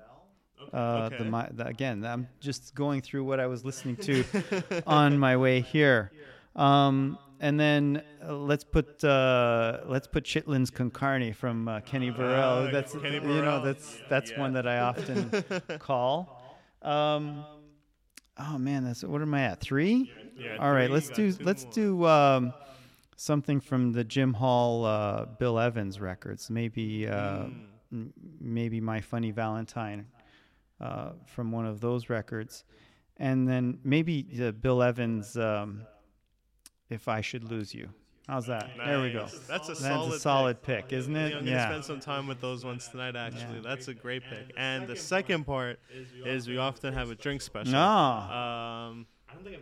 [0.73, 1.23] Uh, Okay.
[1.23, 4.23] mi- the again, I'm just going through what I was listening to
[4.87, 6.11] on my way here.
[6.55, 12.09] Um, and then uh, let's put uh, let's put Chitlins con Carne from uh, Kenny
[12.09, 12.65] Burrell.
[12.67, 14.39] Ah, that's Kenny you know that's that's Yeah.
[14.39, 15.29] one that I often
[15.79, 16.41] call.
[16.81, 17.43] Um,
[18.37, 20.11] oh man, that's what am I at three?
[20.37, 21.73] Yeah, All right, three, let's do let's more.
[21.73, 22.53] do um,
[23.15, 26.49] something from the Jim Hall uh, Bill Evans records.
[26.49, 27.51] Maybe uh, Hmm.
[27.91, 30.07] m- maybe My Funny Valentine
[30.81, 32.63] uh, from one of those records,
[33.17, 34.23] and then maybe
[34.61, 35.37] Bill Evans.
[35.37, 35.83] Um,
[36.89, 37.89] if I should lose you.
[38.27, 38.69] How's that?
[38.77, 39.25] There we go.
[39.49, 40.13] That's a That's solid.
[40.13, 41.33] a solid pick, isn't pick.
[41.33, 41.35] it?
[41.35, 41.67] I'm gonna Yeah.
[41.69, 43.15] spend some time with those ones tonight.
[43.17, 43.61] Actually, Yeah.
[43.63, 44.53] that's a great pick.
[44.55, 45.79] And the second part
[46.25, 47.73] is we often have a drink special.
[47.73, 47.79] No.
[47.79, 49.07] Um,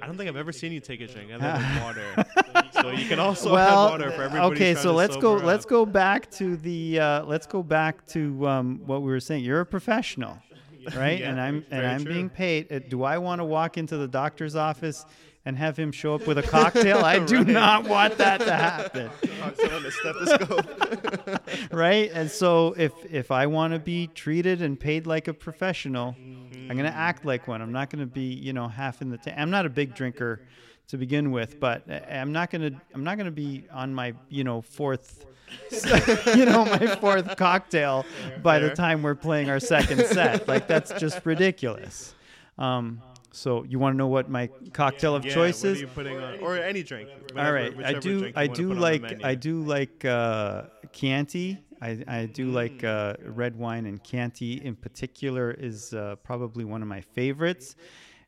[0.02, 2.26] I don't think I've ever seen you take a drink other than water.
[2.72, 4.56] so you can also well, have water for everybody.
[4.56, 5.38] okay, so let's go.
[5.38, 7.00] sober Let's go back to the.
[7.00, 9.44] Uh, let's go back to um, what we were saying.
[9.46, 10.38] You're a professional,
[10.96, 11.20] right?
[11.22, 12.14] Yeah, and I'm and I'm true.
[12.14, 12.72] being paid.
[12.72, 15.06] Uh, Do I want to walk into the doctor's office
[15.46, 17.00] and have him show up with a cocktail?
[17.00, 17.48] I do Right.
[17.48, 19.10] not want that to happen.
[19.44, 21.74] Also on stethoscope.
[21.74, 22.12] right?
[22.14, 26.78] And so if if I want to be treated and paid like a professional, I'm
[26.78, 27.62] gonna act like one.
[27.62, 29.38] I'm not gonna be you know half in the tank.
[29.40, 30.42] I'm not a big drinker
[30.88, 34.62] to begin with, but I'm not gonna I'm not gonna be on my you know
[34.62, 35.26] fourth.
[36.34, 38.06] you know my fourth cocktail
[38.42, 42.16] by the time we're playing our second set like that's just ridiculous
[42.58, 43.02] um,
[43.32, 46.84] so you want to know what my cocktail of yeah, choice is on, or any
[46.84, 47.10] drink.
[47.10, 48.32] all whatever- right, I do.
[48.36, 49.24] I do put on the like.
[49.24, 51.58] I do like uh, Chianti.
[51.82, 52.54] I, I do Mm.
[52.54, 57.76] like uh, red wine and Chianti in particular is uh, probably one of my favorites.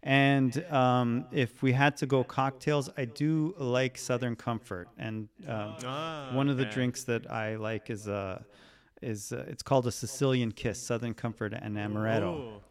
[0.02, 4.90] And um, if we had to go cocktails, I do like Southern Comfort.
[4.98, 8.42] And um, Ah, one of the drinks that I like is uh,
[9.02, 12.24] is uh, it's called a Sicilian Kiss, Southern Comfort and Amaretto.
[12.24, 12.62] Oh,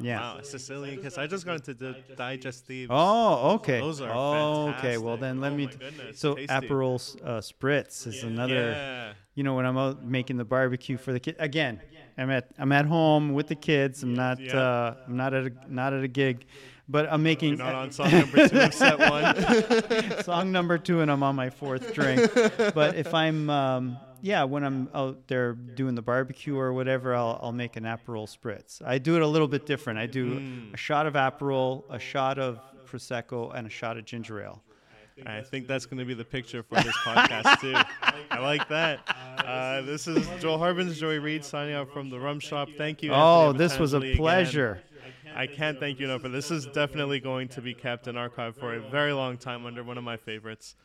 [0.00, 0.20] Yeah.
[0.20, 1.18] Wow, Sicilian kiss.
[1.18, 2.86] I just got into the digestives.
[2.90, 3.80] Oh, okay.
[3.80, 4.98] Those are oh, okay.
[4.98, 5.66] Well, then let Oh me.
[5.66, 6.52] goodness, so tasty.
[6.54, 6.94] Aperol
[7.24, 8.54] uh, Spritz is another.
[8.72, 9.12] Yeah.
[9.34, 11.36] You know, when I'm out making the barbecue for the kid.
[11.38, 11.80] Again,
[12.18, 14.02] I'm at I'm at home with the kids.
[14.02, 14.58] I'm not Yeah.
[14.58, 16.44] uh, I'm not at a not at a gig,
[16.88, 20.22] but I'm making You're not on song number two set one.
[20.22, 22.30] song number two, and I'm on my fourth drink.
[22.74, 27.38] but if I'm um, yeah, when I'm out there doing the barbecue or whatever, I'll
[27.42, 28.80] I'll make an Aperol Spritz.
[28.84, 29.98] I do it a little bit different.
[29.98, 30.72] I do Mm.
[30.74, 34.62] a shot of Aperol, a shot of prosecco, and a shot of ginger ale.
[35.26, 37.74] I think that's going to be the picture for this podcast too.
[38.30, 39.00] I like that.
[39.38, 42.68] Uh, this is Joel Harbins, Joey Reed signing out from the Rum Shop.
[42.78, 43.12] Thank you.
[43.12, 44.72] Oh, this was a pleasure.
[44.72, 44.91] again.
[45.34, 45.52] Pleasure.
[45.52, 46.50] I can't thank you enough for this.
[46.50, 49.98] Is definitely going to be kept in archive for a very long time under one
[49.98, 50.76] of my favorites.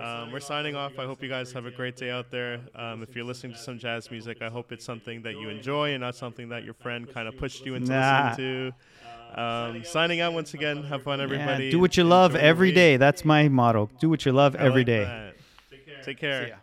[0.00, 0.98] Um, we're signing off.
[0.98, 2.60] I hope you guys have a great day out there.
[2.74, 5.92] Um, if you're listening to some jazz music, I hope it's something that you enjoy
[5.92, 8.30] and not something that your friend kind of pushed you into Nah.
[8.30, 9.40] listening to.
[9.40, 10.82] Um, signing out once again.
[10.84, 11.66] Have fun, everybody.
[11.66, 12.74] Yeah, do what you love Enjoy the every week.
[12.76, 12.96] day.
[12.96, 13.88] That's my motto.
[14.00, 15.02] Do what you love every day.
[15.02, 15.86] every like day.
[15.94, 16.04] that.
[16.04, 16.44] Take care.
[16.44, 16.56] See ya.